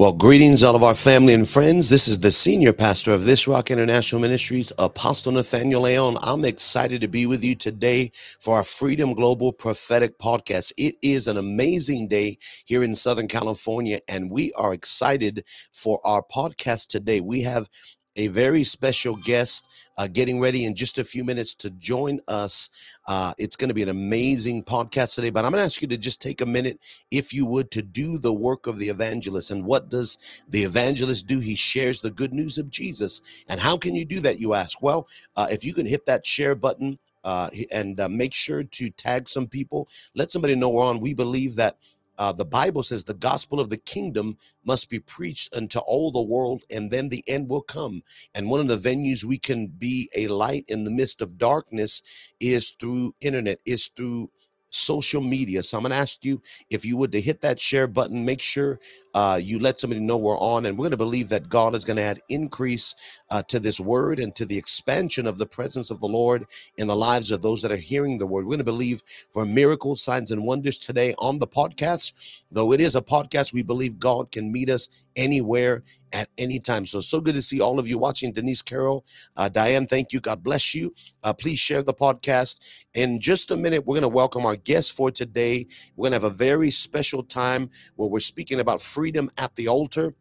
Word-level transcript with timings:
Well, 0.00 0.14
greetings, 0.14 0.62
all 0.62 0.74
of 0.74 0.82
our 0.82 0.94
family 0.94 1.34
and 1.34 1.46
friends. 1.46 1.90
This 1.90 2.08
is 2.08 2.18
the 2.18 2.30
senior 2.30 2.72
pastor 2.72 3.12
of 3.12 3.26
This 3.26 3.46
Rock 3.46 3.70
International 3.70 4.18
Ministries, 4.18 4.72
Apostle 4.78 5.32
Nathaniel 5.32 5.82
Leon. 5.82 6.16
I'm 6.22 6.46
excited 6.46 7.02
to 7.02 7.06
be 7.06 7.26
with 7.26 7.44
you 7.44 7.54
today 7.54 8.10
for 8.38 8.56
our 8.56 8.62
Freedom 8.64 9.12
Global 9.12 9.52
Prophetic 9.52 10.18
Podcast. 10.18 10.72
It 10.78 10.94
is 11.02 11.26
an 11.26 11.36
amazing 11.36 12.08
day 12.08 12.38
here 12.64 12.82
in 12.82 12.94
Southern 12.94 13.28
California, 13.28 14.00
and 14.08 14.30
we 14.30 14.54
are 14.54 14.72
excited 14.72 15.44
for 15.74 16.00
our 16.02 16.22
podcast 16.22 16.86
today. 16.86 17.20
We 17.20 17.42
have 17.42 17.68
a 18.16 18.28
very 18.28 18.64
special 18.64 19.16
guest 19.16 19.68
uh, 19.96 20.08
getting 20.08 20.40
ready 20.40 20.64
in 20.64 20.74
just 20.74 20.98
a 20.98 21.04
few 21.04 21.24
minutes 21.24 21.54
to 21.54 21.70
join 21.70 22.20
us. 22.28 22.70
Uh, 23.06 23.32
it's 23.38 23.56
going 23.56 23.68
to 23.68 23.74
be 23.74 23.82
an 23.82 23.88
amazing 23.88 24.62
podcast 24.62 25.14
today, 25.14 25.30
but 25.30 25.44
I'm 25.44 25.52
going 25.52 25.60
to 25.60 25.66
ask 25.66 25.82
you 25.82 25.88
to 25.88 25.96
just 25.96 26.20
take 26.20 26.40
a 26.40 26.46
minute, 26.46 26.80
if 27.10 27.32
you 27.32 27.46
would, 27.46 27.70
to 27.72 27.82
do 27.82 28.18
the 28.18 28.32
work 28.32 28.66
of 28.66 28.78
the 28.78 28.88
evangelist. 28.88 29.50
And 29.50 29.64
what 29.64 29.88
does 29.88 30.18
the 30.48 30.62
evangelist 30.62 31.26
do? 31.26 31.38
He 31.40 31.54
shares 31.54 32.00
the 32.00 32.10
good 32.10 32.32
news 32.32 32.58
of 32.58 32.70
Jesus. 32.70 33.20
And 33.48 33.60
how 33.60 33.76
can 33.76 33.94
you 33.94 34.04
do 34.04 34.20
that, 34.20 34.40
you 34.40 34.54
ask? 34.54 34.82
Well, 34.82 35.08
uh, 35.36 35.48
if 35.50 35.64
you 35.64 35.74
can 35.74 35.86
hit 35.86 36.06
that 36.06 36.26
share 36.26 36.54
button, 36.54 36.98
uh, 37.24 37.50
and 37.70 38.00
uh, 38.00 38.08
make 38.08 38.32
sure 38.32 38.64
to 38.64 38.90
tag 38.90 39.28
some 39.28 39.46
people. 39.46 39.88
Let 40.14 40.30
somebody 40.30 40.54
know 40.54 40.70
we're 40.70 40.84
on. 40.84 41.00
We 41.00 41.14
believe 41.14 41.56
that 41.56 41.76
uh, 42.20 42.32
the 42.32 42.44
Bible 42.44 42.82
says 42.82 43.04
the 43.04 43.14
gospel 43.14 43.60
of 43.60 43.70
the 43.70 43.78
kingdom 43.78 44.36
must 44.64 44.90
be 44.90 45.00
preached 45.00 45.56
unto 45.56 45.78
all 45.80 46.12
the 46.12 46.22
world, 46.22 46.64
and 46.70 46.90
then 46.90 47.08
the 47.08 47.24
end 47.26 47.48
will 47.48 47.62
come. 47.62 48.02
And 48.34 48.50
one 48.50 48.60
of 48.60 48.68
the 48.68 48.76
venues 48.76 49.24
we 49.24 49.38
can 49.38 49.68
be 49.68 50.10
a 50.14 50.28
light 50.28 50.66
in 50.68 50.84
the 50.84 50.90
midst 50.90 51.22
of 51.22 51.38
darkness 51.38 52.02
is 52.38 52.74
through 52.78 53.14
internet, 53.22 53.60
is 53.64 53.88
through 53.96 54.30
social 54.68 55.22
media. 55.22 55.62
So 55.62 55.78
I'm 55.78 55.82
going 55.82 55.92
to 55.92 55.96
ask 55.96 56.22
you 56.22 56.42
if 56.68 56.84
you 56.84 56.98
would 56.98 57.12
to 57.12 57.22
hit 57.22 57.40
that 57.40 57.58
share 57.58 57.86
button. 57.86 58.26
Make 58.26 58.42
sure 58.42 58.80
uh, 59.14 59.40
you 59.42 59.58
let 59.58 59.80
somebody 59.80 60.00
know 60.00 60.16
we're 60.16 60.38
on, 60.38 60.66
and 60.66 60.76
we're 60.76 60.84
going 60.84 60.90
to 60.92 60.96
believe 60.96 61.28
that 61.30 61.48
God 61.48 61.74
is 61.74 61.84
going 61.84 61.96
to 61.96 62.02
add 62.02 62.20
increase 62.28 62.94
uh, 63.30 63.42
to 63.44 63.58
this 63.58 63.80
word 63.80 64.18
and 64.18 64.34
to 64.36 64.44
the 64.44 64.58
expansion 64.58 65.26
of 65.26 65.38
the 65.38 65.46
presence 65.46 65.90
of 65.90 66.00
the 66.00 66.08
Lord 66.08 66.46
in 66.76 66.86
the 66.86 66.96
lives 66.96 67.30
of 67.30 67.42
those 67.42 67.62
that 67.62 67.72
are 67.72 67.76
hearing 67.76 68.18
the 68.18 68.26
word. 68.26 68.44
We're 68.44 68.50
going 68.50 68.58
to 68.58 68.64
believe 68.64 69.02
for 69.30 69.44
miracles, 69.44 70.02
signs, 70.02 70.30
and 70.30 70.44
wonders 70.44 70.78
today 70.78 71.14
on 71.18 71.38
the 71.38 71.46
podcast. 71.46 72.12
Though 72.50 72.72
it 72.72 72.80
is 72.80 72.96
a 72.96 73.02
podcast, 73.02 73.52
we 73.52 73.62
believe 73.62 73.98
God 73.98 74.32
can 74.32 74.52
meet 74.52 74.70
us 74.70 74.88
anywhere 75.16 75.82
at 76.12 76.28
any 76.38 76.58
time. 76.58 76.86
So, 76.86 77.00
so 77.00 77.20
good 77.20 77.34
to 77.34 77.42
see 77.42 77.60
all 77.60 77.78
of 77.78 77.88
you 77.88 77.98
watching. 77.98 78.32
Denise 78.32 78.62
Carroll, 78.62 79.04
uh, 79.36 79.48
Diane, 79.48 79.86
thank 79.86 80.12
you. 80.12 80.20
God 80.20 80.42
bless 80.42 80.74
you. 80.74 80.94
Uh, 81.22 81.32
please 81.32 81.58
share 81.58 81.82
the 81.82 81.94
podcast. 81.94 82.58
In 82.94 83.20
just 83.20 83.50
a 83.50 83.56
minute, 83.56 83.86
we're 83.86 83.94
going 83.94 84.02
to 84.02 84.08
welcome 84.08 84.44
our 84.44 84.56
guest 84.56 84.92
for 84.92 85.10
today. 85.10 85.66
We're 85.94 86.10
going 86.10 86.20
to 86.20 86.26
have 86.26 86.32
a 86.32 86.36
very 86.36 86.70
special 86.70 87.22
time 87.22 87.70
where 87.94 88.08
we're 88.08 88.20
speaking 88.20 88.58
about 88.58 88.80
freedom 89.00 89.30
at 89.38 89.54
the 89.56 89.66
altar. 89.66 90.14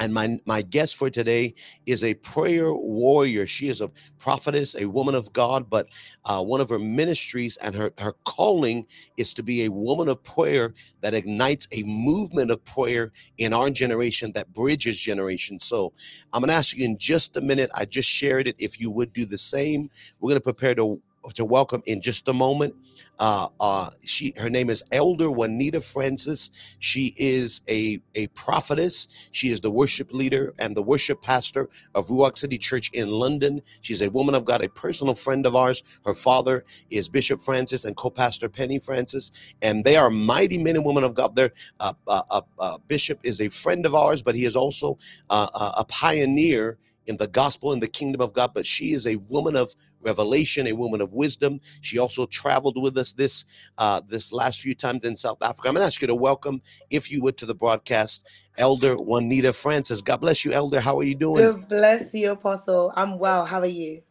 And 0.00 0.14
my, 0.14 0.38
my 0.46 0.62
guest 0.62 0.96
for 0.96 1.10
today 1.10 1.54
is 1.84 2.02
a 2.02 2.14
prayer 2.14 2.72
warrior. 2.72 3.46
She 3.46 3.68
is 3.68 3.82
a 3.82 3.90
prophetess, 4.18 4.74
a 4.74 4.86
woman 4.86 5.14
of 5.14 5.30
God, 5.34 5.68
but 5.68 5.88
uh, 6.24 6.42
one 6.42 6.62
of 6.62 6.70
her 6.70 6.78
ministries 6.78 7.58
and 7.58 7.74
her, 7.74 7.92
her 7.98 8.14
calling 8.24 8.86
is 9.18 9.34
to 9.34 9.42
be 9.42 9.66
a 9.66 9.70
woman 9.70 10.08
of 10.08 10.22
prayer 10.24 10.72
that 11.02 11.12
ignites 11.12 11.68
a 11.72 11.82
movement 11.82 12.50
of 12.50 12.64
prayer 12.64 13.12
in 13.36 13.52
our 13.52 13.68
generation 13.68 14.32
that 14.32 14.54
bridges 14.54 14.98
generations. 14.98 15.64
So 15.66 15.92
I'm 16.32 16.40
going 16.40 16.48
to 16.48 16.54
ask 16.54 16.74
you 16.74 16.86
in 16.86 16.96
just 16.96 17.36
a 17.36 17.42
minute. 17.42 17.68
I 17.76 17.84
just 17.84 18.08
shared 18.08 18.46
it. 18.46 18.56
If 18.58 18.80
you 18.80 18.90
would 18.90 19.12
do 19.12 19.26
the 19.26 19.36
same, 19.36 19.90
we're 20.18 20.30
going 20.30 20.40
to 20.40 20.52
prepare 20.52 20.74
to 20.76 21.02
to 21.34 21.44
welcome 21.44 21.82
in 21.86 22.02
just 22.02 22.28
a 22.28 22.32
moment. 22.34 22.74
Uh, 23.18 23.48
uh, 23.60 23.90
she 24.04 24.34
her 24.38 24.50
name 24.50 24.70
is 24.70 24.82
Elder 24.92 25.30
Juanita 25.30 25.80
Francis. 25.80 26.50
She 26.80 27.14
is 27.16 27.62
a 27.68 28.00
a 28.14 28.28
prophetess. 28.28 29.08
She 29.32 29.48
is 29.50 29.60
the 29.60 29.70
worship 29.70 30.12
leader 30.12 30.54
and 30.58 30.76
the 30.76 30.82
worship 30.82 31.22
pastor 31.22 31.68
of 31.94 32.08
Ruach 32.08 32.38
City 32.38 32.58
Church 32.58 32.90
in 32.92 33.08
London. 33.10 33.62
She's 33.82 34.02
a 34.02 34.10
woman 34.10 34.34
of 34.34 34.44
God, 34.44 34.64
a 34.64 34.68
personal 34.68 35.14
friend 35.14 35.46
of 35.46 35.56
ours. 35.56 35.82
Her 36.06 36.14
father 36.14 36.64
is 36.90 37.08
Bishop 37.08 37.40
Francis 37.40 37.84
and 37.84 37.96
co-pastor 37.96 38.48
Penny 38.48 38.78
Francis, 38.78 39.32
and 39.62 39.84
they 39.84 39.96
are 39.96 40.10
mighty 40.10 40.58
men 40.58 40.76
and 40.76 40.84
women 40.84 41.04
of 41.04 41.14
God. 41.14 41.36
There, 41.36 41.52
uh, 41.80 41.94
uh, 42.06 42.22
uh, 42.30 42.40
uh, 42.58 42.78
Bishop 42.88 43.20
is 43.22 43.40
a 43.40 43.48
friend 43.48 43.86
of 43.86 43.94
ours, 43.94 44.22
but 44.22 44.34
he 44.34 44.44
is 44.44 44.56
also 44.56 44.98
a 45.30 45.84
pioneer 45.88 46.78
in 47.08 47.16
the 47.16 47.26
gospel 47.26 47.72
in 47.72 47.80
the 47.80 47.88
kingdom 47.88 48.20
of 48.20 48.32
God. 48.32 48.52
But 48.54 48.66
she 48.66 48.92
is 48.92 49.06
a 49.06 49.16
woman 49.16 49.56
of 49.56 49.74
revelation, 50.00 50.66
a 50.66 50.72
woman 50.72 51.00
of 51.00 51.12
wisdom. 51.12 51.60
She 51.80 51.98
also 51.98 52.26
traveled 52.26 52.80
with 52.80 52.96
us 52.98 53.12
this 53.12 53.44
uh, 53.78 54.00
this 54.06 54.32
last 54.32 54.60
few 54.60 54.74
times 54.74 55.04
in 55.04 55.16
South 55.16 55.42
Africa. 55.42 55.68
I'm 55.68 55.74
going 55.74 55.82
to 55.82 55.86
ask 55.86 56.00
you 56.00 56.06
to 56.06 56.14
welcome, 56.14 56.62
if 56.90 57.10
you 57.10 57.22
would, 57.22 57.36
to 57.38 57.46
the 57.46 57.54
broadcast, 57.54 58.26
Elder 58.56 58.96
Juanita 58.96 59.52
Francis. 59.52 60.00
God 60.00 60.20
bless 60.20 60.44
you, 60.44 60.52
Elder. 60.52 60.80
How 60.80 60.98
are 60.98 61.04
you 61.04 61.14
doing? 61.14 61.44
God 61.44 61.68
bless 61.68 62.14
you, 62.14 62.32
Apostle. 62.32 62.92
I'm 62.94 63.18
well. 63.18 63.44
How 63.44 63.60
are 63.60 63.66
you? 63.66 64.02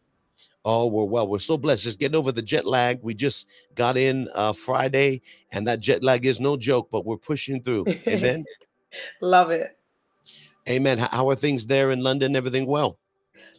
Oh, 0.64 0.86
we're 0.88 1.04
well. 1.04 1.26
We're 1.26 1.38
so 1.38 1.56
blessed. 1.56 1.84
Just 1.84 1.98
getting 1.98 2.16
over 2.16 2.32
the 2.32 2.42
jet 2.42 2.66
lag. 2.66 2.98
We 3.02 3.14
just 3.14 3.46
got 3.74 3.96
in 3.96 4.28
uh, 4.34 4.52
Friday, 4.52 5.22
and 5.52 5.66
that 5.66 5.80
jet 5.80 6.02
lag 6.02 6.26
is 6.26 6.40
no 6.40 6.56
joke, 6.56 6.90
but 6.90 7.06
we're 7.06 7.16
pushing 7.16 7.62
through. 7.62 7.86
Amen. 8.08 8.44
Love 9.22 9.50
it. 9.50 9.77
Amen. 10.68 10.98
How 10.98 11.28
are 11.30 11.34
things 11.34 11.66
there 11.66 11.90
in 11.90 12.02
London? 12.02 12.36
Everything 12.36 12.66
well? 12.66 12.98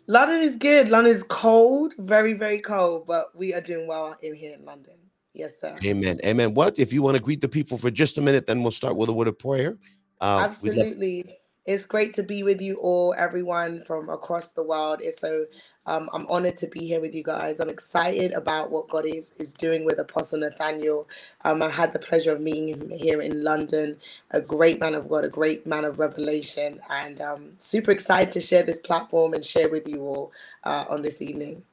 London 0.08 0.40
is 0.40 0.58
good. 0.58 0.90
London 0.90 1.14
is 1.14 1.24
cold, 1.24 1.94
very, 1.98 2.34
very 2.34 2.60
cold, 2.60 3.06
but 3.08 3.36
we 3.36 3.54
are 3.54 3.62
doing 3.62 3.88
well 3.88 4.16
in 4.22 4.34
here 4.36 4.54
in 4.54 4.66
London. 4.66 4.96
Yes, 5.34 5.60
sir. 5.60 5.78
Amen. 5.86 6.20
Amen. 6.26 6.54
What 6.54 6.80
if 6.80 6.92
you 6.92 7.02
want 7.02 7.18
to 7.18 7.24
greet 7.24 7.42
the 7.42 7.48
people 7.48 7.78
for 7.78 7.92
just 7.92 8.18
a 8.18 8.22
minute? 8.22 8.46
Then 8.46 8.62
we'll 8.62 8.72
start 8.72 8.96
with 8.96 9.10
a 9.10 9.14
word 9.14 9.28
of 9.28 9.38
prayer. 9.38 9.78
Uh, 10.20 10.42
Absolutely. 10.44 11.38
It's 11.66 11.86
great 11.86 12.16
to 12.16 12.24
be 12.24 12.42
with 12.42 12.62
you 12.62 12.78
all, 12.78 13.14
everyone 13.16 13.84
from 13.84 14.10
across 14.10 14.54
the 14.54 14.64
world. 14.64 15.02
It's 15.04 15.22
so 15.22 15.46
um, 15.86 16.10
I'm 16.14 16.28
honored 16.28 16.58
to 16.58 16.68
be 16.68 16.88
here 16.88 17.02
with 17.02 17.16
you 17.16 17.24
guys. 17.24 17.60
I'm 17.60 17.70
excited 17.70 18.34
about 18.34 18.72
what 18.72 18.90
God 18.90 19.06
is 19.06 19.34
is 19.40 19.54
doing 19.54 19.86
with 19.86 20.00
Apostle 20.00 20.40
Nathaniel. 20.40 21.08
Um, 21.44 21.64
I 21.64 21.70
had 21.70 21.94
the 21.94 22.00
pleasure 22.00 22.32
of 22.34 22.42
meeting 22.42 22.70
him 22.70 22.90
here 22.92 23.22
in 23.22 23.44
London. 23.44 23.98
A 24.32 24.42
great 24.42 24.80
man 24.80 24.96
of 24.96 25.10
God, 25.10 25.26
a 25.26 25.30
great 25.30 25.68
man 25.68 25.86
of 25.86 26.00
revelation, 26.00 26.82
and 26.90 27.22
um, 27.22 27.52
super 27.60 27.92
excited 27.92 28.32
to 28.34 28.42
share 28.42 28.64
this 28.64 28.80
platform 28.80 29.34
and 29.34 29.46
share 29.46 29.70
with 29.70 29.88
you 29.88 30.02
all 30.04 30.32
uh, 30.66 30.86
on 30.90 31.02
this 31.04 31.22
evening. 31.22 31.64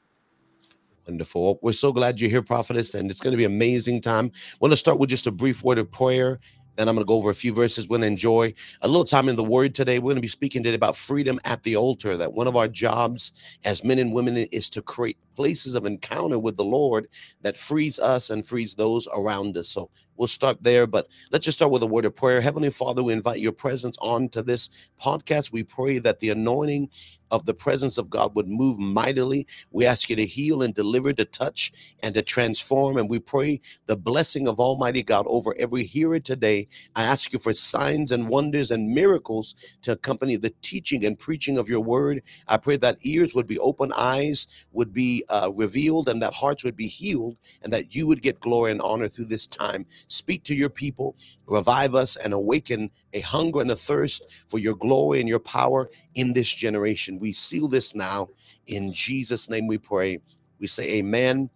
Wonderful. 1.06 1.58
We're 1.62 1.72
so 1.72 1.92
glad 1.92 2.20
you're 2.20 2.30
here, 2.30 2.42
prophetess, 2.42 2.94
and 2.94 3.10
it's 3.10 3.20
going 3.20 3.32
to 3.32 3.36
be 3.38 3.44
amazing 3.44 4.00
time. 4.02 4.32
I 4.34 4.56
want 4.60 4.72
to 4.72 4.76
start 4.78 4.98
with 5.00 5.10
just 5.10 5.26
a 5.26 5.32
brief 5.32 5.62
word 5.64 5.78
of 5.78 5.90
prayer 5.92 6.38
then 6.76 6.88
I'm 6.88 6.94
going 6.94 7.04
to 7.04 7.08
go 7.08 7.16
over 7.16 7.30
a 7.30 7.34
few 7.34 7.52
verses. 7.52 7.88
We're 7.88 7.98
going 7.98 8.02
to 8.02 8.08
enjoy 8.08 8.54
a 8.82 8.88
little 8.88 9.04
time 9.04 9.28
in 9.28 9.36
the 9.36 9.44
Word 9.44 9.74
today. 9.74 9.98
We're 9.98 10.10
going 10.10 10.16
to 10.16 10.22
be 10.22 10.28
speaking 10.28 10.62
today 10.62 10.76
about 10.76 10.96
freedom 10.96 11.40
at 11.44 11.62
the 11.62 11.76
altar. 11.76 12.16
That 12.16 12.32
one 12.32 12.46
of 12.46 12.56
our 12.56 12.68
jobs 12.68 13.32
as 13.64 13.82
men 13.82 13.98
and 13.98 14.12
women 14.12 14.36
is 14.36 14.68
to 14.70 14.82
create 14.82 15.18
places 15.36 15.74
of 15.74 15.86
encounter 15.86 16.38
with 16.38 16.56
the 16.56 16.64
Lord 16.64 17.08
that 17.42 17.56
frees 17.56 17.98
us 17.98 18.30
and 18.30 18.46
frees 18.46 18.74
those 18.74 19.06
around 19.14 19.56
us. 19.56 19.68
So 19.68 19.90
we'll 20.16 20.28
start 20.28 20.62
there, 20.62 20.86
but 20.86 21.06
let's 21.30 21.44
just 21.44 21.58
start 21.58 21.70
with 21.70 21.82
a 21.82 21.86
word 21.86 22.04
of 22.04 22.16
prayer. 22.16 22.40
Heavenly 22.40 22.70
Father, 22.70 23.02
we 23.02 23.12
invite 23.12 23.38
your 23.38 23.52
presence 23.52 23.96
onto 24.00 24.42
this 24.42 24.70
podcast. 25.00 25.52
We 25.52 25.62
pray 25.62 25.98
that 25.98 26.20
the 26.20 26.30
anointing 26.30 26.88
of 27.30 27.44
the 27.44 27.54
presence 27.54 27.98
of 27.98 28.08
God 28.08 28.34
would 28.36 28.48
move 28.48 28.78
mightily. 28.78 29.46
We 29.72 29.84
ask 29.84 30.08
you 30.08 30.16
to 30.16 30.24
heal 30.24 30.62
and 30.62 30.72
deliver, 30.74 31.12
to 31.12 31.24
touch 31.24 31.72
and 32.02 32.14
to 32.14 32.22
transform. 32.22 32.96
And 32.96 33.10
we 33.10 33.18
pray 33.18 33.60
the 33.86 33.96
blessing 33.96 34.46
of 34.46 34.60
Almighty 34.60 35.02
God 35.02 35.26
over 35.28 35.54
every 35.58 35.84
hearer 35.84 36.20
today. 36.20 36.68
I 36.94 37.02
ask 37.02 37.32
you 37.32 37.38
for 37.38 37.52
signs 37.52 38.12
and 38.12 38.28
wonders 38.28 38.70
and 38.70 38.94
miracles 38.94 39.54
to 39.82 39.92
accompany 39.92 40.36
the 40.36 40.54
teaching 40.62 41.04
and 41.04 41.18
preaching 41.18 41.58
of 41.58 41.68
your 41.68 41.80
word. 41.80 42.22
I 42.46 42.58
pray 42.58 42.76
that 42.78 42.98
ears 43.04 43.34
would 43.34 43.46
be 43.46 43.58
open, 43.58 43.92
eyes 43.96 44.46
would 44.72 44.92
be 44.92 45.24
uh, 45.28 45.50
revealed, 45.54 46.08
and 46.08 46.22
that 46.22 46.34
hearts 46.34 46.64
would 46.64 46.76
be 46.76 46.86
healed, 46.86 47.38
and 47.62 47.72
that 47.72 47.94
you 47.94 48.06
would 48.06 48.22
get 48.22 48.40
glory 48.40 48.70
and 48.70 48.80
honor 48.80 49.08
through 49.08 49.26
this 49.26 49.46
time. 49.46 49.86
Speak 50.08 50.42
to 50.44 50.54
your 50.54 50.70
people 50.70 51.16
revive 51.46 51.94
us 51.94 52.16
and 52.16 52.32
awaken 52.32 52.90
a 53.12 53.20
hunger 53.20 53.60
and 53.60 53.70
a 53.70 53.76
thirst 53.76 54.26
for 54.48 54.58
your 54.58 54.74
glory 54.74 55.20
and 55.20 55.28
your 55.28 55.38
power 55.38 55.88
in 56.14 56.32
this 56.32 56.52
generation. 56.52 57.18
We 57.18 57.32
seal 57.32 57.68
this 57.68 57.94
now. 57.94 58.28
In 58.66 58.92
Jesus' 58.92 59.48
name 59.48 59.66
we 59.66 59.78
pray. 59.78 60.18
We 60.58 60.66
say 60.66 60.98
amen 60.98 61.50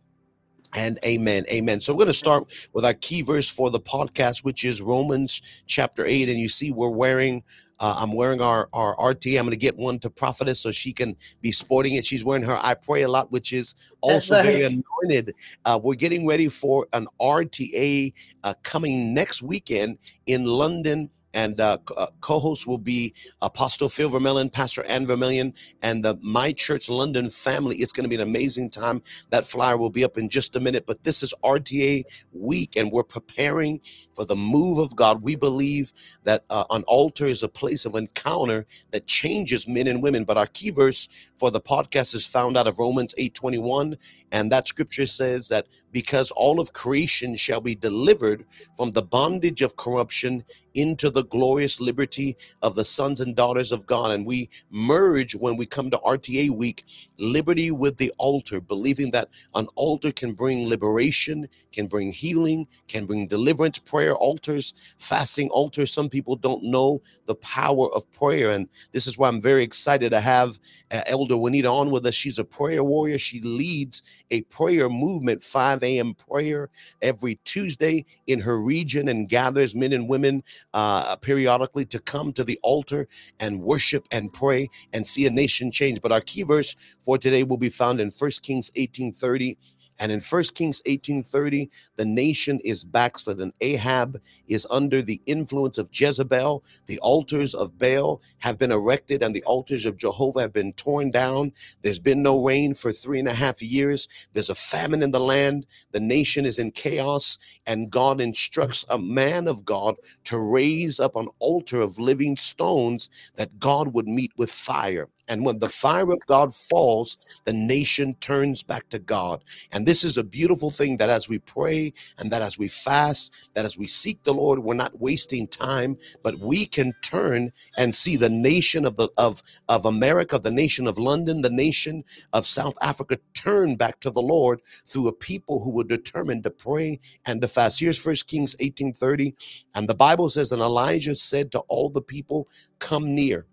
and 0.74 0.98
amen. 1.04 1.44
Amen. 1.50 1.80
So 1.80 1.92
we're 1.92 1.98
going 1.98 2.08
to 2.08 2.14
start 2.14 2.68
with 2.72 2.84
our 2.84 2.94
key 2.94 3.22
verse 3.22 3.48
for 3.48 3.70
the 3.70 3.80
podcast, 3.80 4.44
which 4.44 4.64
is 4.64 4.80
Romans 4.80 5.62
chapter 5.66 6.04
8. 6.06 6.28
And 6.28 6.38
you 6.38 6.48
see, 6.48 6.70
we're 6.70 6.90
wearing 6.90 7.42
uh, 7.80 7.96
I'm 7.98 8.12
wearing 8.12 8.40
our, 8.40 8.68
our 8.72 8.92
RT. 9.10 9.26
I'm 9.28 9.46
going 9.46 9.50
to 9.50 9.56
get 9.56 9.76
one 9.76 9.98
to 10.00 10.10
Prophetess 10.10 10.60
so 10.60 10.70
she 10.70 10.92
can 10.92 11.16
be 11.40 11.50
sporting 11.50 11.94
it. 11.94 12.04
She's 12.04 12.24
wearing 12.24 12.42
her 12.44 12.58
I 12.62 12.74
Pray 12.74 13.02
a 13.02 13.08
Lot, 13.08 13.32
which 13.32 13.52
is 13.52 13.74
also 14.02 14.34
right. 14.34 14.44
very 14.44 14.62
anointed. 14.62 15.34
Uh, 15.64 15.80
we're 15.82 15.94
getting 15.94 16.26
ready 16.26 16.48
for 16.48 16.86
an 16.92 17.08
RTA 17.20 18.12
uh, 18.44 18.54
coming 18.62 19.14
next 19.14 19.42
weekend 19.42 19.98
in 20.26 20.44
London 20.44 21.10
and 21.34 21.60
uh, 21.60 21.78
uh, 21.96 22.06
co-host 22.20 22.66
will 22.66 22.78
be 22.78 23.14
Apostle 23.42 23.88
Phil 23.88 24.10
Vermillion, 24.10 24.50
Pastor 24.50 24.84
Ann 24.84 25.06
Vermillion, 25.06 25.54
and 25.82 26.04
the 26.04 26.18
My 26.22 26.52
Church 26.52 26.88
London 26.88 27.30
family. 27.30 27.76
It's 27.76 27.92
going 27.92 28.04
to 28.04 28.08
be 28.08 28.16
an 28.16 28.20
amazing 28.28 28.70
time. 28.70 29.02
That 29.30 29.44
flyer 29.44 29.76
will 29.76 29.90
be 29.90 30.04
up 30.04 30.18
in 30.18 30.28
just 30.28 30.56
a 30.56 30.60
minute, 30.60 30.86
but 30.86 31.04
this 31.04 31.22
is 31.22 31.34
RTA 31.44 32.04
week, 32.32 32.76
and 32.76 32.90
we're 32.90 33.04
preparing 33.04 33.80
for 34.14 34.24
the 34.24 34.36
move 34.36 34.78
of 34.78 34.96
God. 34.96 35.22
We 35.22 35.36
believe 35.36 35.92
that 36.24 36.44
uh, 36.50 36.64
an 36.70 36.82
altar 36.84 37.26
is 37.26 37.42
a 37.42 37.48
place 37.48 37.84
of 37.84 37.94
encounter 37.94 38.66
that 38.90 39.06
changes 39.06 39.68
men 39.68 39.86
and 39.86 40.02
women. 40.02 40.24
But 40.24 40.36
our 40.38 40.46
key 40.46 40.70
verse 40.70 41.08
for 41.36 41.50
the 41.50 41.60
podcast 41.60 42.14
is 42.14 42.26
found 42.26 42.56
out 42.56 42.66
of 42.66 42.78
Romans 42.78 43.14
8:21, 43.18 43.96
and 44.32 44.50
that 44.52 44.68
scripture 44.68 45.06
says 45.06 45.48
that 45.48 45.66
because 45.92 46.30
all 46.32 46.60
of 46.60 46.72
creation 46.72 47.34
shall 47.36 47.60
be 47.60 47.74
delivered 47.74 48.44
from 48.76 48.92
the 48.92 49.02
bondage 49.02 49.62
of 49.62 49.76
corruption 49.76 50.44
into 50.74 51.10
the 51.10 51.24
glorious 51.24 51.80
liberty 51.80 52.36
of 52.62 52.74
the 52.74 52.84
sons 52.84 53.20
and 53.20 53.36
daughters 53.36 53.72
of 53.72 53.86
God. 53.86 54.12
And 54.12 54.26
we 54.26 54.50
merge 54.70 55.34
when 55.34 55.56
we 55.56 55.66
come 55.66 55.90
to 55.90 55.98
RTA 55.98 56.50
week, 56.50 56.84
liberty 57.18 57.70
with 57.70 57.96
the 57.98 58.12
altar, 58.18 58.60
believing 58.60 59.10
that 59.12 59.28
an 59.54 59.68
altar 59.76 60.12
can 60.12 60.32
bring 60.32 60.68
liberation, 60.68 61.48
can 61.72 61.86
bring 61.86 62.12
healing, 62.12 62.66
can 62.88 63.06
bring 63.06 63.26
deliverance. 63.26 63.78
Prayer 63.78 64.14
altars, 64.14 64.74
fasting 64.98 65.48
altars. 65.50 65.92
Some 65.92 66.08
people 66.08 66.36
don't 66.36 66.64
know 66.64 67.02
the 67.26 67.34
power 67.36 67.88
of 67.94 68.10
prayer. 68.12 68.50
And 68.50 68.68
this 68.92 69.06
is 69.06 69.18
why 69.18 69.28
I'm 69.28 69.40
very 69.40 69.62
excited 69.62 70.10
to 70.10 70.20
have 70.20 70.58
uh, 70.90 71.02
Elder 71.06 71.36
Juanita 71.36 71.68
on 71.68 71.90
with 71.90 72.06
us. 72.06 72.14
She's 72.14 72.38
a 72.38 72.44
prayer 72.44 72.84
warrior. 72.84 73.18
She 73.18 73.40
leads 73.40 74.02
a 74.30 74.42
prayer 74.42 74.88
movement, 74.88 75.42
5 75.42 75.82
a.m. 75.82 76.14
prayer 76.14 76.70
every 77.02 77.38
Tuesday 77.44 78.04
in 78.26 78.40
her 78.40 78.60
region 78.60 79.08
and 79.08 79.28
gathers 79.28 79.74
men 79.74 79.92
and 79.92 80.08
women 80.08 80.42
uh, 80.74 81.16
periodically 81.16 81.84
to 81.86 81.98
come 81.98 82.32
to 82.32 82.44
the 82.44 82.58
altar 82.62 83.06
and 83.38 83.62
worship 83.62 84.06
and 84.10 84.32
pray 84.32 84.68
and 84.92 85.06
see 85.06 85.26
a 85.26 85.30
nation 85.30 85.70
change. 85.70 86.00
But 86.00 86.12
our 86.12 86.20
key 86.20 86.42
verse 86.42 86.76
for 87.00 87.18
today 87.18 87.42
will 87.44 87.58
be 87.58 87.68
found 87.68 88.00
in 88.00 88.10
First 88.10 88.42
Kings 88.42 88.70
18:30 88.76 89.56
and 90.00 90.12
in 90.12 90.20
1 90.20 90.44
Kings 90.54 90.82
18:30, 90.86 91.70
the 91.96 92.06
nation 92.06 92.60
is 92.64 92.84
backslidden. 92.84 93.52
Ahab 93.60 94.20
is 94.48 94.66
under 94.70 95.02
the 95.02 95.22
influence 95.26 95.78
of 95.78 95.90
Jezebel. 95.92 96.64
The 96.86 96.98
altars 97.00 97.54
of 97.54 97.78
Baal 97.78 98.22
have 98.38 98.58
been 98.58 98.72
erected, 98.72 99.22
and 99.22 99.34
the 99.34 99.44
altars 99.44 99.86
of 99.86 99.98
Jehovah 99.98 100.42
have 100.42 100.54
been 100.54 100.72
torn 100.72 101.12
down. 101.12 101.52
There's 101.82 102.00
been 102.00 102.22
no 102.22 102.44
rain 102.44 102.74
for 102.74 102.92
three 102.92 103.20
and 103.20 103.28
a 103.28 103.34
half 103.34 103.62
years. 103.62 104.08
There's 104.32 104.50
a 104.50 104.56
famine 104.56 105.04
in 105.04 105.12
the 105.12 105.20
land. 105.20 105.66
The 105.92 106.00
nation 106.00 106.46
is 106.46 106.58
in 106.58 106.72
chaos, 106.72 107.38
and 107.66 107.90
God 107.90 108.20
instructs 108.20 108.86
a 108.88 108.98
man 108.98 109.48
of 109.48 109.66
God 109.66 109.96
to 110.24 110.38
raise 110.40 110.98
up 110.98 111.16
an 111.16 111.28
altar 111.40 111.80
of 111.80 112.00
living 112.00 112.36
stones 112.38 113.10
that 113.36 113.60
God 113.60 113.94
would 113.94 114.08
meet 114.08 114.32
with 114.38 114.50
fire. 114.50 115.08
And 115.30 115.46
when 115.46 115.60
the 115.60 115.70
fire 115.70 116.12
of 116.12 116.26
God 116.26 116.54
falls, 116.54 117.18
the 117.46 117.54
nation 117.54 118.16
turns 118.20 118.64
back 118.64 118.90
to 118.90 119.00
God. 119.00 119.44
And 119.72 119.86
this 119.86 120.04
is 120.04 120.18
a 120.18 120.24
beautiful 120.24 120.70
thing 120.70 120.98
that 120.98 121.10
as 121.10 121.30
we 121.30 121.38
pray 121.38 121.94
and 122.18 122.32
that 122.32 122.42
as 122.42 122.58
we 122.58 122.68
fast, 122.68 123.32
that 123.54 123.64
as 123.64 123.78
we 123.78 123.86
seek 123.86 124.24
the 124.24 124.34
Lord, 124.34 124.60
we're 124.60 124.74
not 124.74 125.00
wasting 125.00 125.48
time, 125.48 125.98
but 126.24 126.40
we 126.40 126.66
can 126.66 126.94
turn 127.02 127.52
and 127.78 127.94
see 127.94 128.18
the 128.18 128.30
nation 128.30 128.84
of 128.86 128.96
the 128.96 129.08
of 129.18 129.42
of 129.68 129.86
America, 129.86 130.38
the 130.38 130.50
nation 130.50 130.88
of 130.88 130.98
London, 130.98 131.42
the 131.42 131.50
nation 131.50 132.04
of 132.34 132.46
South 132.46 132.74
Africa 132.82 133.18
turn 133.34 133.76
back 133.76 134.00
to 134.00 134.10
the 134.10 134.22
Lord 134.22 134.60
through 134.86 135.08
a 135.08 135.14
people 135.14 135.62
who 135.64 135.72
were 135.72 135.84
determined 135.84 136.44
to 136.44 136.50
pray 136.50 137.00
and 137.24 137.40
to 137.42 137.48
fast. 137.48 137.80
Here's 137.80 137.98
First 137.98 138.26
Kings 138.26 138.56
18:30, 138.60 139.34
and 139.74 139.88
the 139.88 139.94
Bible 139.94 140.30
says, 140.30 140.52
"And 140.52 140.62
Elijah 140.62 141.16
said 141.16 141.52
to 141.52 141.60
all 141.68 141.90
the 141.90 142.02
people, 142.02 142.48
Come 142.80 143.14
near." 143.14 143.46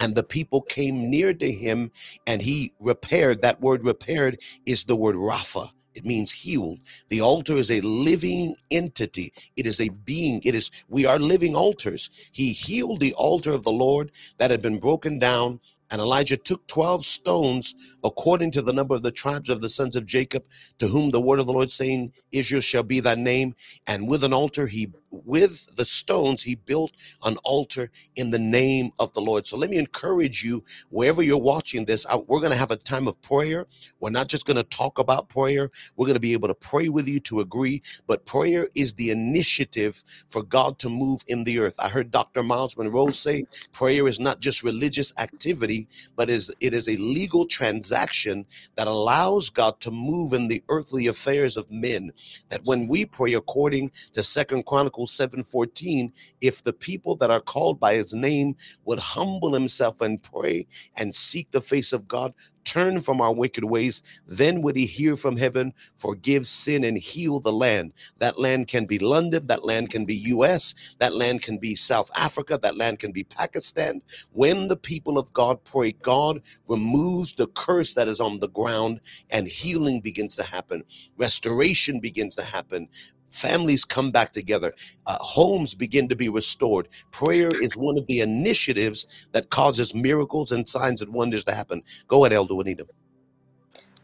And 0.00 0.14
the 0.14 0.24
people 0.24 0.62
came 0.62 1.10
near 1.10 1.34
to 1.34 1.50
him 1.50 1.90
and 2.26 2.42
he 2.42 2.72
repaired 2.80 3.42
that 3.42 3.60
word 3.60 3.84
repaired 3.84 4.40
is 4.66 4.84
the 4.84 4.96
word 4.96 5.16
rapha. 5.16 5.70
It 5.94 6.04
means 6.04 6.32
healed. 6.32 6.80
The 7.08 7.20
altar 7.20 7.54
is 7.54 7.70
a 7.70 7.80
living 7.82 8.56
entity. 8.70 9.32
It 9.56 9.66
is 9.66 9.80
a 9.80 9.90
being. 9.90 10.42
It 10.44 10.54
is 10.54 10.70
we 10.88 11.06
are 11.06 11.18
living 11.18 11.54
altars. 11.54 12.10
He 12.32 12.52
healed 12.52 13.00
the 13.00 13.14
altar 13.14 13.52
of 13.52 13.64
the 13.64 13.72
lord 13.72 14.12
that 14.38 14.50
had 14.50 14.62
been 14.62 14.80
broken 14.80 15.18
down 15.20 15.60
and 15.90 16.00
Elijah 16.00 16.36
took 16.36 16.66
12 16.66 17.04
stones 17.04 17.74
according 18.02 18.50
to 18.52 18.62
the 18.62 18.72
number 18.72 18.94
of 18.94 19.02
the 19.02 19.10
tribes 19.12 19.48
of 19.50 19.60
the 19.60 19.70
sons 19.70 19.96
of 19.96 20.06
Jacob, 20.06 20.44
to 20.78 20.88
whom 20.88 21.10
the 21.10 21.20
word 21.20 21.40
of 21.40 21.46
the 21.46 21.52
Lord 21.52 21.70
saying, 21.70 22.12
Israel 22.32 22.60
shall 22.60 22.82
be 22.82 23.00
thy 23.00 23.14
name. 23.14 23.54
And 23.86 24.08
with 24.08 24.24
an 24.24 24.32
altar, 24.32 24.66
he 24.66 24.92
with 25.10 25.76
the 25.76 25.84
stones, 25.84 26.42
he 26.42 26.56
built 26.56 26.92
an 27.24 27.36
altar 27.44 27.90
in 28.16 28.30
the 28.30 28.38
name 28.38 28.90
of 28.98 29.12
the 29.12 29.20
Lord. 29.20 29.46
So 29.46 29.56
let 29.56 29.70
me 29.70 29.78
encourage 29.78 30.42
you, 30.42 30.64
wherever 30.90 31.22
you're 31.22 31.40
watching 31.40 31.84
this, 31.84 32.06
we're 32.26 32.40
going 32.40 32.52
to 32.52 32.58
have 32.58 32.72
a 32.72 32.76
time 32.76 33.06
of 33.06 33.20
prayer. 33.22 33.66
We're 34.00 34.10
not 34.10 34.28
just 34.28 34.44
going 34.44 34.56
to 34.56 34.64
talk 34.64 34.98
about 34.98 35.28
prayer, 35.28 35.70
we're 35.96 36.06
going 36.06 36.14
to 36.14 36.20
be 36.20 36.32
able 36.32 36.48
to 36.48 36.54
pray 36.54 36.88
with 36.88 37.08
you 37.08 37.20
to 37.20 37.40
agree. 37.40 37.82
But 38.06 38.26
prayer 38.26 38.68
is 38.74 38.94
the 38.94 39.10
initiative 39.10 40.02
for 40.28 40.42
God 40.42 40.78
to 40.80 40.88
move 40.88 41.22
in 41.28 41.44
the 41.44 41.60
earth. 41.60 41.76
I 41.78 41.88
heard 41.88 42.10
Dr. 42.10 42.42
Miles 42.42 42.76
Munroe 42.76 43.10
say 43.10 43.44
prayer 43.72 44.08
is 44.08 44.18
not 44.20 44.40
just 44.40 44.62
religious 44.62 45.12
activity, 45.18 45.73
but 46.16 46.30
is 46.30 46.50
it 46.60 46.74
is 46.74 46.88
a 46.88 46.96
legal 46.96 47.46
transaction 47.46 48.46
that 48.76 48.86
allows 48.86 49.50
God 49.50 49.80
to 49.80 49.90
move 49.90 50.32
in 50.32 50.48
the 50.48 50.62
earthly 50.68 51.06
affairs 51.06 51.56
of 51.56 51.70
men. 51.70 52.12
That 52.48 52.64
when 52.64 52.88
we 52.88 53.04
pray 53.06 53.34
according 53.34 53.90
to 54.14 54.22
Second 54.22 54.66
Chronicles 54.66 55.12
7:14, 55.12 56.12
if 56.40 56.62
the 56.62 56.72
people 56.72 57.16
that 57.16 57.30
are 57.30 57.40
called 57.40 57.80
by 57.80 57.94
his 57.94 58.14
name 58.14 58.56
would 58.84 58.98
humble 58.98 59.52
himself 59.54 60.00
and 60.00 60.22
pray 60.22 60.66
and 60.96 61.14
seek 61.14 61.50
the 61.50 61.60
face 61.60 61.92
of 61.92 62.08
God, 62.08 62.32
turn 62.64 63.00
from 63.00 63.20
our 63.20 63.34
wicked 63.34 63.64
ways, 63.64 64.02
then 64.26 64.62
would 64.62 64.76
he 64.76 64.86
hear 64.86 65.16
from 65.16 65.36
heaven, 65.36 65.74
forgive 65.96 66.46
sin, 66.46 66.84
and 66.84 66.98
heal 66.98 67.40
the 67.40 67.52
land. 67.52 67.92
That 68.18 68.38
land 68.40 68.68
can 68.68 68.86
be 68.86 68.98
London, 68.98 69.46
that 69.48 69.64
land 69.64 69.90
can 69.90 70.04
be 70.04 70.16
US, 70.16 70.74
that 71.00 71.14
land 71.14 71.42
can 71.42 71.58
be 71.58 71.76
South 71.76 72.10
Africa, 72.18 72.58
that 72.62 72.76
land 72.76 73.00
can 73.00 73.12
be 73.12 73.24
Pakistan. 73.24 74.02
When 74.32 74.68
the 74.68 74.76
people 74.76 75.18
of 75.18 75.32
God 75.32 75.64
pray, 75.64 75.92
God 75.92 76.42
removes 76.68 77.34
the 77.34 77.48
curse 77.48 77.94
that 77.94 78.08
is 78.08 78.20
on 78.20 78.40
the 78.40 78.48
ground 78.50 79.00
and 79.30 79.48
healing 79.48 80.00
begins 80.00 80.36
to 80.36 80.44
happen, 80.44 80.84
restoration 81.18 82.00
begins 82.00 82.34
to 82.36 82.44
happen, 82.44 82.88
families 83.34 83.84
come 83.84 84.10
back 84.10 84.32
together, 84.32 84.72
uh, 85.06 85.16
homes 85.20 85.74
begin 85.74 86.08
to 86.08 86.16
be 86.16 86.28
restored. 86.28 86.88
Prayer 87.10 87.50
is 87.62 87.76
one 87.76 87.98
of 87.98 88.06
the 88.06 88.20
initiatives 88.20 89.06
that 89.32 89.50
causes 89.50 89.94
miracles 89.94 90.52
and 90.52 90.66
signs 90.66 91.02
and 91.02 91.12
wonders 91.12 91.44
to 91.44 91.52
happen. 91.54 91.82
Go 92.08 92.24
ahead, 92.24 92.34
Elder 92.34 92.54
Juanita. 92.54 92.86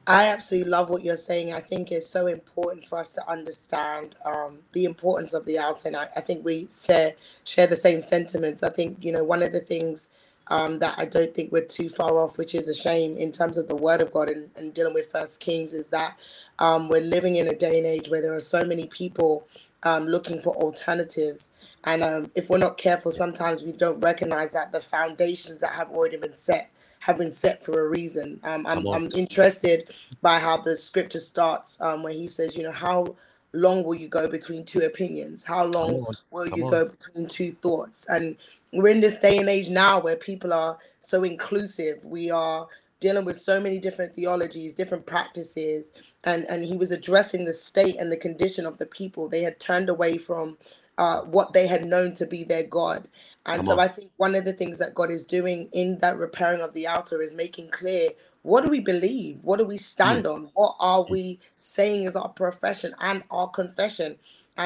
I 0.07 0.27
absolutely 0.27 0.71
love 0.71 0.91
what 0.91 1.05
you're 1.05 1.17
saying. 1.17 1.53
I 1.53 1.61
think 1.61 1.93
it's 1.93 2.09
so 2.09 2.27
important 2.27 2.85
for 2.87 2.99
us 2.99 3.13
to 3.13 3.31
understand 3.31 4.17
um, 4.25 4.61
the 4.73 4.85
importance 4.85 5.35
of 5.35 5.45
the. 5.45 5.59
And 5.85 5.97
I, 5.97 6.09
I 6.17 6.21
think 6.21 6.45
we 6.45 6.69
share, 6.69 7.15
share 7.45 7.69
the 7.69 7.77
same 7.77 8.01
sentiments. 8.01 8.63
I 8.65 8.71
think, 8.71 9.05
you 9.05 9.13
know, 9.13 9.23
one 9.23 9.43
of 9.43 9.53
the 9.53 9.61
things 9.61 10.11
um, 10.51 10.81
that 10.81 10.99
I 10.99 11.05
don't 11.07 11.35
think 11.35 11.53
we're 11.53 11.65
too 11.65 11.89
far 11.89 12.19
off, 12.19 12.37
which 12.37 12.55
is 12.55 12.69
a 12.69 12.75
shame 12.75 13.17
in 13.17 13.33
terms 13.33 13.57
of 13.57 13.69
the 13.69 13.77
word 13.77 14.03
of 14.03 14.13
God 14.13 14.29
and, 14.29 14.51
and 14.57 14.75
dealing 14.75 14.95
with 14.95 15.11
First 15.11 15.41
Kings, 15.41 15.73
is 15.73 15.89
that 15.91 16.19
um, 16.59 16.89
we're 16.89 17.01
living 17.01 17.37
in 17.37 17.49
a 17.49 17.55
day 17.55 17.79
and 17.79 17.87
age 17.87 18.09
where 18.09 18.21
there 18.21 18.35
are 18.35 18.41
so 18.41 18.65
many 18.65 18.87
people 18.87 19.47
um, 19.85 20.07
looking 20.07 20.41
for 20.41 20.55
alternatives. 20.57 21.51
And 21.85 22.03
um, 22.03 22.31
if 22.35 22.51
we're 22.51 22.59
not 22.59 22.77
careful, 22.77 23.13
sometimes 23.13 23.63
we 23.63 23.73
don't 23.73 24.01
recognize 24.01 24.53
that 24.53 24.73
the 24.73 24.81
foundations 24.81 25.61
that 25.61 25.73
have 25.73 25.91
already 25.91 26.17
been 26.17 26.35
set 26.35 26.71
have 27.01 27.17
been 27.17 27.31
set 27.31 27.65
for 27.65 27.81
a 27.81 27.89
reason. 27.89 28.39
Um, 28.45 28.67
I'm, 28.67 28.87
I'm 28.87 29.11
interested 29.15 29.91
by 30.21 30.39
how 30.39 30.59
the 30.59 30.77
scripture 30.77 31.21
starts, 31.21 31.81
um, 31.81 32.03
where 32.03 32.13
he 32.13 32.29
says, 32.29 32.57
you 32.57 32.63
know, 32.63 32.73
how 32.73 33.17
long 33.55 33.83
will 33.85 33.95
you 33.95 34.07
go 34.07 34.29
between 34.29 34.65
two 34.65 34.81
opinions? 34.81 35.45
How 35.45 35.65
long 35.65 36.05
will 36.31 36.47
you 36.49 36.65
on. 36.65 36.71
go 36.71 36.85
between 36.89 37.27
two 37.27 37.53
thoughts? 37.63 38.07
And 38.09 38.37
we're 38.73 38.89
in 38.89 39.01
this 39.01 39.19
day 39.19 39.39
and 39.39 39.49
age 39.49 39.69
now 39.71 40.01
where 40.01 40.17
people 40.17 40.53
are 40.53 40.79
so 41.01 41.25
inclusive. 41.25 42.05
We 42.05 42.31
are 42.31 42.69
dealing 43.01 43.25
with 43.25 43.39
so 43.39 43.61
many 43.61 43.79
different 43.79 44.15
theologies, 44.15 44.75
different 44.75 45.07
practices, 45.07 45.93
and 46.25 46.45
and 46.49 46.65
he 46.65 46.77
was 46.77 46.91
addressing 46.91 47.45
the 47.45 47.53
state 47.53 47.97
and 47.99 48.13
the 48.13 48.17
condition 48.17 48.67
of 48.67 48.79
the 48.79 48.87
people. 48.87 49.29
They 49.29 49.43
had 49.43 49.59
turned 49.59 49.89
away 49.89 50.19
from 50.19 50.59
uh, 50.99 51.23
what 51.23 51.53
they 51.53 51.67
had 51.67 51.85
known 51.85 52.15
to 52.15 52.27
be 52.27 52.45
their 52.45 52.65
God. 52.65 53.09
And 53.47 53.59
Come 53.59 53.67
so 53.67 53.73
on. 53.73 53.81
I 53.81 53.89
think 53.89 54.13
one 54.19 54.35
of 54.35 54.45
the 54.45 54.53
things 54.53 54.79
that 54.79 54.95
God 54.95 55.11
is 55.11 55.25
doing 55.25 55.69
in 55.73 55.99
that 56.01 56.19
repairing 56.19 56.61
of 56.61 56.75
the 56.75 56.87
altar 56.87 57.23
is 57.23 57.35
making 57.35 57.71
clear 57.71 58.11
what 58.43 58.65
do 58.65 58.71
we 58.71 58.81
believe? 58.81 59.45
What 59.45 59.59
do 59.59 59.67
we 59.67 59.77
stand 59.77 60.25
mm. 60.25 60.35
on? 60.35 60.51
What 60.55 60.77
are 60.81 61.05
we 61.09 61.41
saying 61.57 62.05
is 62.05 62.17
our 62.17 62.29
profession 62.29 62.95
and 63.01 63.23
our 63.31 63.49
confession? 63.49 64.17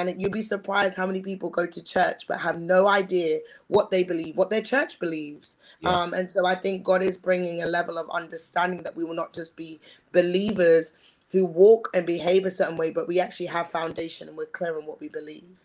And 0.00 0.20
you'll 0.20 0.30
be 0.30 0.42
surprised 0.42 0.96
how 0.96 1.06
many 1.06 1.20
people 1.20 1.50
go 1.50 1.66
to 1.66 1.82
church 1.82 2.26
but 2.26 2.40
have 2.40 2.60
no 2.60 2.88
idea 2.88 3.40
what 3.68 3.90
they 3.90 4.02
believe, 4.02 4.36
what 4.36 4.50
their 4.50 4.62
church 4.62 4.98
believes. 4.98 5.56
Yeah. 5.80 5.90
Um, 5.90 6.14
and 6.14 6.30
so 6.30 6.46
I 6.46 6.54
think 6.54 6.84
God 6.84 7.02
is 7.02 7.16
bringing 7.16 7.62
a 7.62 7.66
level 7.66 7.98
of 7.98 8.10
understanding 8.10 8.82
that 8.82 8.96
we 8.96 9.04
will 9.04 9.14
not 9.14 9.32
just 9.32 9.56
be 9.56 9.80
believers 10.12 10.94
who 11.30 11.44
walk 11.44 11.90
and 11.94 12.06
behave 12.06 12.44
a 12.44 12.50
certain 12.50 12.76
way, 12.76 12.90
but 12.90 13.08
we 13.08 13.20
actually 13.20 13.46
have 13.46 13.68
foundation 13.70 14.28
and 14.28 14.36
we're 14.36 14.46
clear 14.46 14.78
on 14.78 14.86
what 14.86 15.00
we 15.00 15.08
believe. 15.08 15.58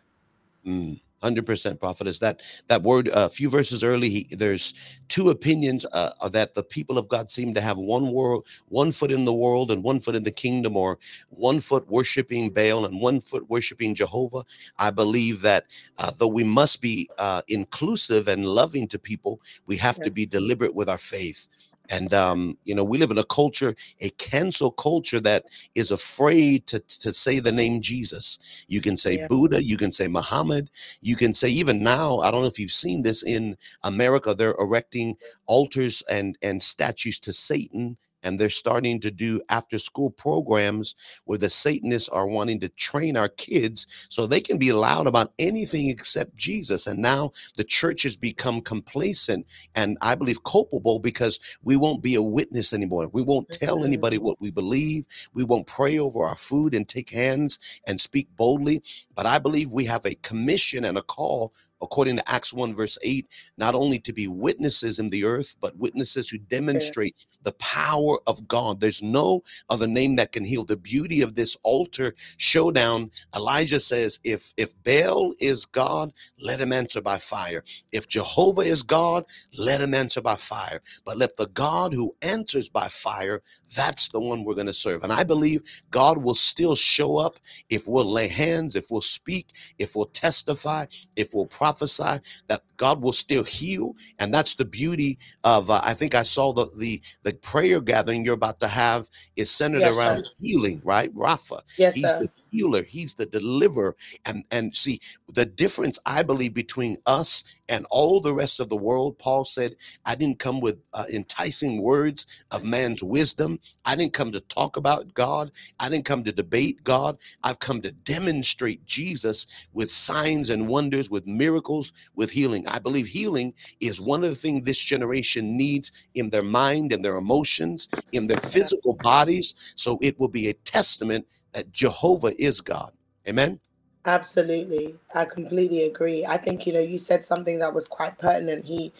Mm. 0.65 0.99
Hundred 1.21 1.45
percent, 1.45 1.79
prophetess. 1.79 2.19
That 2.19 2.41
that 2.67 2.83
word, 2.83 3.09
a 3.09 3.15
uh, 3.17 3.29
few 3.29 3.49
verses 3.49 3.83
early, 3.83 4.09
he, 4.09 4.27
there's 4.31 4.73
two 5.09 5.29
opinions 5.29 5.85
uh, 5.91 6.29
that 6.29 6.53
the 6.53 6.63
people 6.63 6.97
of 6.97 7.09
God 7.09 7.29
seem 7.29 7.53
to 7.55 7.61
have: 7.61 7.77
one 7.77 8.11
world, 8.11 8.47
one 8.69 8.91
foot 8.91 9.11
in 9.11 9.25
the 9.25 9.33
world, 9.33 9.69
and 9.71 9.83
one 9.83 9.99
foot 9.99 10.15
in 10.15 10.23
the 10.23 10.31
kingdom, 10.31 10.77
or 10.77 10.97
one 11.29 11.59
foot 11.59 11.85
worshiping 11.89 12.49
Baal 12.51 12.85
and 12.85 13.01
one 13.01 13.19
foot 13.19 13.49
worshiping 13.49 13.95
Jehovah. 13.95 14.45
I 14.77 14.91
believe 14.91 15.41
that 15.41 15.65
uh, 15.97 16.11
though 16.17 16.27
we 16.27 16.43
must 16.45 16.81
be 16.81 17.09
uh, 17.17 17.41
inclusive 17.49 18.27
and 18.29 18.45
loving 18.45 18.87
to 18.87 18.99
people, 18.99 19.41
we 19.65 19.75
have 19.77 19.99
to 20.01 20.11
be 20.11 20.25
deliberate 20.25 20.73
with 20.73 20.87
our 20.87 20.97
faith. 20.97 21.47
And 21.89 22.13
um, 22.13 22.57
you 22.63 22.75
know, 22.75 22.83
we 22.83 22.97
live 22.97 23.11
in 23.11 23.17
a 23.17 23.23
culture, 23.23 23.75
a 23.99 24.09
cancel 24.11 24.71
culture 24.71 25.19
that 25.21 25.45
is 25.75 25.91
afraid 25.91 26.67
to 26.67 26.79
to 26.79 27.13
say 27.13 27.39
the 27.39 27.51
name 27.51 27.81
Jesus. 27.81 28.39
You 28.67 28.81
can 28.81 28.95
say 28.95 29.17
yeah. 29.17 29.27
Buddha, 29.27 29.63
you 29.63 29.77
can 29.77 29.91
say 29.91 30.07
Muhammad, 30.07 30.69
you 31.01 31.15
can 31.15 31.33
say 31.33 31.49
even 31.49 31.83
now. 31.83 32.19
I 32.19 32.31
don't 32.31 32.41
know 32.41 32.47
if 32.47 32.59
you've 32.59 32.71
seen 32.71 33.01
this 33.01 33.23
in 33.23 33.57
America. 33.83 34.33
They're 34.33 34.55
erecting 34.59 35.17
altars 35.45 36.03
and 36.09 36.37
and 36.41 36.61
statues 36.61 37.19
to 37.21 37.33
Satan 37.33 37.97
and 38.23 38.39
they're 38.39 38.49
starting 38.49 38.99
to 39.01 39.11
do 39.11 39.41
after 39.49 39.77
school 39.77 40.11
programs 40.11 40.95
where 41.25 41.37
the 41.37 41.49
satanists 41.49 42.09
are 42.09 42.27
wanting 42.27 42.59
to 42.59 42.69
train 42.69 43.17
our 43.17 43.29
kids 43.29 43.87
so 44.09 44.25
they 44.25 44.41
can 44.41 44.57
be 44.57 44.71
loud 44.71 45.07
about 45.07 45.33
anything 45.39 45.89
except 45.89 46.35
jesus. 46.35 46.87
And 46.87 46.99
now 46.99 47.31
the 47.55 47.63
church 47.63 48.03
has 48.03 48.15
become 48.15 48.61
complacent 48.61 49.45
and 49.75 49.97
i 50.01 50.15
believe 50.15 50.43
culpable 50.43 50.99
because 50.99 51.39
we 51.63 51.75
won't 51.75 52.03
be 52.03 52.15
a 52.15 52.21
witness 52.21 52.73
anymore. 52.73 53.07
We 53.07 53.21
won't 53.21 53.49
tell 53.49 53.77
mm-hmm. 53.77 53.85
anybody 53.85 54.17
what 54.17 54.39
we 54.39 54.51
believe. 54.51 55.05
We 55.33 55.43
won't 55.43 55.67
pray 55.67 55.97
over 55.99 56.25
our 56.25 56.35
food 56.35 56.73
and 56.73 56.87
take 56.87 57.09
hands 57.09 57.59
and 57.87 57.99
speak 57.99 58.27
boldly 58.35 58.83
but 59.19 59.25
i 59.25 59.37
believe 59.37 59.69
we 59.69 59.83
have 59.83 60.05
a 60.05 60.15
commission 60.15 60.85
and 60.85 60.97
a 60.97 61.01
call 61.01 61.53
according 61.81 62.17
to 62.17 62.31
Acts 62.31 62.53
1, 62.53 62.75
verse 62.75 62.97
8, 63.01 63.27
not 63.57 63.75
only 63.75 63.99
to 63.99 64.13
be 64.13 64.27
witnesses 64.27 64.99
in 64.99 65.09
the 65.09 65.23
earth, 65.23 65.55
but 65.61 65.77
witnesses 65.77 66.29
who 66.29 66.37
demonstrate 66.37 67.15
the 67.43 67.53
power 67.53 68.19
of 68.27 68.47
God. 68.47 68.81
There's 68.81 69.01
no 69.01 69.43
other 69.69 69.87
name 69.87 70.17
that 70.17 70.33
can 70.33 70.43
heal. 70.43 70.65
The 70.65 70.75
beauty 70.75 71.21
of 71.21 71.35
this 71.35 71.55
altar 71.63 72.13
showdown, 72.37 73.11
Elijah 73.33 73.79
says, 73.79 74.19
if 74.23 74.53
if 74.57 74.73
Baal 74.83 75.33
is 75.39 75.65
God, 75.65 76.11
let 76.39 76.59
him 76.59 76.73
answer 76.73 77.01
by 77.01 77.17
fire. 77.17 77.63
If 77.93 78.09
Jehovah 78.09 78.61
is 78.61 78.83
God, 78.83 79.23
let 79.57 79.79
him 79.79 79.93
answer 79.93 80.21
by 80.21 80.35
fire. 80.35 80.81
But 81.05 81.17
let 81.17 81.37
the 81.37 81.47
God 81.47 81.93
who 81.93 82.15
answers 82.21 82.67
by 82.67 82.89
fire, 82.89 83.41
that's 83.73 84.09
the 84.09 84.19
one 84.19 84.43
we're 84.43 84.53
going 84.55 84.67
to 84.67 84.73
serve. 84.73 85.03
And 85.03 85.13
I 85.13 85.23
believe 85.23 85.61
God 85.91 86.17
will 86.17 86.35
still 86.35 86.75
show 86.75 87.17
up 87.17 87.39
if 87.69 87.87
we'll 87.87 88.11
lay 88.11 88.27
hands, 88.27 88.75
if 88.75 88.91
we'll 88.91 89.01
speak, 89.09 89.47
if 89.77 89.95
we'll 89.95 90.05
testify, 90.05 90.85
if 91.15 91.33
we'll 91.33 91.45
prophesy, 91.45 92.19
that 92.47 92.61
God 92.77 93.01
will 93.01 93.13
still 93.13 93.43
heal. 93.43 93.95
And 94.19 94.33
that's 94.33 94.55
the 94.55 94.65
beauty 94.65 95.19
of, 95.43 95.69
uh, 95.69 95.81
I 95.83 95.93
think 95.93 96.15
I 96.15 96.23
saw 96.23 96.53
the, 96.53 96.67
the, 96.77 97.01
the 97.23 97.33
prayer 97.33 97.81
gathering 97.81 98.25
you're 98.25 98.33
about 98.33 98.59
to 98.61 98.67
have 98.67 99.09
is 99.35 99.51
centered 99.51 99.81
yes, 99.81 99.95
around 99.95 100.25
sir. 100.25 100.31
healing, 100.39 100.81
right? 100.83 101.13
Rapha. 101.15 101.61
Yes, 101.77 101.95
He's 101.95 102.09
sir. 102.09 102.19
the 102.19 102.29
healer. 102.51 102.83
He's 102.83 103.15
the 103.15 103.25
deliverer. 103.25 103.95
And, 104.25 104.43
and 104.51 104.75
see 104.75 105.01
the 105.33 105.45
difference, 105.45 105.99
I 106.05 106.23
believe, 106.23 106.53
between 106.53 106.97
us 107.05 107.43
and 107.69 107.85
all 107.89 108.21
the 108.21 108.33
rest 108.33 108.59
of 108.59 108.69
the 108.69 108.77
world. 108.77 109.17
Paul 109.19 109.45
said, 109.45 109.75
I 110.05 110.15
didn't 110.15 110.39
come 110.39 110.59
with 110.61 110.79
uh, 110.93 111.05
enticing 111.11 111.81
words 111.81 112.25
of 112.51 112.63
man's 112.63 113.03
wisdom. 113.03 113.59
I 113.85 113.95
didn't 113.95 114.13
come 114.13 114.31
to 114.33 114.41
talk 114.41 114.77
about 114.77 115.13
God. 115.13 115.51
I 115.79 115.89
didn't 115.89 116.05
come 116.05 116.23
to 116.25 116.31
debate 116.31 116.83
God. 116.83 117.17
I've 117.43 117.59
come 117.59 117.81
to 117.83 117.91
demonstrate 117.91 118.85
Jesus 118.85 119.47
with 119.73 119.91
signs 119.91 120.49
and 120.49 120.67
wonders, 120.67 121.09
with 121.09 121.27
miracles, 121.27 121.93
with 122.15 122.31
healing. 122.31 122.67
I 122.67 122.79
believe 122.79 123.07
healing 123.07 123.53
is 123.79 124.01
one 124.01 124.23
of 124.23 124.29
the 124.29 124.35
things 124.35 124.63
this 124.65 124.79
generation 124.79 125.57
needs 125.57 125.91
in 126.15 126.29
their 126.29 126.43
mind 126.43 126.93
and 126.93 127.03
their 127.05 127.17
emotions, 127.17 127.87
in 128.11 128.27
their 128.27 128.37
physical 128.37 128.93
bodies. 128.95 129.55
So 129.75 129.97
it 130.01 130.19
will 130.19 130.27
be 130.29 130.49
a 130.49 130.53
testament 130.53 131.27
that 131.53 131.71
Jehovah 131.71 132.39
is 132.41 132.61
God. 132.61 132.91
Amen. 133.27 133.59
Absolutely. 134.05 134.95
I 135.13 135.25
completely 135.25 135.83
agree. 135.83 136.25
I 136.25 136.37
think, 136.37 136.65
you 136.65 136.73
know, 136.73 136.79
you 136.79 136.97
said 136.97 137.23
something 137.23 137.59
that 137.59 137.73
was 137.73 137.87
quite 137.87 138.17
pertinent. 138.17 138.65
He, 138.65 138.93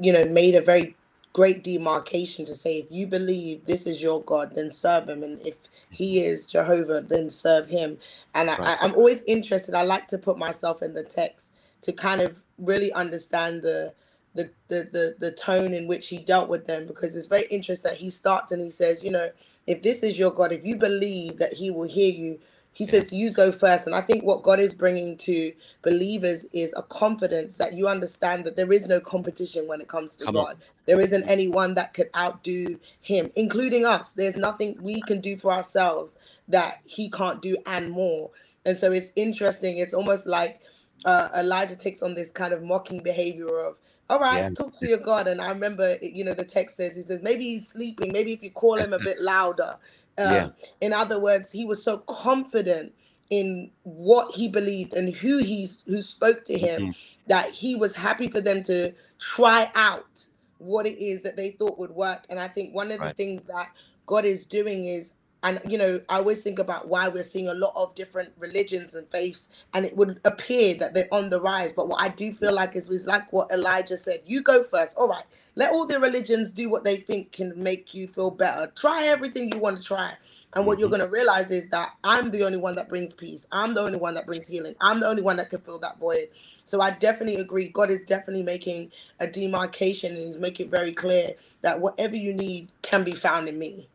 you 0.00 0.12
know, 0.12 0.24
made 0.24 0.54
a 0.54 0.60
very 0.60 0.96
great 1.32 1.64
demarcation 1.64 2.44
to 2.44 2.54
say 2.54 2.78
if 2.78 2.90
you 2.90 3.06
believe 3.06 3.64
this 3.64 3.86
is 3.86 4.02
your 4.02 4.22
God, 4.22 4.54
then 4.54 4.70
serve 4.70 5.08
him. 5.08 5.22
And 5.22 5.40
if 5.46 5.58
he 5.90 6.16
mm-hmm. 6.16 6.26
is 6.26 6.46
Jehovah, 6.46 7.00
then 7.00 7.30
serve 7.30 7.68
him. 7.68 7.98
And 8.34 8.50
I, 8.50 8.54
I, 8.54 8.76
I'm 8.80 8.94
always 8.94 9.22
interested. 9.24 9.74
I 9.74 9.82
like 9.82 10.06
to 10.08 10.18
put 10.18 10.38
myself 10.38 10.82
in 10.82 10.94
the 10.94 11.04
text 11.04 11.52
to 11.82 11.92
kind 11.92 12.20
of 12.20 12.44
really 12.58 12.92
understand 12.92 13.62
the 13.62 13.92
the, 14.34 14.50
the 14.68 14.88
the 14.90 15.14
the 15.18 15.32
tone 15.32 15.74
in 15.74 15.86
which 15.86 16.08
he 16.08 16.16
dealt 16.16 16.48
with 16.48 16.66
them 16.66 16.86
because 16.86 17.14
it's 17.16 17.26
very 17.26 17.44
interesting 17.50 17.90
that 17.90 18.00
he 18.00 18.08
starts 18.08 18.50
and 18.50 18.62
he 18.62 18.70
says, 18.70 19.04
you 19.04 19.10
know, 19.10 19.30
if 19.66 19.82
this 19.82 20.02
is 20.02 20.18
your 20.18 20.30
God, 20.30 20.52
if 20.52 20.64
you 20.64 20.76
believe 20.76 21.38
that 21.38 21.54
he 21.54 21.70
will 21.70 21.88
hear 21.88 22.10
you, 22.10 22.40
he 22.74 22.86
says 22.86 23.12
you 23.12 23.30
go 23.30 23.52
first. 23.52 23.86
And 23.86 23.94
I 23.94 24.00
think 24.00 24.24
what 24.24 24.42
God 24.42 24.58
is 24.58 24.72
bringing 24.72 25.16
to 25.18 25.52
believers 25.82 26.46
is 26.52 26.72
a 26.76 26.82
confidence 26.82 27.58
that 27.58 27.74
you 27.74 27.86
understand 27.86 28.44
that 28.44 28.56
there 28.56 28.72
is 28.72 28.88
no 28.88 28.98
competition 28.98 29.68
when 29.68 29.80
it 29.80 29.88
comes 29.88 30.16
to 30.16 30.24
Come 30.24 30.34
God. 30.34 30.46
On. 30.46 30.56
There 30.86 31.00
isn't 31.00 31.28
anyone 31.28 31.74
that 31.74 31.94
could 31.94 32.08
outdo 32.16 32.80
him, 33.00 33.30
including 33.36 33.84
us. 33.84 34.12
There's 34.12 34.36
nothing 34.36 34.78
we 34.80 35.02
can 35.02 35.20
do 35.20 35.36
for 35.36 35.52
ourselves 35.52 36.16
that 36.48 36.80
he 36.84 37.10
can't 37.10 37.42
do 37.42 37.56
and 37.66 37.90
more. 37.90 38.30
And 38.64 38.78
so 38.78 38.90
it's 38.90 39.12
interesting. 39.16 39.76
It's 39.76 39.94
almost 39.94 40.26
like 40.26 40.60
uh, 41.04 41.28
Elijah 41.36 41.76
takes 41.76 42.02
on 42.02 42.14
this 42.14 42.30
kind 42.30 42.52
of 42.52 42.62
mocking 42.62 43.02
behavior 43.02 43.58
of, 43.58 43.76
all 44.10 44.18
right, 44.18 44.38
yeah. 44.38 44.50
talk 44.56 44.78
to 44.78 44.88
your 44.88 44.98
God. 44.98 45.26
And 45.26 45.40
I 45.40 45.48
remember, 45.48 45.96
you 46.02 46.24
know, 46.24 46.34
the 46.34 46.44
text 46.44 46.76
says, 46.76 46.96
he 46.96 47.02
says, 47.02 47.22
maybe 47.22 47.44
he's 47.44 47.68
sleeping. 47.68 48.12
Maybe 48.12 48.32
if 48.32 48.42
you 48.42 48.50
call 48.50 48.76
him 48.76 48.92
a 48.92 48.98
bit 49.02 49.20
louder. 49.20 49.76
Um, 50.18 50.32
yeah. 50.32 50.48
In 50.80 50.92
other 50.92 51.18
words, 51.20 51.52
he 51.52 51.64
was 51.64 51.82
so 51.82 51.98
confident 51.98 52.92
in 53.30 53.70
what 53.84 54.34
he 54.34 54.46
believed 54.48 54.92
and 54.92 55.14
who 55.14 55.38
he's 55.38 55.84
who 55.84 56.02
spoke 56.02 56.44
to 56.44 56.58
him 56.58 56.82
mm-hmm. 56.82 56.90
that 57.28 57.50
he 57.50 57.74
was 57.74 57.96
happy 57.96 58.28
for 58.28 58.42
them 58.42 58.62
to 58.64 58.92
try 59.18 59.70
out 59.74 60.26
what 60.58 60.86
it 60.86 61.02
is 61.02 61.22
that 61.22 61.36
they 61.36 61.50
thought 61.50 61.78
would 61.78 61.92
work. 61.92 62.24
And 62.28 62.38
I 62.38 62.48
think 62.48 62.74
one 62.74 62.92
of 62.92 63.00
right. 63.00 63.08
the 63.08 63.14
things 63.14 63.46
that 63.46 63.70
God 64.04 64.26
is 64.26 64.44
doing 64.44 64.84
is 64.84 65.14
and 65.42 65.60
you 65.66 65.76
know 65.78 66.00
i 66.08 66.16
always 66.16 66.42
think 66.42 66.58
about 66.58 66.88
why 66.88 67.08
we're 67.08 67.22
seeing 67.22 67.48
a 67.48 67.54
lot 67.54 67.72
of 67.74 67.94
different 67.94 68.32
religions 68.38 68.94
and 68.94 69.08
faiths 69.08 69.48
and 69.74 69.84
it 69.84 69.96
would 69.96 70.20
appear 70.24 70.74
that 70.74 70.94
they're 70.94 71.08
on 71.12 71.30
the 71.30 71.40
rise. 71.40 71.72
But 71.72 71.88
what 71.88 72.00
i 72.00 72.08
do 72.08 72.32
feel 72.32 72.54
like 72.54 72.76
is 72.76 72.88
was 72.88 73.06
like 73.06 73.32
what 73.32 73.50
elijah 73.50 73.96
said 73.96 74.20
you 74.26 74.42
go 74.42 74.62
first. 74.62 74.96
All 74.96 75.08
right 75.08 75.24
let 75.54 75.72
all 75.72 75.86
the 75.86 76.00
religions 76.00 76.50
do 76.50 76.70
what 76.70 76.84
they 76.84 76.96
think 76.96 77.32
can 77.32 77.52
make 77.62 77.92
you 77.92 78.08
feel 78.08 78.30
better. 78.30 78.72
Try 78.74 79.04
everything 79.04 79.52
you 79.52 79.58
want 79.58 79.80
to 79.80 79.86
try. 79.86 80.14
And 80.54 80.66
what 80.66 80.78
you're 80.78 80.88
mm-hmm. 80.88 80.98
going 80.98 81.08
to 81.08 81.12
realize 81.12 81.50
is 81.50 81.68
that 81.70 81.94
i'm 82.04 82.30
the 82.30 82.44
only 82.44 82.58
one 82.58 82.74
that 82.76 82.88
brings 82.88 83.12
peace. 83.14 83.46
I'm 83.52 83.74
the 83.74 83.82
only 83.82 83.98
one 83.98 84.14
that 84.14 84.26
brings 84.26 84.46
healing. 84.46 84.74
I'm 84.80 85.00
the 85.00 85.06
only 85.06 85.22
one 85.22 85.36
that 85.36 85.50
can 85.50 85.60
fill 85.60 85.78
that 85.80 85.98
void. 85.98 86.28
So 86.64 86.80
i 86.80 86.90
definitely 86.90 87.40
agree. 87.40 87.68
God 87.68 87.90
is 87.90 88.04
definitely 88.04 88.42
making 88.42 88.92
a 89.20 89.26
demarcation 89.26 90.14
and 90.14 90.26
he's 90.26 90.38
making 90.38 90.66
it 90.66 90.70
very 90.70 90.92
clear 90.92 91.34
that 91.60 91.80
whatever 91.80 92.16
you 92.16 92.32
need 92.32 92.68
can 92.82 93.04
be 93.04 93.12
found 93.12 93.48
in 93.48 93.58
me 93.58 93.88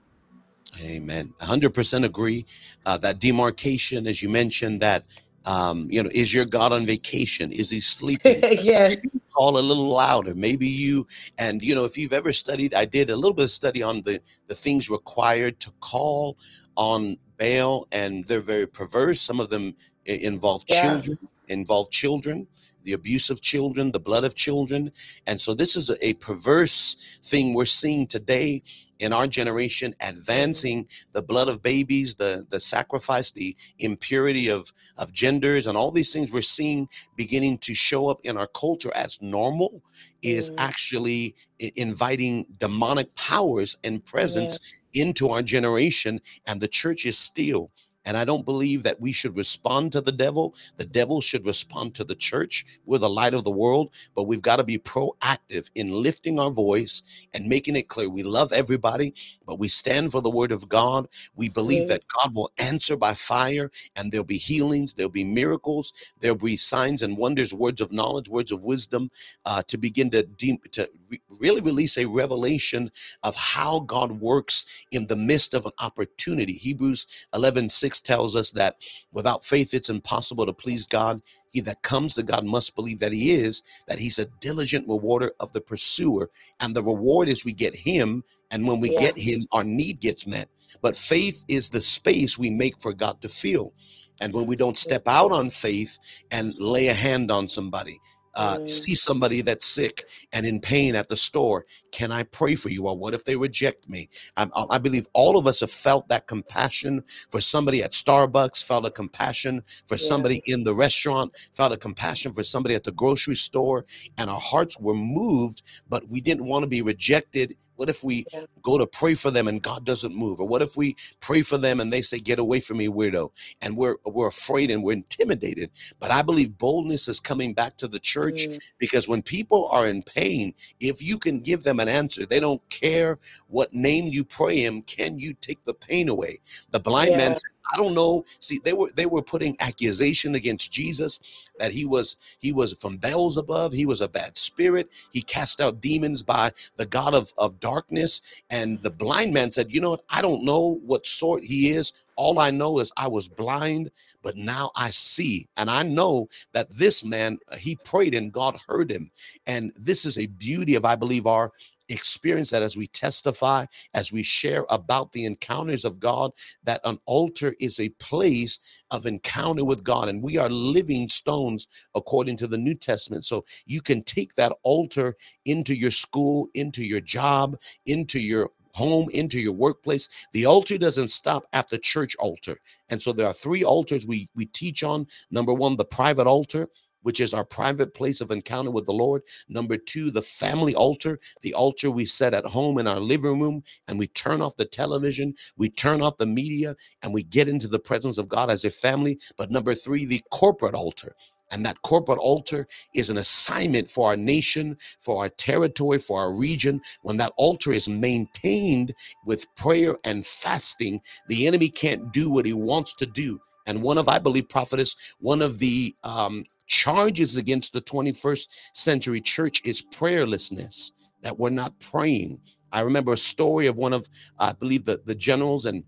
Amen. 0.83 1.33
100% 1.39 2.05
agree. 2.05 2.45
Uh, 2.85 2.97
that 2.97 3.19
demarcation, 3.19 4.07
as 4.07 4.21
you 4.21 4.29
mentioned, 4.29 4.81
that, 4.81 5.05
um, 5.45 5.87
you 5.89 6.03
know, 6.03 6.09
is 6.13 6.33
your 6.33 6.45
God 6.45 6.73
on 6.73 6.85
vacation? 6.85 7.51
Is 7.51 7.69
he 7.69 7.79
sleeping? 7.79 8.39
yes. 8.41 8.97
Call 9.33 9.57
a 9.57 9.61
little 9.61 9.89
louder. 9.89 10.35
Maybe 10.35 10.67
you, 10.67 11.07
and, 11.37 11.63
you 11.63 11.73
know, 11.73 11.85
if 11.85 11.97
you've 11.97 12.13
ever 12.13 12.33
studied, 12.33 12.73
I 12.73 12.85
did 12.85 13.09
a 13.09 13.15
little 13.15 13.33
bit 13.33 13.43
of 13.43 13.51
study 13.51 13.81
on 13.81 14.01
the, 14.01 14.21
the 14.47 14.55
things 14.55 14.89
required 14.89 15.59
to 15.61 15.71
call 15.79 16.37
on 16.75 17.17
Baal, 17.37 17.87
and 17.91 18.25
they're 18.25 18.39
very 18.39 18.67
perverse. 18.67 19.21
Some 19.21 19.39
of 19.39 19.49
them 19.49 19.75
involve 20.05 20.63
yeah. 20.67 20.81
children, 20.81 21.17
involve 21.47 21.89
children 21.91 22.47
the 22.87 22.93
abuse 22.93 23.29
of 23.29 23.41
children, 23.41 23.91
the 23.91 23.99
blood 23.99 24.23
of 24.23 24.33
children. 24.33 24.93
And 25.27 25.41
so 25.41 25.53
this 25.53 25.75
is 25.75 25.89
a, 25.89 26.07
a 26.07 26.13
perverse 26.13 26.95
thing 27.21 27.53
we're 27.53 27.65
seeing 27.65 28.07
today 28.07 28.63
in 28.99 29.11
our 29.11 29.27
generation 29.27 29.93
advancing 29.99 30.87
the 31.11 31.21
blood 31.21 31.47
of 31.47 31.61
babies 31.61 32.15
the 32.15 32.47
the 32.49 32.59
sacrifice 32.59 33.29
the 33.31 33.55
impurity 33.77 34.49
of 34.49 34.73
of 34.97 35.13
genders 35.13 35.67
and 35.67 35.77
all 35.77 35.91
these 35.91 36.11
things 36.11 36.31
we're 36.31 36.41
seeing 36.41 36.89
beginning 37.15 37.59
to 37.59 37.75
show 37.75 38.07
up 38.07 38.19
in 38.23 38.37
our 38.37 38.47
culture 38.47 38.91
as 38.95 39.21
normal 39.21 39.83
is 40.23 40.49
mm. 40.49 40.55
actually 40.57 41.35
inviting 41.59 42.47
demonic 42.57 43.13
powers 43.13 43.77
and 43.83 44.03
presence 44.03 44.59
yeah. 44.93 45.03
into 45.03 45.29
our 45.29 45.43
generation 45.43 46.19
and 46.47 46.59
the 46.59 46.67
church 46.67 47.05
is 47.05 47.19
still 47.19 47.69
And 48.07 48.17
I 48.17 48.25
don't 48.25 48.45
believe 48.45 48.83
that 48.85 49.01
we 49.01 49.13
should 49.13 49.37
respond 49.37 49.93
to 49.93 50.01
the 50.01 50.13
devil. 50.13 50.55
The 50.77 50.87
devil 50.87 51.21
should 51.21 51.45
respond 51.45 51.95
to 51.97 52.05
the 52.05 52.15
church. 52.15 52.65
We're 52.87 52.99
the 52.99 53.11
light 53.11 53.35
of 53.35 53.45
the 53.45 53.51
world, 53.51 53.91
but 54.15 54.27
we've 54.27 54.43
got 54.43 54.57
to 54.57 54.65
be 54.65 54.79
proactive 54.79 55.71
in 55.75 55.91
lifting 55.91 56.39
our 56.39 56.51
voice 56.51 57.03
and 57.35 57.47
making 57.47 57.77
it 57.77 57.89
clear 57.89 58.09
we 58.09 58.23
love 58.23 58.53
everybody, 58.53 59.15
but 59.47 59.59
we 59.59 59.69
stand 59.69 60.11
for 60.13 60.21
the 60.21 60.31
word 60.31 60.53
of 60.53 60.69
God. 60.69 61.09
We 61.35 61.49
believe 61.49 61.87
that 61.89 62.03
God 62.17 62.35
will 62.35 62.51
answer 62.59 62.97
by 62.97 63.15
fire 63.15 63.71
and 63.97 64.11
there'll 64.11 64.25
be 64.25 64.39
healings, 64.39 64.95
there'll 64.95 65.11
be 65.11 65.25
miracles, 65.25 65.93
there'll 66.21 66.37
be 66.37 66.57
signs 66.57 67.03
and 67.03 67.17
wonders, 67.17 67.53
words 67.53 67.81
of 67.81 67.93
knowledge, 67.93 68.29
words 68.29 68.51
of 68.53 68.63
wisdom 68.63 69.11
uh, 69.45 69.63
to 69.69 69.77
begin 69.77 70.11
to, 70.11 70.23
de- 70.23 70.59
to 70.73 70.89
re- 71.11 71.21
really 71.41 71.61
release 71.61 71.99
a 71.99 72.07
revelation 72.07 72.91
of 73.23 73.35
how 73.37 73.81
God 73.81 74.21
works 74.21 74.65
in 74.91 75.07
the 75.07 75.17
midst 75.17 75.55
of 75.55 75.67
an 75.67 75.73
opportunity. 75.81 76.53
Hebrews 76.53 77.07
11 77.35 77.69
6 77.69 77.96
tells 78.01 78.35
us 78.35 78.51
that 78.51 78.77
without 79.11 79.43
faith, 79.43 79.73
it's 79.73 79.89
impossible 79.89 80.45
to 80.45 80.53
please 80.53 80.87
God. 80.87 81.21
He 81.49 81.61
that 81.61 81.81
comes 81.81 82.15
to 82.15 82.23
God 82.23 82.45
must 82.45 82.75
believe 82.75 82.99
that 82.99 83.13
He 83.13 83.31
is, 83.31 83.63
that 83.87 83.99
He's 83.99 84.19
a 84.19 84.25
diligent 84.41 84.87
rewarder 84.87 85.31
of 85.39 85.53
the 85.53 85.61
pursuer. 85.61 86.29
And 86.59 86.75
the 86.75 86.83
reward 86.83 87.29
is 87.29 87.45
we 87.45 87.53
get 87.53 87.75
Him. 87.75 88.23
And 88.51 88.67
when 88.67 88.79
we 88.79 88.91
yeah. 88.93 88.99
get 88.99 89.17
Him, 89.17 89.47
our 89.51 89.63
need 89.63 89.99
gets 89.99 90.27
met. 90.27 90.49
But 90.81 90.95
faith 90.95 91.43
is 91.47 91.69
the 91.69 91.81
space 91.81 92.37
we 92.37 92.49
make 92.49 92.79
for 92.79 92.93
God 92.93 93.21
to 93.21 93.29
feel. 93.29 93.73
And 94.19 94.33
when 94.33 94.47
we 94.47 94.55
don't 94.55 94.77
step 94.77 95.07
out 95.07 95.31
on 95.31 95.49
faith 95.49 95.97
and 96.31 96.53
lay 96.57 96.87
a 96.87 96.93
hand 96.93 97.31
on 97.31 97.47
somebody, 97.47 97.99
uh, 98.37 98.59
mm. 98.59 98.69
see 98.69 98.95
somebody 98.95 99.41
that's 99.41 99.65
sick 99.65 100.05
and 100.31 100.45
in 100.45 100.59
pain 100.59 100.95
at 100.95 101.09
the 101.09 101.17
store, 101.17 101.65
can 101.91 102.11
I 102.11 102.23
pray 102.23 102.55
for 102.55 102.69
you? 102.69 102.87
Or 102.87 102.97
what 102.97 103.13
if 103.13 103.25
they 103.25 103.35
reject 103.35 103.89
me? 103.89 104.09
I, 104.37 104.47
I 104.69 104.77
believe 104.77 105.07
all 105.13 105.37
of 105.37 105.47
us 105.47 105.59
have 105.59 105.71
felt 105.71 106.07
that 106.09 106.27
compassion 106.27 107.03
for 107.31 107.41
somebody 107.41 107.83
at 107.83 107.91
Starbucks, 107.91 108.63
felt 108.63 108.85
a 108.85 108.91
compassion 108.91 109.63
for 109.87 109.95
yeah. 109.95 110.07
somebody 110.07 110.41
in 110.45 110.63
the 110.63 110.75
restaurant, 110.75 111.35
felt 111.55 111.73
a 111.73 111.77
compassion 111.77 112.31
for 112.31 112.43
somebody 112.43 112.75
at 112.75 112.83
the 112.83 112.91
grocery 112.91 113.35
store, 113.35 113.85
and 114.17 114.29
our 114.29 114.39
hearts 114.39 114.79
were 114.79 114.95
moved, 114.95 115.63
but 115.89 116.07
we 116.07 116.21
didn't 116.21 116.45
want 116.45 116.63
to 116.63 116.67
be 116.67 116.81
rejected 116.81 117.55
what 117.77 117.89
if 117.89 118.03
we 118.03 118.25
go 118.61 118.77
to 118.77 118.85
pray 118.85 119.13
for 119.13 119.31
them 119.31 119.47
and 119.47 119.61
God 119.61 119.85
doesn't 119.85 120.13
move? 120.13 120.39
Or 120.39 120.47
what 120.47 120.61
if 120.61 120.75
we 120.75 120.95
pray 121.19 121.41
for 121.41 121.57
them 121.57 121.79
and 121.79 121.91
they 121.91 122.01
say, 122.01 122.19
"Get 122.19 122.39
away 122.39 122.59
from 122.59 122.77
me, 122.77 122.87
weirdo," 122.87 123.31
and 123.61 123.77
we're 123.77 123.95
we're 124.05 124.27
afraid 124.27 124.69
and 124.69 124.83
we're 124.83 124.93
intimidated? 124.93 125.71
But 125.99 126.11
I 126.11 126.21
believe 126.21 126.57
boldness 126.57 127.07
is 127.07 127.19
coming 127.19 127.53
back 127.53 127.77
to 127.77 127.87
the 127.87 127.99
church 127.99 128.47
mm. 128.47 128.59
because 128.77 129.07
when 129.07 129.21
people 129.21 129.69
are 129.71 129.87
in 129.87 130.03
pain, 130.03 130.53
if 130.79 131.01
you 131.01 131.17
can 131.17 131.39
give 131.39 131.63
them 131.63 131.79
an 131.79 131.87
answer, 131.87 132.25
they 132.25 132.39
don't 132.39 132.61
care 132.69 133.19
what 133.47 133.73
name 133.73 134.07
you 134.07 134.23
pray 134.23 134.57
him. 134.57 134.81
Can 134.81 135.19
you 135.19 135.33
take 135.33 135.63
the 135.63 135.73
pain 135.73 136.09
away? 136.09 136.39
The 136.71 136.79
blind 136.79 137.11
yeah. 137.11 137.17
man 137.17 137.35
said, 137.35 137.51
I 137.73 137.77
don't 137.77 137.93
know. 137.93 138.25
See, 138.39 138.59
they 138.63 138.73
were 138.73 138.91
they 138.95 139.05
were 139.05 139.21
putting 139.21 139.57
accusation 139.59 140.35
against 140.35 140.71
Jesus 140.71 141.19
that 141.59 141.71
he 141.71 141.85
was 141.85 142.17
he 142.39 142.53
was 142.53 142.73
from 142.73 142.97
Beelzebub. 142.97 143.73
He 143.73 143.85
was 143.85 144.01
a 144.01 144.07
bad 144.07 144.37
spirit. 144.37 144.89
He 145.11 145.21
cast 145.21 145.61
out 145.61 145.81
demons 145.81 146.23
by 146.23 146.51
the 146.77 146.85
God 146.85 147.13
of, 147.13 147.33
of 147.37 147.59
darkness. 147.59 148.21
And 148.49 148.81
the 148.81 148.91
blind 148.91 149.33
man 149.33 149.51
said, 149.51 149.73
You 149.73 149.81
know 149.81 149.91
what? 149.91 150.03
I 150.09 150.21
don't 150.21 150.43
know 150.43 150.79
what 150.85 151.07
sort 151.07 151.43
he 151.43 151.69
is. 151.71 151.93
All 152.15 152.39
I 152.39 152.49
know 152.49 152.79
is 152.79 152.91
I 152.97 153.07
was 153.07 153.27
blind, 153.27 153.91
but 154.23 154.35
now 154.35 154.71
I 154.75 154.89
see. 154.89 155.47
And 155.55 155.69
I 155.69 155.83
know 155.83 156.27
that 156.53 156.71
this 156.71 157.03
man, 157.03 157.37
he 157.59 157.75
prayed 157.75 158.15
and 158.15 158.33
God 158.33 158.59
heard 158.67 158.91
him. 158.91 159.11
And 159.45 159.71
this 159.77 160.03
is 160.03 160.17
a 160.17 160.25
beauty 160.25 160.75
of, 160.75 160.85
I 160.85 160.95
believe, 160.95 161.27
our 161.27 161.51
experience 161.89 162.49
that 162.51 162.63
as 162.63 162.77
we 162.77 162.87
testify, 162.87 163.65
as 163.93 164.11
we 164.11 164.23
share 164.23 164.65
about 164.69 165.11
the 165.11 165.25
encounters 165.25 165.85
of 165.85 165.99
God, 165.99 166.31
that 166.63 166.81
an 166.83 166.99
altar 167.05 167.55
is 167.59 167.79
a 167.79 167.89
place 167.89 168.59
of 168.91 169.05
encounter 169.05 169.65
with 169.65 169.83
God. 169.83 170.09
And 170.09 170.21
we 170.21 170.37
are 170.37 170.49
living 170.49 171.09
stones 171.09 171.67
according 171.95 172.37
to 172.37 172.47
the 172.47 172.57
New 172.57 172.75
Testament. 172.75 173.25
So 173.25 173.45
you 173.65 173.81
can 173.81 174.03
take 174.03 174.35
that 174.35 174.53
altar 174.63 175.15
into 175.45 175.75
your 175.75 175.91
school, 175.91 176.49
into 176.53 176.83
your 176.83 177.01
job, 177.01 177.57
into 177.85 178.19
your 178.19 178.49
home 178.73 179.07
into 179.11 179.39
your 179.39 179.53
workplace 179.53 180.07
the 180.33 180.45
altar 180.45 180.77
doesn't 180.77 181.07
stop 181.07 181.47
at 181.51 181.67
the 181.69 181.79
church 181.79 182.15
altar 182.19 182.59
and 182.89 183.01
so 183.01 183.11
there 183.11 183.25
are 183.25 183.33
three 183.33 183.63
altars 183.63 184.05
we 184.05 184.29
we 184.35 184.45
teach 184.45 184.83
on 184.83 185.07
number 185.31 185.51
one 185.51 185.75
the 185.77 185.83
private 185.83 186.27
altar 186.27 186.69
which 187.01 187.19
is 187.19 187.33
our 187.33 187.45
private 187.45 187.93
place 187.93 188.21
of 188.21 188.31
encounter 188.31 188.71
with 188.71 188.85
the 188.85 188.93
Lord. 188.93 189.21
Number 189.47 189.77
two, 189.77 190.11
the 190.11 190.21
family 190.21 190.75
altar, 190.75 191.19
the 191.41 191.53
altar 191.53 191.91
we 191.91 192.05
set 192.05 192.33
at 192.33 192.45
home 192.45 192.77
in 192.79 192.87
our 192.87 192.99
living 192.99 193.39
room, 193.39 193.63
and 193.87 193.97
we 193.97 194.07
turn 194.07 194.41
off 194.41 194.57
the 194.57 194.65
television, 194.65 195.33
we 195.57 195.69
turn 195.69 196.01
off 196.01 196.17
the 196.17 196.25
media, 196.25 196.75
and 197.01 197.13
we 197.13 197.23
get 197.23 197.47
into 197.47 197.67
the 197.67 197.79
presence 197.79 198.17
of 198.17 198.27
God 198.27 198.49
as 198.49 198.65
a 198.65 198.69
family. 198.69 199.19
But 199.37 199.51
number 199.51 199.73
three, 199.73 200.05
the 200.05 200.23
corporate 200.31 200.75
altar. 200.75 201.15
And 201.51 201.65
that 201.65 201.81
corporate 201.81 202.19
altar 202.19 202.67
is 202.93 203.09
an 203.09 203.17
assignment 203.17 203.89
for 203.89 204.09
our 204.09 204.17
nation, 204.17 204.77
for 204.99 205.23
our 205.23 205.29
territory, 205.29 205.97
for 205.97 206.19
our 206.19 206.33
region. 206.33 206.81
When 207.03 207.17
that 207.17 207.31
altar 207.37 207.71
is 207.71 207.87
maintained 207.87 208.93
with 209.25 209.47
prayer 209.55 209.95
and 210.03 210.25
fasting, 210.25 210.99
the 211.29 211.47
enemy 211.47 211.69
can't 211.69 212.11
do 212.11 212.29
what 212.29 212.45
he 212.45 212.53
wants 212.53 212.93
to 212.95 213.05
do. 213.05 213.39
And 213.65 213.81
one 213.81 213.97
of, 213.97 214.07
I 214.07 214.19
believe, 214.19 214.49
prophetess, 214.49 214.95
one 215.19 215.41
of 215.41 215.59
the 215.59 215.95
um, 216.03 216.45
charges 216.67 217.37
against 217.37 217.73
the 217.73 217.81
21st 217.81 218.47
century 218.73 219.21
church 219.21 219.61
is 219.65 219.83
prayerlessness, 219.83 220.91
that 221.23 221.39
we're 221.39 221.49
not 221.49 221.79
praying. 221.79 222.39
I 222.71 222.81
remember 222.81 223.13
a 223.13 223.17
story 223.17 223.67
of 223.67 223.77
one 223.77 223.93
of, 223.93 224.07
I 224.39 224.53
believe, 224.53 224.85
the, 224.85 225.01
the 225.05 225.15
generals 225.15 225.65
and 225.65 225.83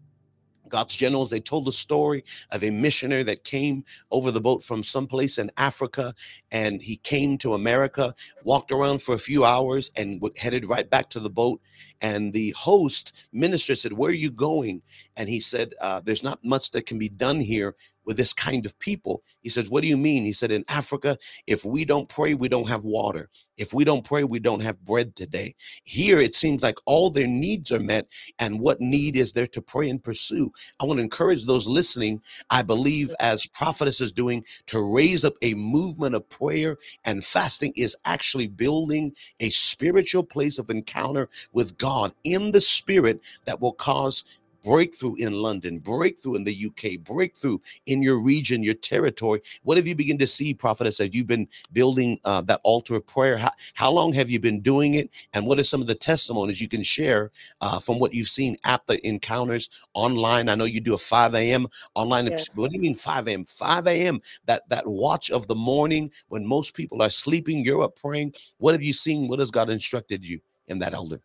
God's 0.70 0.96
generals, 0.96 1.30
they 1.30 1.40
told 1.40 1.66
the 1.66 1.72
story 1.74 2.24
of 2.52 2.64
a 2.64 2.70
missionary 2.70 3.24
that 3.24 3.44
came 3.44 3.84
over 4.12 4.32
the 4.32 4.42
boat 4.42 4.64
from 4.64 4.84
someplace 4.84 5.38
in 5.38 5.52
Africa 5.58 6.14
and 6.52 6.82
he 6.82 6.98
came 6.98 7.38
to 7.40 7.54
America, 7.56 8.14
walked 8.44 8.72
around 8.72 9.02
for 9.02 9.16
a 9.16 9.20
few 9.20 9.44
hours 9.44 9.92
and 9.96 10.22
headed 10.38 10.66
right 10.70 10.90
back 10.90 11.10
to 11.12 11.20
the 11.20 11.30
boat. 11.30 11.62
And 12.02 12.32
the 12.34 12.52
host 12.52 13.28
minister 13.34 13.76
said, 13.76 13.94
Where 13.94 14.12
are 14.12 14.14
you 14.14 14.32
going? 14.32 14.82
And 15.18 15.28
he 15.28 15.40
said, 15.40 15.74
uh, 15.82 16.02
There's 16.02 16.24
not 16.24 16.44
much 16.44 16.72
that 16.72 16.86
can 16.86 17.00
be 17.00 17.10
done 17.10 17.42
here 17.42 17.76
with 18.06 18.18
this 18.18 18.34
kind 18.34 18.66
of 18.66 18.78
people. 18.80 19.24
He 19.42 19.50
says, 19.50 19.70
What 19.70 19.84
do 19.84 19.90
you 19.90 19.98
mean? 19.98 20.26
He 20.26 20.34
said, 20.34 20.52
In 20.52 20.66
Africa, 20.70 21.18
if 21.48 21.66
we 21.66 21.86
don't 21.86 22.10
pray, 22.10 22.34
we 22.34 22.50
don't 22.50 22.70
have 22.70 22.84
water. 22.84 23.30
If 23.58 23.74
we 23.74 23.84
don't 23.84 24.06
pray, 24.06 24.24
we 24.24 24.40
don't 24.40 24.64
have 24.64 24.86
bread 24.86 25.16
today. 25.16 25.56
Here, 25.84 26.20
it 26.20 26.34
seems 26.34 26.64
like 26.64 26.78
all 26.86 27.10
their 27.12 27.28
needs 27.28 27.72
are 27.72 27.80
met. 27.80 28.08
And 28.40 28.60
what 28.60 28.82
need 28.82 29.18
is 29.18 29.34
there 29.34 29.48
to 29.48 29.62
pray 29.62 29.90
and 29.90 30.02
pursue? 30.02 30.52
I 30.80 30.86
want 30.86 31.00
to 31.00 31.04
encourage 31.04 31.46
those 31.46 31.68
listening, 31.68 32.22
I 32.50 32.64
believe, 32.64 33.14
as 33.20 33.46
Prophetess 33.48 34.02
is 34.02 34.12
doing, 34.14 34.46
to 34.68 34.82
raise 34.82 35.26
up 35.26 35.36
a 35.42 35.56
movement 35.56 36.16
of 36.16 36.30
prayer 36.30 36.78
and 37.06 37.24
fasting 37.24 37.74
is 37.76 37.98
actually 38.06 38.48
building 38.48 39.14
a 39.40 39.50
spiritual 39.50 40.24
place 40.24 40.58
of 40.60 40.70
encounter 40.70 41.30
with 41.54 41.78
God 41.78 42.14
in 42.24 42.52
the 42.52 42.62
spirit 42.62 43.22
that 43.46 43.62
will 43.62 43.74
cause 43.74 44.24
breakthrough 44.64 45.16
in 45.16 45.34
London, 45.34 45.80
breakthrough 45.80 46.36
in 46.36 46.44
the 46.44 46.68
UK, 46.68 47.00
breakthrough 47.00 47.58
in 47.86 48.02
your 48.02 48.22
region, 48.22 48.64
your 48.64 48.74
territory. 48.74 49.42
What 49.64 49.78
have 49.78 49.88
you 49.88 49.96
begin 49.96 50.18
to 50.20 50.28
see, 50.28 50.54
prophetess, 50.54 51.00
as 51.00 51.16
you've 51.16 51.28
been 51.28 51.48
building 51.72 52.20
uh, 52.26 52.42
that 52.42 52.62
altar 52.64 52.96
of 52.96 53.06
prayer? 53.06 53.38
How, 53.38 53.52
how, 53.74 53.92
long 53.92 54.14
have 54.14 54.30
you 54.30 54.40
been 54.40 54.62
doing 54.62 54.96
it? 54.96 55.10
And 55.34 55.46
what 55.46 55.60
are 55.60 55.64
some 55.64 55.82
of 55.82 55.88
the 55.88 55.96
testimonies 55.96 56.62
you 56.62 56.68
can 56.68 56.84
share 56.84 57.32
uh, 57.62 57.80
from 57.80 58.00
what 58.00 58.14
you've 58.14 58.28
seen 58.28 58.58
at 58.66 58.86
the 58.88 59.06
encounters 59.08 59.70
online? 59.94 60.50
I 60.50 60.56
know 60.56 60.66
you 60.66 60.82
do 60.82 60.94
a 60.94 60.98
5 60.98 61.36
a.m. 61.36 61.68
online. 61.96 62.28
Yes. 62.28 62.48
What 62.56 62.72
do 62.72 62.76
you 62.76 62.82
mean 62.82 62.96
5 62.96 63.28
a.m.? 63.28 63.44
5 63.44 63.88
a.m. 63.88 64.22
That 64.46 64.68
that 64.70 64.86
watch 64.88 65.32
of 65.32 65.48
the 65.48 65.56
morning 65.56 66.12
when 66.28 66.46
most 66.46 66.74
people 66.74 67.02
are 67.02 67.10
sleeping, 67.10 67.64
you're 67.64 67.84
up 67.84 67.96
praying. 67.96 68.36
What 68.58 68.74
have 68.74 68.84
you 68.84 68.94
seen? 68.94 69.28
What 69.28 69.40
has 69.40 69.52
God 69.52 69.70
instructed 69.70 70.26
you 70.26 70.40
in 70.68 70.80
that 70.80 70.94
elder? 70.94 71.22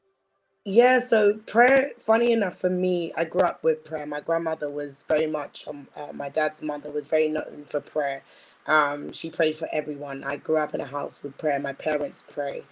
Yeah, 0.64 1.00
so 1.00 1.34
prayer, 1.38 1.90
funny 1.98 2.32
enough 2.32 2.56
for 2.60 2.70
me, 2.70 3.12
I 3.16 3.24
grew 3.24 3.40
up 3.42 3.64
with 3.64 3.84
prayer. 3.84 4.06
My 4.06 4.20
grandmother 4.20 4.70
was 4.70 5.04
very 5.08 5.26
much, 5.26 5.66
um, 5.68 5.88
uh, 5.96 6.12
my 6.14 6.28
dad's 6.28 6.62
mother 6.62 6.92
was 6.92 7.08
very 7.08 7.28
known 7.28 7.64
for 7.66 7.80
prayer. 7.80 8.22
Um, 8.68 9.12
she 9.12 9.28
prayed 9.32 9.56
for 9.56 9.68
everyone. 9.72 10.22
I 10.22 10.36
grew 10.36 10.58
up 10.58 10.72
in 10.72 10.80
a 10.80 10.86
house 10.86 11.24
with 11.24 11.36
prayer. 11.36 11.58
My 11.58 11.72
parents 11.72 12.24
pray. 12.32 12.62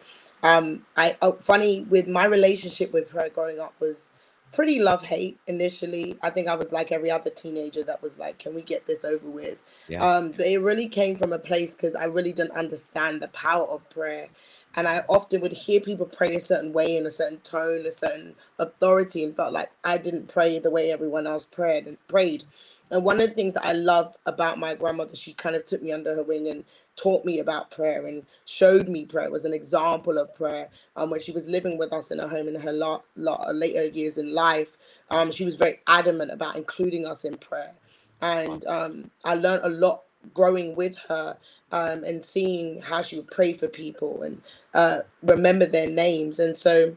Um, 0.44 0.87
I 0.96 1.16
oh, 1.20 1.33
funny 1.35 1.83
with 1.83 2.09
my 2.09 2.24
relationship 2.26 2.92
with 2.92 3.11
prayer 3.11 3.28
growing 3.28 3.59
up 3.61 3.74
was 3.81 4.12
pretty 4.55 4.78
love 4.78 5.07
hate 5.07 5.40
initially. 5.48 6.16
I 6.22 6.31
think 6.31 6.48
I 6.48 6.55
was 6.55 6.72
like 6.72 6.92
every 6.92 7.11
other 7.11 7.31
teenager 7.31 7.83
that 7.85 8.02
was 8.02 8.18
like, 8.18 8.38
"Can 8.38 8.55
we 8.55 8.62
get 8.62 8.87
this 8.87 9.05
over 9.05 9.28
with?" 9.28 9.59
Yeah. 9.88 10.02
Um, 10.05 10.31
but 10.31 10.46
it 10.46 10.59
really 10.61 10.88
came 10.88 11.16
from 11.18 11.33
a 11.35 11.40
place 11.40 11.74
because 11.74 11.96
I 11.96 12.05
really 12.05 12.33
didn't 12.33 12.52
understand 12.57 13.20
the 13.20 13.28
power 13.28 13.66
of 13.66 13.88
prayer 13.90 14.28
and 14.76 14.88
I 14.88 15.00
often 15.08 15.40
would 15.42 15.52
hear 15.52 15.80
people 15.80 16.06
pray 16.06 16.37
a 16.37 16.40
certain 16.40 16.72
way 16.72 16.96
in 16.96 17.06
a 17.06 17.11
certain 17.12 17.38
tone, 17.40 17.87
a 17.87 17.92
certain 17.92 18.37
authority, 18.58 19.24
and 19.24 19.37
felt 19.37 19.52
like 19.54 19.70
I 19.85 19.98
didn't 19.98 20.28
pray 20.28 20.58
the 20.58 20.70
way 20.70 20.92
everyone 20.92 21.26
else 21.26 21.44
prayed 21.46 21.87
and 21.87 21.98
prayed. 22.08 22.44
And 22.90 23.04
one 23.04 23.20
of 23.20 23.28
the 23.30 23.35
things 23.35 23.54
that 23.54 23.66
I 23.66 23.72
love 23.72 24.16
about 24.26 24.58
my 24.58 24.74
grandmother, 24.74 25.16
she 25.16 25.35
kind 25.35 25.56
of 25.56 25.64
took 25.66 25.82
me 25.82 25.92
under 25.92 26.14
her 26.14 26.24
wing 26.24 26.48
and 26.48 26.64
taught 26.96 27.24
me 27.24 27.38
about 27.40 27.70
prayer 27.70 28.06
and 28.06 28.24
showed 28.46 28.88
me 28.88 29.06
prayer 29.06 29.30
was 29.30 29.44
an 29.46 29.54
example 29.54 30.18
of 30.18 30.35
prayer. 30.35 30.68
Um, 30.96 31.11
when 31.11 31.20
she 31.22 31.32
was 31.32 31.48
living 31.48 31.78
with 31.78 31.92
us 31.92 32.11
in 32.11 32.18
her 32.20 32.28
home 32.28 32.48
in 32.48 32.61
her 32.61 32.72
lot, 32.72 33.04
lot 33.16 33.54
later 33.54 33.87
years 33.87 34.18
in 34.18 34.35
life, 34.35 34.78
um, 35.11 35.32
she 35.32 35.44
was 35.44 35.56
very 35.56 35.80
adamant 35.88 36.32
about 36.32 36.56
including 36.56 37.06
us 37.06 37.24
in 37.24 37.37
prayer. 37.38 37.74
and 38.22 38.64
um, 38.66 39.11
I 39.24 39.35
learned 39.35 39.64
a 39.64 39.68
lot 39.68 40.02
growing 40.35 40.76
with 40.76 40.98
her 41.08 41.38
um, 41.72 42.04
and 42.04 42.24
seeing 42.24 42.82
how 42.82 43.02
she 43.02 43.16
would 43.16 43.30
pray 43.30 43.54
for 43.54 43.68
people 43.68 44.22
and 44.22 44.42
uh, 44.74 45.00
remember 45.22 45.66
their 45.66 45.88
names. 45.90 46.38
And 46.40 46.56
so 46.56 46.96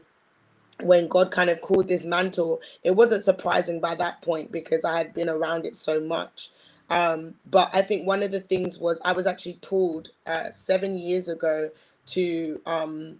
when 0.82 1.08
God 1.08 1.30
kind 1.30 1.50
of 1.50 1.60
called 1.60 1.88
this 1.88 2.04
mantle, 2.04 2.60
it 2.84 2.92
wasn't 2.92 3.24
surprising 3.24 3.80
by 3.80 3.94
that 3.96 4.22
point 4.22 4.52
because 4.52 4.84
I 4.84 4.96
had 4.98 5.14
been 5.14 5.28
around 5.28 5.66
it 5.66 5.76
so 5.76 6.00
much. 6.00 6.50
Um, 6.90 7.34
but 7.50 7.70
I 7.74 7.82
think 7.82 8.06
one 8.06 8.22
of 8.22 8.32
the 8.32 8.40
things 8.40 8.78
was 8.78 9.00
I 9.04 9.12
was 9.12 9.26
actually 9.26 9.58
pulled 9.62 10.10
uh, 10.26 10.50
seven 10.50 10.98
years 10.98 11.28
ago 11.28 11.70
to 12.08 12.60
um, 12.66 13.18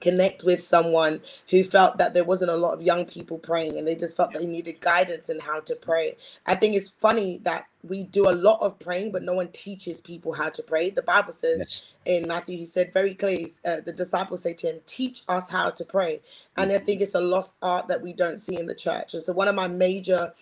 connect 0.00 0.44
with 0.44 0.60
someone 0.62 1.20
who 1.50 1.64
felt 1.64 1.98
that 1.98 2.14
there 2.14 2.24
wasn't 2.24 2.50
a 2.50 2.56
lot 2.56 2.74
of 2.74 2.82
young 2.82 3.06
people 3.06 3.38
praying 3.38 3.78
and 3.78 3.88
they 3.88 3.94
just 3.96 4.16
felt 4.16 4.32
they 4.32 4.46
needed 4.46 4.80
guidance 4.80 5.28
in 5.30 5.40
how 5.40 5.60
to 5.60 5.76
pray. 5.76 6.16
I 6.46 6.54
think 6.56 6.74
it's 6.76 6.88
funny 6.88 7.38
that 7.44 7.66
we 7.86 8.04
do 8.04 8.28
a 8.28 8.32
lot 8.32 8.60
of 8.62 8.78
praying, 8.78 9.12
but 9.12 9.22
no 9.22 9.34
one 9.34 9.48
teaches 9.48 10.00
people 10.00 10.34
how 10.34 10.50
to 10.50 10.62
pray. 10.62 10.90
The 10.90 11.02
Bible 11.02 11.32
says 11.32 11.58
yes. 11.60 11.92
in 12.06 12.28
Matthew, 12.28 12.58
he 12.58 12.66
said 12.66 12.92
very 12.92 13.14
clearly, 13.14 13.48
uh, 13.66 13.76
the 13.84 13.92
disciples 13.92 14.42
say 14.42 14.54
to 14.54 14.68
him, 14.68 14.80
Teach 14.86 15.22
us 15.28 15.50
how 15.50 15.70
to 15.70 15.84
pray. 15.84 16.20
And. 16.56 16.72
I 16.72 16.78
think 16.78 17.00
it's 17.02 17.14
a 17.14 17.20
lost 17.20 17.56
art 17.62 17.88
that 17.88 18.02
we 18.02 18.12
don't 18.12 18.38
see 18.38 18.58
in 18.58 18.66
the 18.66 18.74
church. 18.74 19.14
And 19.14 19.22
so, 19.22 19.32
one 19.32 19.48
of 19.48 19.54
my 19.54 19.68
major 19.68 20.34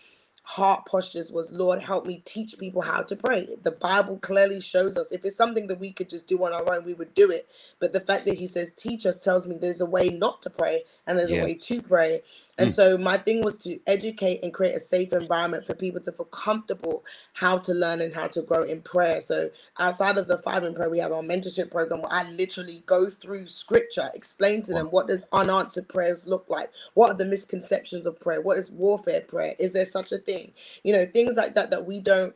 heart 0.51 0.87
postures 0.87 1.33
was 1.33 1.53
lord 1.53 1.81
help 1.81 2.07
me 2.07 2.23
teach 2.25 2.57
people 2.57 2.83
how 2.83 3.03
to 3.03 3.17
pray. 3.17 3.49
The 3.63 3.73
bible 3.73 4.19
clearly 4.19 4.61
shows 4.61 4.97
us 4.97 5.11
if 5.11 5.25
it's 5.25 5.37
something 5.37 5.67
that 5.67 5.81
we 5.81 5.93
could 5.93 6.09
just 6.09 6.29
do 6.29 6.45
on 6.45 6.53
our 6.53 6.73
own 6.73 6.85
we 6.85 6.95
would 6.95 7.15
do 7.15 7.31
it. 7.33 7.49
But 7.81 7.93
the 7.93 8.01
fact 8.01 8.27
that 8.27 8.39
he 8.39 8.47
says 8.47 8.71
teach 8.71 9.07
us 9.07 9.19
tells 9.19 9.49
me 9.49 9.57
there's 9.57 9.81
a 9.81 9.87
way 9.87 10.09
not 10.09 10.43
to 10.43 10.51
pray 10.51 10.85
and 11.07 11.19
there's 11.19 11.33
yes. 11.33 11.43
a 11.43 11.45
way 11.45 11.55
to 11.55 11.83
pray 11.83 12.23
and 12.59 12.71
mm. 12.71 12.73
so 12.73 12.97
my 12.97 13.19
thing 13.19 13.43
was 13.43 13.57
to 13.59 13.79
educate 13.87 14.43
and 14.43 14.53
create 14.53 14.75
a 14.75 14.81
safe 14.81 15.13
environment 15.13 15.67
for 15.67 15.75
people 15.75 16.01
to 16.03 16.13
feel 16.13 16.27
comfortable 16.27 17.05
how 17.35 17.59
to 17.59 17.75
learn 17.75 18.01
and 18.01 18.15
how 18.15 18.27
to 18.29 18.43
grow 18.43 18.63
in 18.63 18.81
prayer. 18.83 19.21
So 19.21 19.51
outside 19.79 20.17
of 20.19 20.27
the 20.27 20.39
five 20.39 20.65
in 20.65 20.75
prayer, 20.75 20.89
we 20.89 20.99
have 20.99 21.13
our 21.13 21.23
mentorship 21.23 21.71
program 21.71 22.03
where 22.03 22.13
I 22.13 22.31
literally 22.31 22.83
go 22.87 23.11
through 23.11 23.49
scripture, 23.49 24.11
explain 24.15 24.63
to 24.63 24.73
them 24.73 24.87
what 24.87 25.09
does 25.09 25.25
unanswered 25.33 25.89
prayers 25.89 26.27
look 26.27 26.47
like, 26.49 26.71
what 26.95 27.11
are 27.11 27.17
the 27.17 27.25
misconceptions 27.25 28.07
of 28.07 28.19
prayer, 28.21 28.41
what 28.41 28.59
is 28.59 28.71
warfare 28.71 29.21
prayer, 29.21 29.55
is 29.59 29.73
there 29.73 29.85
such 29.85 30.13
a 30.13 30.19
thing, 30.19 30.53
you 30.83 30.93
know, 30.93 31.07
things 31.07 31.37
like 31.37 31.55
that 31.55 31.71
that 31.71 31.87
we 31.87 32.01
don't 32.01 32.35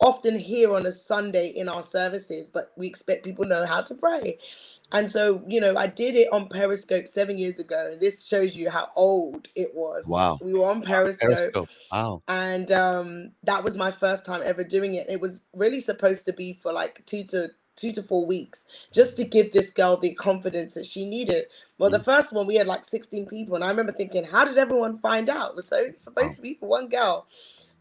often 0.00 0.38
hear 0.38 0.74
on 0.74 0.86
a 0.86 0.92
Sunday 0.92 1.48
in 1.48 1.68
our 1.68 1.82
services, 1.82 2.48
but 2.52 2.72
we 2.76 2.86
expect 2.86 3.24
people 3.24 3.44
know 3.44 3.66
how 3.66 3.82
to 3.82 3.94
pray. 3.94 4.38
And 4.92 5.10
so, 5.10 5.42
you 5.46 5.60
know, 5.60 5.76
I 5.76 5.86
did 5.86 6.16
it 6.16 6.28
on 6.32 6.48
Periscope 6.48 7.06
seven 7.06 7.38
years 7.38 7.58
ago. 7.58 7.90
And 7.92 8.00
this 8.00 8.26
shows 8.26 8.56
you 8.56 8.70
how 8.70 8.88
old 8.96 9.48
it 9.54 9.72
was. 9.74 10.04
Wow. 10.06 10.38
We 10.42 10.54
were 10.54 10.68
on 10.70 10.82
Periscope. 10.82 11.36
Periscope. 11.36 11.68
Wow. 11.92 12.22
And 12.26 12.72
um, 12.72 13.32
that 13.44 13.62
was 13.62 13.76
my 13.76 13.90
first 13.90 14.24
time 14.24 14.40
ever 14.44 14.64
doing 14.64 14.94
it. 14.94 15.08
It 15.08 15.20
was 15.20 15.42
really 15.54 15.80
supposed 15.80 16.24
to 16.24 16.32
be 16.32 16.52
for 16.52 16.72
like 16.72 17.02
two 17.06 17.24
to 17.24 17.50
two 17.76 17.92
to 17.92 18.02
four 18.02 18.26
weeks 18.26 18.66
just 18.92 19.16
to 19.16 19.24
give 19.24 19.52
this 19.52 19.70
girl 19.70 19.96
the 19.96 20.12
confidence 20.14 20.74
that 20.74 20.84
she 20.84 21.08
needed. 21.08 21.46
Well, 21.78 21.88
mm. 21.88 21.94
the 21.94 22.04
first 22.04 22.32
one 22.32 22.46
we 22.46 22.56
had 22.56 22.66
like 22.66 22.84
16 22.84 23.26
people, 23.26 23.54
and 23.54 23.64
I 23.64 23.68
remember 23.68 23.92
thinking, 23.92 24.24
how 24.24 24.44
did 24.44 24.58
everyone 24.58 24.98
find 24.98 25.30
out? 25.30 25.50
It 25.50 25.56
was 25.56 25.68
so 25.68 25.88
supposed 25.94 26.28
wow. 26.28 26.34
to 26.34 26.42
be 26.42 26.54
for 26.54 26.68
one 26.68 26.88
girl. 26.88 27.26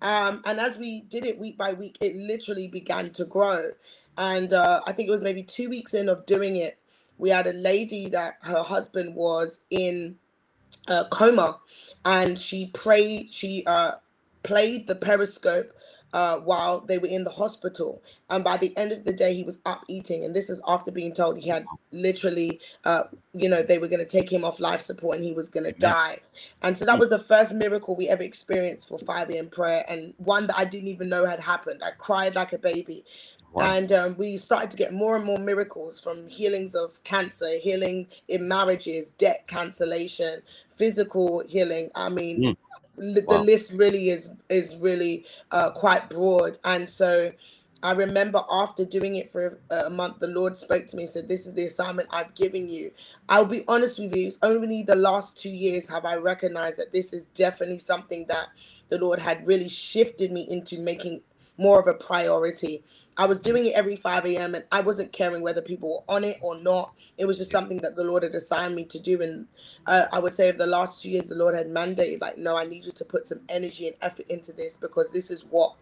Um, 0.01 0.41
and 0.45 0.59
as 0.59 0.77
we 0.77 1.01
did 1.01 1.25
it 1.25 1.39
week 1.39 1.57
by 1.57 1.73
week, 1.73 1.97
it 2.01 2.15
literally 2.15 2.67
began 2.67 3.11
to 3.11 3.25
grow. 3.25 3.71
And 4.17 4.53
uh, 4.53 4.81
I 4.87 4.93
think 4.93 5.09
it 5.09 5.11
was 5.13 5.23
maybe 5.23 5.43
two 5.43 5.69
weeks 5.69 5.93
in 5.93 6.09
of 6.09 6.25
doing 6.25 6.57
it, 6.57 6.79
we 7.17 7.31
had 7.31 7.47
a 7.47 7.53
lady 7.53 8.09
that 8.09 8.37
her 8.43 8.63
husband 8.63 9.15
was 9.15 9.61
in 9.71 10.17
a 10.87 11.05
coma, 11.05 11.59
and 12.05 12.39
she 12.39 12.67
prayed. 12.67 13.33
She 13.33 13.63
uh, 13.65 13.93
played 14.43 14.87
the 14.87 14.95
periscope 14.95 15.71
uh, 16.13 16.37
while 16.37 16.81
they 16.81 16.97
were 16.97 17.07
in 17.07 17.23
the 17.23 17.31
hospital. 17.31 18.01
And 18.29 18.43
by 18.43 18.57
the 18.57 18.75
end 18.77 18.91
of 18.91 19.03
the 19.03 19.13
day, 19.13 19.33
he 19.33 19.43
was 19.43 19.59
up 19.65 19.83
eating. 19.87 20.23
And 20.23 20.35
this 20.35 20.49
is 20.49 20.61
after 20.67 20.91
being 20.91 21.13
told 21.13 21.37
he 21.37 21.49
had 21.49 21.65
literally, 21.91 22.59
uh, 22.85 23.03
you 23.33 23.49
know, 23.49 23.61
they 23.61 23.77
were 23.77 23.87
going 23.87 24.05
to 24.05 24.05
take 24.05 24.31
him 24.31 24.43
off 24.43 24.59
life 24.59 24.81
support 24.81 25.17
and 25.17 25.25
he 25.25 25.33
was 25.33 25.49
going 25.49 25.65
to 25.65 25.71
die. 25.71 26.19
And 26.61 26.77
so 26.77 26.85
that 26.85 26.99
was 26.99 27.09
the 27.09 27.19
first 27.19 27.53
miracle 27.53 27.95
we 27.95 28.09
ever 28.09 28.23
experienced 28.23 28.87
for 28.87 28.97
5 28.97 29.29
a.m. 29.29 29.49
prayer 29.49 29.85
and 29.87 30.13
one 30.17 30.47
that 30.47 30.57
I 30.57 30.65
didn't 30.65 30.89
even 30.89 31.09
know 31.09 31.25
had 31.25 31.41
happened. 31.41 31.83
I 31.83 31.91
cried 31.91 32.35
like 32.35 32.53
a 32.53 32.57
baby. 32.57 33.05
Wow. 33.53 33.77
And 33.77 33.91
um, 33.91 34.15
we 34.17 34.37
started 34.37 34.69
to 34.71 34.77
get 34.77 34.93
more 34.93 35.15
and 35.15 35.25
more 35.25 35.39
miracles 35.39 35.99
from 35.99 36.27
healings 36.27 36.75
of 36.75 37.03
cancer, 37.03 37.57
healing 37.61 38.07
in 38.27 38.47
marriages, 38.47 39.09
debt 39.11 39.47
cancellation, 39.47 40.41
physical 40.75 41.43
healing. 41.47 41.89
I 41.95 42.09
mean, 42.09 42.41
mm 42.43 42.57
the 42.99 43.23
wow. 43.27 43.41
list 43.41 43.73
really 43.73 44.09
is 44.09 44.33
is 44.49 44.75
really 44.75 45.25
uh, 45.51 45.71
quite 45.71 46.09
broad 46.09 46.57
and 46.63 46.87
so 46.87 47.31
I 47.81 47.93
remember 47.93 48.43
after 48.49 48.83
doing 48.83 49.15
it 49.15 49.31
for 49.31 49.59
a 49.71 49.89
month, 49.89 50.19
the 50.19 50.27
Lord 50.27 50.57
spoke 50.57 50.87
to 50.87 50.97
me 50.97 51.03
and 51.03 51.11
said, 51.11 51.29
This 51.29 51.47
is 51.47 51.53
the 51.53 51.63
assignment 51.63 52.09
I've 52.11 52.35
given 52.35 52.69
you. 52.69 52.91
I'll 53.29 53.45
be 53.45 53.63
honest 53.67 53.99
with 53.99 54.13
you, 54.13 54.27
it's 54.27 54.37
only 54.41 54.83
the 54.83 54.95
last 54.95 55.41
two 55.41 55.49
years 55.49 55.87
have 55.89 56.03
I 56.03 56.15
recognized 56.15 56.77
that 56.77 56.91
this 56.91 57.13
is 57.13 57.23
definitely 57.33 57.79
something 57.79 58.25
that 58.27 58.47
the 58.89 58.97
Lord 58.97 59.19
had 59.19 59.47
really 59.47 59.69
shifted 59.69 60.31
me 60.31 60.45
into 60.49 60.79
making 60.79 61.21
more 61.57 61.79
of 61.79 61.87
a 61.87 61.93
priority. 61.93 62.83
I 63.19 63.27
was 63.27 63.39
doing 63.41 63.67
it 63.67 63.75
every 63.75 63.97
5 63.97 64.25
a.m. 64.27 64.55
and 64.55 64.65
I 64.71 64.81
wasn't 64.81 65.13
caring 65.13 65.43
whether 65.43 65.61
people 65.61 65.89
were 65.91 66.15
on 66.15 66.25
it 66.25 66.37
or 66.41 66.59
not. 66.59 66.93
It 67.19 67.27
was 67.27 67.39
just 67.39 67.51
something 67.51 67.79
that 67.79 67.97
the 67.97 68.05
Lord 68.05 68.23
had 68.23 68.35
assigned 68.35 68.75
me 68.75 68.85
to 68.87 68.99
do. 68.99 69.21
And 69.21 69.47
uh, 69.87 70.05
I 70.13 70.19
would 70.19 70.35
say, 70.35 70.49
over 70.49 70.59
the 70.59 70.67
last 70.67 71.03
two 71.03 71.11
years, 71.11 71.29
the 71.29 71.35
Lord 71.35 71.55
had 71.55 71.69
mandated, 71.69 72.21
like, 72.21 72.39
no, 72.39 72.57
I 72.57 72.65
need 72.65 72.85
you 72.85 72.93
to 72.93 73.05
put 73.05 73.27
some 73.27 73.41
energy 73.49 73.87
and 73.87 73.97
effort 74.01 74.27
into 74.29 74.53
this 74.53 74.77
because 74.77 75.11
this 75.11 75.31
is 75.31 75.45
what 75.45 75.75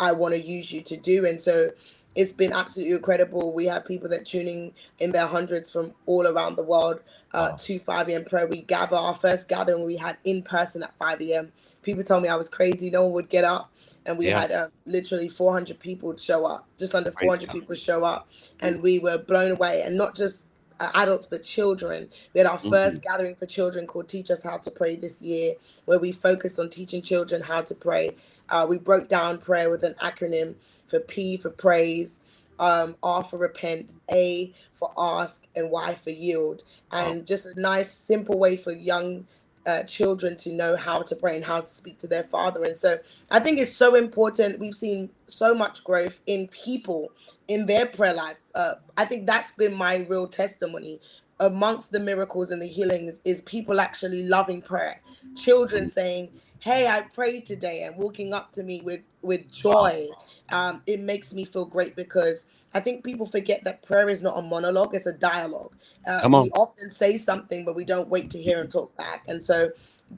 I 0.00 0.12
want 0.12 0.34
to 0.36 0.42
use 0.42 0.72
you 0.72 0.82
to 0.82 0.98
do. 0.98 1.26
And 1.26 1.42
so 1.42 1.70
it's 2.16 2.32
been 2.32 2.52
absolutely 2.52 2.94
incredible. 2.94 3.52
We 3.52 3.66
have 3.66 3.84
people 3.84 4.08
that 4.08 4.24
tuning 4.24 4.72
in 4.98 5.12
their 5.12 5.26
hundreds 5.26 5.70
from 5.70 5.92
all 6.06 6.26
around 6.26 6.56
the 6.56 6.62
world 6.62 7.00
uh, 7.34 7.48
wow. 7.50 7.56
to 7.56 7.78
5 7.78 8.08
a.m. 8.08 8.24
prayer. 8.24 8.46
We 8.46 8.62
gather 8.62 8.96
our 8.96 9.12
first 9.12 9.48
gathering 9.48 9.84
we 9.84 9.96
had 9.96 10.16
in 10.24 10.42
person 10.42 10.82
at 10.82 10.96
5 10.96 11.20
a.m. 11.20 11.52
People 11.82 12.02
told 12.02 12.22
me 12.22 12.30
I 12.30 12.36
was 12.36 12.48
crazy. 12.48 12.88
No 12.88 13.02
one 13.02 13.12
would 13.12 13.28
get 13.28 13.44
up. 13.44 13.70
And 14.06 14.16
we 14.16 14.28
yeah. 14.28 14.40
had 14.40 14.52
uh, 14.52 14.68
literally 14.86 15.28
400 15.28 15.78
people 15.78 16.16
show 16.16 16.46
up, 16.46 16.66
just 16.78 16.94
under 16.94 17.12
400 17.12 17.50
people 17.50 17.74
show 17.74 18.02
up. 18.02 18.30
And 18.60 18.80
we 18.82 18.98
were 18.98 19.18
blown 19.18 19.50
away. 19.50 19.82
And 19.82 19.98
not 19.98 20.16
just 20.16 20.48
uh, 20.80 20.90
adults 20.94 21.26
but 21.26 21.42
children. 21.42 22.08
We 22.34 22.40
had 22.40 22.46
our 22.46 22.58
mm-hmm. 22.58 22.70
first 22.70 23.02
gathering 23.02 23.34
for 23.34 23.46
children 23.46 23.86
called 23.86 24.08
Teach 24.08 24.30
Us 24.30 24.42
How 24.42 24.58
to 24.58 24.70
Pray 24.70 24.96
this 24.96 25.22
year, 25.22 25.54
where 25.84 25.98
we 25.98 26.12
focused 26.12 26.58
on 26.58 26.70
teaching 26.70 27.02
children 27.02 27.42
how 27.42 27.62
to 27.62 27.74
pray. 27.74 28.14
Uh, 28.50 28.66
we 28.68 28.78
broke 28.78 29.08
down 29.08 29.38
prayer 29.38 29.70
with 29.70 29.84
an 29.84 29.94
acronym 30.02 30.56
for 30.86 31.00
P 31.00 31.36
for 31.36 31.50
praise, 31.50 32.20
um, 32.58 32.96
R 33.02 33.24
for 33.24 33.38
repent, 33.38 33.94
A 34.12 34.54
for 34.74 34.92
ask, 34.98 35.46
and 35.56 35.70
Y 35.70 35.94
for 35.96 36.10
yield. 36.10 36.64
And 36.92 37.26
just 37.26 37.46
a 37.46 37.54
nice, 37.60 37.92
simple 37.92 38.38
way 38.38 38.56
for 38.56 38.72
young 38.72 39.26
uh, 39.66 39.82
children 39.84 40.36
to 40.38 40.52
know 40.52 40.76
how 40.76 41.02
to 41.02 41.16
pray 41.16 41.36
and 41.36 41.44
how 41.44 41.60
to 41.60 41.66
speak 41.66 41.98
to 42.00 42.08
their 42.08 42.24
father. 42.24 42.64
And 42.64 42.78
so 42.78 43.00
I 43.30 43.40
think 43.40 43.58
it's 43.58 43.74
so 43.76 43.94
important. 43.96 44.60
We've 44.60 44.74
seen 44.76 45.10
so 45.26 45.54
much 45.54 45.84
growth 45.84 46.20
in 46.26 46.48
people 46.48 47.12
in 47.48 47.66
their 47.66 47.86
prayer 47.86 48.14
life. 48.14 48.40
Uh, 48.54 48.74
I 48.96 49.06
think 49.06 49.26
that's 49.26 49.52
been 49.52 49.74
my 49.74 50.06
real 50.08 50.28
testimony 50.28 51.00
amongst 51.40 51.92
the 51.92 52.00
miracles 52.00 52.50
and 52.50 52.62
the 52.62 52.68
healings 52.68 53.20
is 53.24 53.42
people 53.42 53.80
actually 53.80 54.24
loving 54.28 54.62
prayer. 54.62 55.02
Children 55.34 55.88
saying, 55.88 56.30
hey 56.66 56.86
i 56.86 57.00
prayed 57.00 57.46
today 57.46 57.82
and 57.82 57.96
walking 57.96 58.32
up 58.34 58.50
to 58.52 58.62
me 58.62 58.80
with 58.82 59.02
with 59.22 59.50
joy. 59.52 60.08
Um, 60.50 60.82
it 60.86 61.00
makes 61.00 61.34
me 61.34 61.44
feel 61.44 61.64
great 61.64 61.96
because 61.96 62.46
i 62.74 62.80
think 62.80 63.04
people 63.04 63.26
forget 63.26 63.64
that 63.64 63.82
prayer 63.82 64.08
is 64.08 64.22
not 64.22 64.38
a 64.38 64.42
monologue 64.42 64.94
it's 64.94 65.06
a 65.06 65.12
dialogue. 65.12 65.72
Uh, 66.06 66.20
Come 66.20 66.34
on. 66.34 66.44
we 66.44 66.50
often 66.50 66.88
say 66.88 67.16
something 67.18 67.64
but 67.64 67.74
we 67.74 67.84
don't 67.84 68.08
wait 68.08 68.30
to 68.30 68.42
hear 68.42 68.60
and 68.60 68.70
talk 68.70 68.96
back. 68.96 69.24
And 69.28 69.42
so 69.42 69.70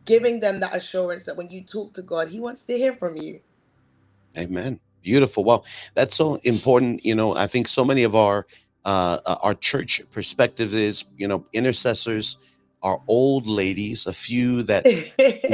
giving 0.04 0.40
them 0.40 0.60
that 0.60 0.76
assurance 0.76 1.24
that 1.26 1.36
when 1.36 1.50
you 1.50 1.62
talk 1.62 1.92
to 1.94 2.02
god 2.02 2.28
he 2.28 2.40
wants 2.40 2.64
to 2.64 2.76
hear 2.76 2.92
from 2.92 3.16
you. 3.16 3.40
Amen. 4.36 4.80
Beautiful. 5.02 5.44
Well 5.44 5.64
that's 5.94 6.14
so 6.14 6.36
important. 6.44 7.04
You 7.04 7.14
know 7.14 7.36
i 7.36 7.46
think 7.46 7.68
so 7.68 7.84
many 7.84 8.04
of 8.04 8.14
our 8.14 8.46
uh, 8.84 9.18
uh 9.26 9.36
our 9.42 9.54
church 9.54 10.00
perspectives 10.10 10.72
is 10.72 11.04
you 11.16 11.28
know 11.28 11.44
intercessors 11.52 12.36
are 12.82 13.00
old 13.08 13.46
ladies, 13.46 14.06
a 14.06 14.12
few 14.12 14.62
that 14.64 14.84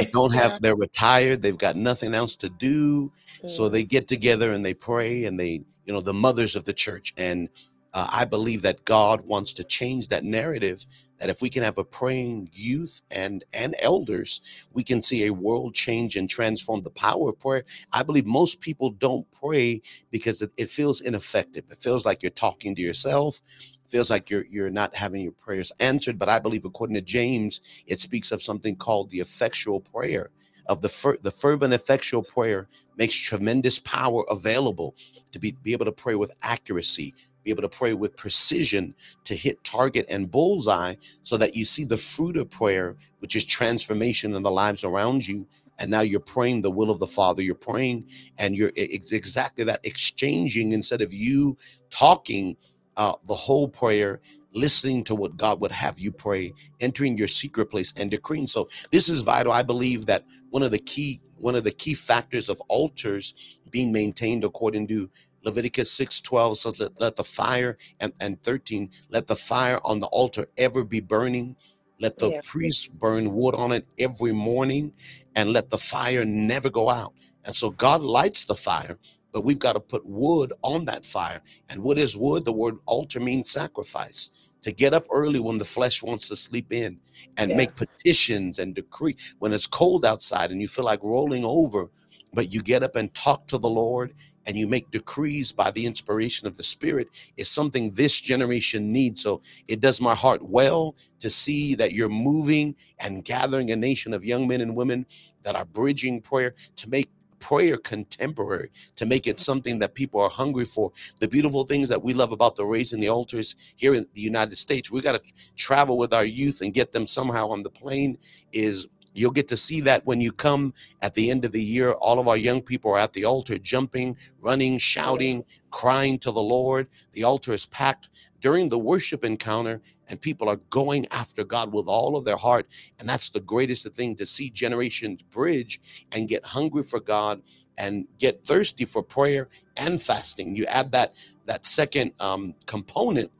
don't 0.11 0.33
have, 0.33 0.61
they're 0.61 0.75
retired, 0.75 1.41
they've 1.41 1.57
got 1.57 1.75
nothing 1.75 2.13
else 2.13 2.35
to 2.37 2.49
do. 2.49 3.11
Mm. 3.43 3.49
So 3.49 3.69
they 3.69 3.83
get 3.83 4.07
together 4.07 4.51
and 4.51 4.65
they 4.65 4.73
pray 4.73 5.25
and 5.25 5.39
they, 5.39 5.63
you 5.85 5.93
know, 5.93 6.01
the 6.01 6.13
mothers 6.13 6.55
of 6.55 6.65
the 6.65 6.73
church. 6.73 7.13
And 7.17 7.49
uh, 7.95 8.07
I 8.11 8.25
believe 8.25 8.61
that 8.63 8.83
God 8.83 9.21
wants 9.21 9.53
to 9.53 9.63
change 9.63 10.09
that 10.09 10.25
narrative. 10.25 10.85
That 11.19 11.29
if 11.29 11.41
we 11.41 11.49
can 11.49 11.63
have 11.63 11.77
a 11.77 11.85
praying 11.85 12.49
youth 12.51 13.01
and 13.09 13.45
and 13.53 13.73
elders, 13.81 14.67
we 14.73 14.83
can 14.83 15.01
see 15.01 15.25
a 15.25 15.33
world 15.33 15.73
change 15.73 16.17
and 16.17 16.29
transform 16.29 16.83
the 16.83 16.89
power 16.89 17.29
of 17.29 17.39
prayer. 17.39 17.63
I 17.93 18.03
believe 18.03 18.25
most 18.25 18.59
people 18.59 18.89
don't 18.89 19.25
pray 19.31 19.81
because 20.11 20.41
it, 20.41 20.51
it 20.57 20.67
feels 20.67 20.99
ineffective. 20.99 21.63
It 21.71 21.77
feels 21.77 22.05
like 22.05 22.21
you're 22.21 22.31
talking 22.31 22.75
to 22.75 22.81
yourself 22.81 23.41
feels 23.89 24.09
like 24.09 24.29
you're 24.29 24.45
you're 24.49 24.69
not 24.71 24.95
having 24.95 25.21
your 25.21 25.33
prayers 25.33 25.71
answered 25.79 26.19
but 26.19 26.29
i 26.29 26.39
believe 26.39 26.65
according 26.65 26.95
to 26.95 27.01
james 27.01 27.61
it 27.87 27.99
speaks 27.99 28.31
of 28.31 28.41
something 28.43 28.75
called 28.75 29.09
the 29.11 29.19
effectual 29.19 29.81
prayer 29.81 30.29
of 30.67 30.81
the 30.81 30.89
fer- 30.89 31.17
the 31.23 31.31
fervent 31.31 31.73
effectual 31.73 32.23
prayer 32.23 32.67
makes 32.97 33.15
tremendous 33.15 33.79
power 33.79 34.23
available 34.29 34.95
to 35.31 35.39
be, 35.39 35.55
be 35.63 35.73
able 35.73 35.85
to 35.85 35.91
pray 35.91 36.15
with 36.15 36.31
accuracy 36.43 37.13
be 37.43 37.51
able 37.51 37.63
to 37.63 37.69
pray 37.69 37.95
with 37.95 38.17
precision 38.17 38.95
to 39.25 39.35
hit 39.35 39.63
target 39.65 40.05
and 40.09 40.31
bullseye 40.31 40.95
so 41.23 41.37
that 41.37 41.55
you 41.55 41.65
see 41.65 41.85
the 41.85 41.97
fruit 41.97 42.37
of 42.37 42.51
prayer, 42.51 42.97
which 43.19 43.35
is 43.35 43.45
transformation 43.45 44.35
in 44.35 44.43
the 44.43 44.51
lives 44.51 44.85
around 44.85 45.27
you. 45.27 45.47
And 45.79 45.91
now 45.91 46.01
you're 46.01 46.21
praying 46.21 46.61
the 46.63 46.71
will 46.71 46.91
of 46.91 46.99
the 46.99 47.07
Father. 47.07 47.41
You're 47.41 47.55
praying 47.55 48.07
and 48.37 48.57
you're 48.57 48.73
exactly 48.75 49.65
that 49.65 49.81
exchanging 49.85 50.73
instead 50.73 51.01
of 51.01 51.13
you 51.13 51.57
talking 51.89 52.57
uh, 52.97 53.13
the 53.27 53.35
whole 53.35 53.67
prayer 53.67 54.21
listening 54.53 55.03
to 55.03 55.15
what 55.15 55.35
God 55.37 55.59
would 55.61 55.71
have 55.71 55.99
you 55.99 56.11
pray, 56.11 56.53
entering 56.79 57.17
your 57.17 57.27
secret 57.27 57.67
place 57.67 57.93
and 57.97 58.09
decreeing. 58.09 58.47
So 58.47 58.69
this 58.91 59.09
is 59.09 59.21
vital. 59.21 59.51
I 59.51 59.63
believe 59.63 60.05
that 60.05 60.23
one 60.49 60.63
of 60.63 60.71
the 60.71 60.79
key 60.79 61.21
one 61.37 61.55
of 61.55 61.63
the 61.63 61.71
key 61.71 61.93
factors 61.93 62.49
of 62.49 62.61
altars 62.69 63.33
being 63.69 63.91
maintained 63.91 64.43
according 64.43 64.87
to 64.87 65.09
Leviticus 65.43 65.91
6 65.91 66.21
12 66.21 66.57
says, 66.57 66.79
let, 66.79 66.99
let 66.99 67.15
the 67.15 67.23
fire, 67.23 67.77
and, 67.99 68.13
and 68.19 68.41
13, 68.43 68.89
let 69.09 69.27
the 69.27 69.35
fire 69.35 69.79
on 69.83 69.99
the 69.99 70.07
altar 70.07 70.47
ever 70.57 70.83
be 70.83 71.01
burning. 71.01 71.55
Let 71.99 72.17
the 72.17 72.31
yeah. 72.31 72.41
priest 72.43 72.91
burn 72.97 73.31
wood 73.31 73.55
on 73.55 73.71
it 73.71 73.85
every 73.99 74.33
morning, 74.33 74.93
and 75.35 75.53
let 75.53 75.69
the 75.69 75.77
fire 75.77 76.25
never 76.25 76.69
go 76.69 76.89
out. 76.89 77.13
And 77.45 77.55
so 77.55 77.69
God 77.69 78.01
lights 78.01 78.45
the 78.45 78.55
fire, 78.55 78.97
but 79.35 79.43
we've 79.43 79.59
got 79.59 79.73
to 79.73 79.81
put 79.81 80.05
wood 80.05 80.53
on 80.61 80.85
that 80.85 81.03
fire. 81.03 81.41
And 81.67 81.83
what 81.83 81.97
is 81.97 82.15
wood? 82.15 82.45
The 82.45 82.53
word 82.53 82.77
altar 82.85 83.19
means 83.19 83.51
sacrifice. 83.51 84.31
To 84.61 84.71
get 84.71 84.93
up 84.93 85.05
early 85.11 85.41
when 85.41 85.57
the 85.57 85.65
flesh 85.65 86.01
wants 86.01 86.29
to 86.29 86.37
sleep 86.37 86.71
in 86.71 86.97
and 87.35 87.51
yeah. 87.51 87.57
make 87.57 87.75
petitions 87.75 88.59
and 88.59 88.73
decree 88.73 89.17
when 89.39 89.51
it's 89.51 89.67
cold 89.67 90.05
outside 90.05 90.51
and 90.51 90.61
you 90.61 90.69
feel 90.69 90.85
like 90.85 91.03
rolling 91.03 91.43
over, 91.43 91.89
but 92.33 92.53
you 92.53 92.61
get 92.63 92.81
up 92.81 92.95
and 92.95 93.13
talk 93.13 93.45
to 93.47 93.57
the 93.57 93.67
Lord 93.67 94.13
and 94.45 94.55
you 94.55 94.67
make 94.67 94.89
decrees 94.91 95.51
by 95.51 95.69
the 95.71 95.85
inspiration 95.85 96.47
of 96.47 96.55
the 96.55 96.63
Spirit 96.63 97.09
is 97.35 97.49
something 97.49 97.91
this 97.91 98.17
generation 98.21 98.89
needs. 98.89 99.21
So 99.21 99.41
it 99.67 99.81
does 99.81 99.99
my 99.99 100.15
heart 100.15 100.43
well 100.43 100.95
to 101.19 101.29
see 101.29 101.75
that 101.75 101.91
you're 101.91 102.07
moving 102.07 102.73
and 102.99 103.25
gathering 103.25 103.69
a 103.71 103.75
nation 103.75 104.13
of 104.13 104.23
young 104.23 104.47
men 104.47 104.61
and 104.61 104.77
women 104.77 105.05
that 105.43 105.57
are 105.57 105.65
bridging 105.65 106.21
prayer 106.21 106.53
to 106.77 106.89
make 106.89 107.09
prayer 107.39 107.77
contemporary 107.77 108.69
to 108.95 109.05
make 109.05 109.27
it 109.27 109.39
something 109.39 109.79
that 109.79 109.95
people 109.95 110.21
are 110.21 110.29
hungry 110.29 110.65
for. 110.65 110.91
The 111.19 111.27
beautiful 111.27 111.65
things 111.65 111.89
that 111.89 112.03
we 112.03 112.13
love 112.13 112.31
about 112.31 112.55
the 112.55 112.65
raising 112.65 112.99
the 112.99 113.09
altars 113.09 113.55
here 113.75 113.95
in 113.95 114.05
the 114.13 114.21
United 114.21 114.57
States, 114.57 114.91
we 114.91 115.01
got 115.01 115.13
to 115.13 115.33
travel 115.57 115.97
with 115.97 116.13
our 116.13 116.25
youth 116.25 116.61
and 116.61 116.73
get 116.73 116.91
them 116.91 117.07
somehow 117.07 117.49
on 117.49 117.63
the 117.63 117.71
plane 117.71 118.17
is 118.51 118.87
You'll 119.15 119.31
get 119.31 119.47
to 119.49 119.57
see 119.57 119.81
that 119.81 120.05
when 120.05 120.21
you 120.21 120.31
come 120.31 120.73
at 121.01 121.15
the 121.15 121.31
end 121.31 121.45
of 121.45 121.53
the 121.53 121.63
year. 121.63 121.93
All 121.93 122.19
of 122.19 122.27
our 122.27 122.37
young 122.37 122.61
people 122.61 122.91
are 122.91 122.99
at 122.99 123.13
the 123.13 123.25
altar, 123.25 123.57
jumping, 123.57 124.17
running, 124.41 124.77
shouting, 124.77 125.45
crying 125.71 126.19
to 126.19 126.31
the 126.31 126.41
Lord. 126.43 126.87
The 127.13 127.23
altar 127.23 127.53
is 127.53 127.65
packed 127.65 128.09
during 128.41 128.69
the 128.69 128.79
worship 128.79 129.23
encounter, 129.25 129.81
and 130.07 130.19
people 130.19 130.49
are 130.49 130.59
going 130.69 131.05
after 131.11 131.43
God 131.43 131.73
with 131.73 131.87
all 131.87 132.15
of 132.15 132.25
their 132.25 132.37
heart. 132.37 132.67
And 132.99 133.07
that's 133.07 133.29
the 133.29 133.39
greatest 133.39 133.87
thing 133.93 134.15
to 134.17 134.25
see 134.25 134.49
generations 134.49 135.21
bridge 135.23 135.79
and 136.11 136.27
get 136.27 136.45
hungry 136.45 136.83
for 136.83 136.99
God 136.99 137.41
and 137.77 138.07
get 138.17 138.45
thirsty 138.45 138.85
for 138.85 139.03
prayer 139.03 139.49
and 139.75 140.01
fasting. 140.01 140.55
You 140.55 140.65
add 140.65 140.91
that 140.91 141.13
that 141.45 141.65
second 141.65 142.13
um, 142.19 142.55
component 142.65 143.31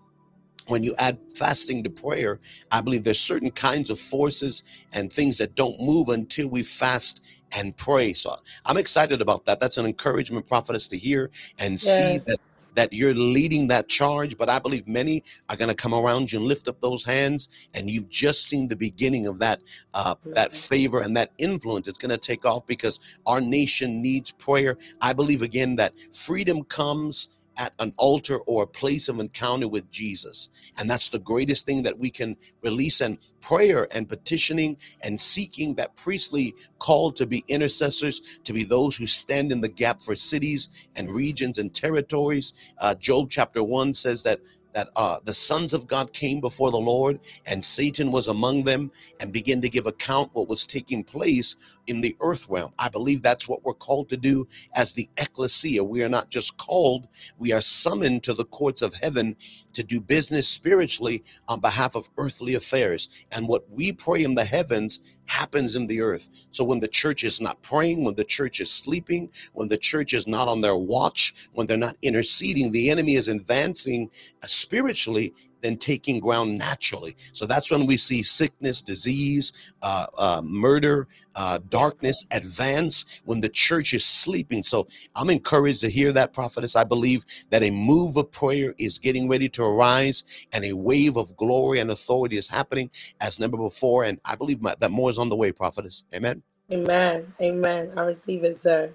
when 0.67 0.84
you 0.84 0.95
add 0.97 1.19
fasting 1.36 1.84
to 1.84 1.89
prayer, 1.89 2.39
I 2.71 2.82
believe 2.82 3.04
there's 3.04 3.19
certain 3.19 3.51
kinds 3.51 3.89
of 3.89 3.99
forces 3.99 4.63
and 4.93 5.12
things 5.12 5.38
that 5.38 5.56
don't 5.56 5.80
move 5.80 6.10
until 6.10 6.49
we 6.49 6.63
fast 6.63 7.23
and 7.56 7.75
pray. 7.78 8.13
So 8.13 8.36
I'm 8.65 8.78
excited 8.78 9.21
about 9.21 9.45
that. 9.45 9.60
That's 9.60 9.78
an 9.78 9.86
encouragement, 9.86 10.47
prophetess, 10.47 10.88
to 10.89 10.97
hear 10.97 11.30
and 11.60 11.73
yes. 11.73 11.82
see 11.82 12.17
that 12.25 12.39
that 12.76 12.94
you're 12.94 13.14
leading 13.14 13.68
that 13.70 13.90
charge. 13.90 14.38
But 14.38 14.50
I 14.50 14.60
believe 14.60 14.88
many 14.88 15.24
are 15.50 15.58
going 15.58 15.70
to 15.70 15.76
come 15.76 15.94
around 15.94 16.32
you 16.32 16.40
and 16.40 16.48
lift 16.48 16.68
up 16.68 16.82
those 16.82 17.04
hands, 17.04 17.50
and 17.74 17.90
you've 17.90 18.10
just 18.10 18.48
seen 18.48 18.68
the 18.68 18.78
beginning 18.78 19.28
of 19.28 19.40
that 19.40 19.62
uh, 19.94 20.16
that 20.28 20.54
favor 20.54 21.02
and 21.02 21.18
that 21.18 21.32
influence. 21.40 21.88
It's 21.88 21.98
going 21.98 22.12
to 22.12 22.18
take 22.18 22.46
off 22.46 22.66
because 22.68 23.00
our 23.26 23.42
nation 23.42 24.02
needs 24.02 24.32
prayer. 24.32 24.78
I 25.02 25.14
believe 25.14 25.42
again 25.42 25.76
that 25.78 25.94
freedom 26.14 26.64
comes 26.66 27.30
at 27.58 27.74
an 27.80 27.94
altar 27.98 28.38
or 28.39 28.63
a 28.63 28.68
place 28.68 29.10
of 29.10 29.20
encounter 29.20 29.68
with 29.68 29.91
Jesus. 29.91 30.50
And 30.78 30.89
that's 30.89 31.10
the 31.10 31.20
greatest 31.20 31.65
thing 31.65 31.84
that 31.84 32.00
we 32.00 32.10
can 32.10 32.38
release 32.63 33.02
and 33.02 33.18
prayer 33.41 33.88
and 33.91 34.10
petitioning 34.10 34.78
and 35.02 35.20
seeking 35.20 35.76
that 35.76 35.96
priestly 35.96 36.56
call 36.80 37.12
to 37.13 37.28
be 37.28 37.44
intercessors, 37.48 38.39
to 38.44 38.54
be 38.54 38.63
those 38.63 38.98
who 38.98 39.08
stand 39.08 39.52
in 39.52 39.62
the 39.62 39.70
gap 39.70 40.02
for 40.02 40.15
cities 40.15 40.70
and 40.96 41.12
regions 41.12 41.58
and 41.58 41.74
territories. 41.74 42.54
Uh, 42.80 42.96
Job 42.96 43.30
chapter 43.30 43.63
1 43.63 43.94
says 43.94 44.24
that 44.24 44.39
that 44.76 44.90
uh, 44.98 45.20
the 45.24 45.34
sons 45.34 45.74
of 45.74 45.88
God 45.88 46.14
came 46.14 46.42
before 46.42 46.70
the 46.70 46.78
Lord 46.78 47.20
and 47.48 47.64
Satan 47.64 48.12
was 48.12 48.28
among 48.28 48.66
them 48.66 48.92
and 49.22 49.34
began 49.34 49.62
to 49.62 49.70
give 49.70 49.88
account 49.88 50.32
what 50.34 50.50
was 50.50 50.66
taking 50.66 51.04
place 51.04 51.56
in 51.88 52.02
the 52.02 52.16
earth 52.20 52.48
realm. 52.50 52.74
I 52.78 52.90
believe 52.90 53.22
that's 53.22 53.48
what 53.48 53.64
we're 53.64 53.74
called 53.74 54.10
to 54.10 54.18
do 54.18 54.48
as 54.76 54.94
the 54.94 55.10
ecclesia. 55.18 55.84
We 55.84 56.04
are 56.04 56.10
not 56.10 56.30
just 56.30 56.58
called, 56.58 57.08
we 57.40 57.54
are 57.54 57.62
summoned 57.62 58.24
to 58.24 58.34
the 58.34 58.46
courts 58.46 58.82
of 58.82 58.94
heaven 58.96 59.38
to 59.76 59.84
do 59.84 60.02
business 60.02 60.48
spiritually 60.48 61.24
on 61.48 61.60
behalf 61.60 61.96
of 61.96 62.10
earthly 62.18 62.56
affairs. 62.56 63.10
And 63.32 63.48
what 63.48 63.70
we 63.70 63.92
pray 63.92 64.24
in 64.24 64.36
the 64.36 64.46
heavens 64.46 65.00
happens 65.28 65.76
in 65.76 65.88
the 65.88 66.02
earth. 66.02 66.30
So 66.52 66.64
when 66.64 66.80
the 66.80 66.88
church 66.88 67.24
is 67.24 67.42
not 67.42 67.62
praying, 67.62 68.04
when 68.04 68.16
the 68.16 68.24
church 68.24 68.60
is 68.60 68.72
sleeping, 68.72 69.30
when 69.54 69.68
the 69.68 69.78
church 69.78 70.14
is 70.14 70.28
not 70.28 70.48
on 70.48 70.62
their 70.62 70.76
watch, 70.76 71.50
when 71.54 71.68
they're 71.68 71.78
not 71.78 71.98
interceding, 72.02 72.72
the 72.72 72.90
enemy 72.90 73.16
is 73.16 73.28
advancing 73.28 74.10
uh, 74.44 74.48
spiritually 74.48 75.34
than 75.65 75.78
taking 75.78 76.19
ground 76.19 76.58
naturally. 76.58 77.15
So 77.34 77.45
that's 77.45 77.71
when 77.71 77.88
we 77.88 77.97
see 77.97 78.23
sickness, 78.23 78.82
disease, 78.82 79.54
uh, 79.84 80.08
uh, 80.17 80.41
murder, 80.45 81.08
uh, 81.36 81.60
darkness 81.69 82.25
advance 82.32 83.21
when 83.25 83.41
the 83.41 83.49
church 83.49 83.93
is 83.93 84.06
sleeping. 84.06 84.63
So 84.63 84.88
I'm 85.15 85.30
encouraged 85.30 85.82
to 85.82 85.89
hear 85.89 86.13
that, 86.13 86.34
prophetess. 86.34 86.75
I 86.75 86.86
believe 86.86 87.25
that 87.49 87.63
a 87.63 87.71
move 87.71 88.17
of 88.17 88.32
prayer 88.32 88.75
is 88.78 88.99
getting 88.99 89.30
ready 89.30 89.49
to 89.49 89.63
arise 89.63 90.23
and 90.54 90.65
a 90.65 90.73
wave 90.73 91.17
of 91.17 91.36
glory 91.38 91.80
and 91.80 91.91
authority 91.91 92.38
is 92.38 92.49
happening 92.49 92.91
as 93.21 93.39
never 93.39 93.58
before. 93.58 94.06
And 94.06 94.19
I 94.25 94.36
believe 94.36 94.62
my, 94.62 94.75
that 94.80 94.91
more 94.91 95.10
is 95.10 95.17
on 95.17 95.30
the 95.30 95.36
way, 95.38 95.51
prophetess. 95.51 96.06
Amen. 96.13 96.43
Amen. 96.71 97.34
Amen. 97.41 97.93
I 97.97 98.04
receive 98.04 98.43
it, 98.43 98.58
sir. 98.58 98.93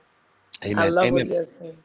Amen. 0.65 0.79
I 0.79 0.89
love 0.91 1.11
Amen. 1.11 1.13
what 1.13 1.27
you're 1.27 1.45
saying. 1.45 1.79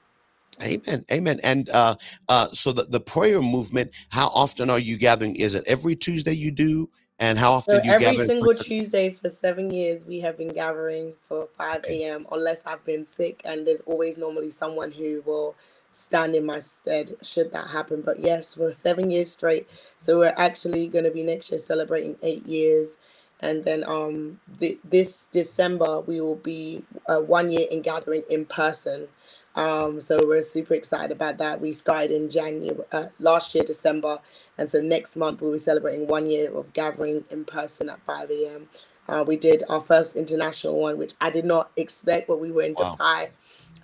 Amen. 0.61 1.05
Amen. 1.11 1.39
And 1.43 1.69
uh, 1.69 1.95
uh, 2.29 2.47
so 2.53 2.71
the, 2.71 2.83
the 2.83 2.99
prayer 2.99 3.41
movement, 3.41 3.91
how 4.09 4.27
often 4.27 4.69
are 4.69 4.79
you 4.79 4.97
gathering? 4.97 5.35
Is 5.35 5.55
it 5.55 5.63
every 5.67 5.95
Tuesday 5.95 6.33
you 6.33 6.51
do? 6.51 6.89
And 7.19 7.39
how 7.39 7.53
often 7.53 7.75
so 7.75 7.81
do 7.81 7.89
you 7.89 7.97
gather? 7.99 8.07
every 8.07 8.25
single 8.25 8.55
Tuesday 8.55 9.09
for 9.09 9.29
seven 9.29 9.71
years, 9.71 10.03
we 10.05 10.19
have 10.19 10.37
been 10.37 10.49
gathering 10.49 11.13
for 11.23 11.47
5 11.57 11.77
okay. 11.77 12.03
a.m. 12.03 12.27
unless 12.31 12.65
I've 12.65 12.83
been 12.83 13.05
sick. 13.05 13.41
And 13.45 13.65
there's 13.65 13.81
always 13.81 14.17
normally 14.17 14.49
someone 14.49 14.91
who 14.91 15.23
will 15.25 15.55
stand 15.91 16.35
in 16.35 16.45
my 16.45 16.59
stead 16.59 17.15
should 17.21 17.53
that 17.53 17.69
happen. 17.69 18.01
But 18.01 18.19
yes, 18.19 18.55
for 18.55 18.71
seven 18.71 19.11
years 19.11 19.31
straight. 19.31 19.67
So 19.97 20.19
we're 20.19 20.35
actually 20.37 20.87
going 20.87 21.05
to 21.05 21.11
be 21.11 21.23
next 21.23 21.51
year 21.51 21.57
celebrating 21.57 22.17
eight 22.21 22.45
years. 22.45 22.97
And 23.39 23.63
then 23.63 23.83
um, 23.85 24.39
th- 24.59 24.79
this 24.83 25.25
December, 25.25 26.01
we 26.01 26.19
will 26.19 26.35
be 26.35 26.83
uh, 27.07 27.19
one 27.19 27.51
year 27.51 27.67
in 27.69 27.81
gathering 27.81 28.23
in 28.29 28.45
person. 28.45 29.07
Um, 29.55 30.01
so 30.01 30.19
we're 30.25 30.41
super 30.41 30.73
excited 30.73 31.11
about 31.11 31.37
that. 31.37 31.61
We 31.61 31.71
started 31.71 32.11
in 32.11 32.29
January 32.29 32.77
uh, 32.91 33.05
last 33.19 33.55
year, 33.55 33.63
December, 33.63 34.19
and 34.57 34.69
so 34.69 34.81
next 34.81 35.15
month 35.15 35.41
we'll 35.41 35.53
be 35.53 35.59
celebrating 35.59 36.07
one 36.07 36.29
year 36.29 36.53
of 36.53 36.73
gathering 36.73 37.23
in 37.29 37.45
person 37.45 37.89
at 37.89 38.01
5 38.01 38.29
a.m. 38.31 38.67
Uh, 39.07 39.23
we 39.25 39.37
did 39.37 39.63
our 39.69 39.81
first 39.81 40.15
international 40.15 40.79
one, 40.79 40.97
which 40.97 41.13
I 41.21 41.29
did 41.29 41.45
not 41.45 41.71
expect, 41.77 42.27
but 42.27 42.39
we 42.39 42.51
were 42.51 42.63
in 42.63 42.73
wow. 42.73 42.97
Dubai, 42.99 43.29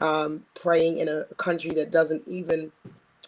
um, 0.01 0.45
praying 0.55 0.97
in 0.97 1.07
a 1.07 1.25
country 1.35 1.71
that 1.71 1.91
doesn't 1.91 2.27
even 2.27 2.71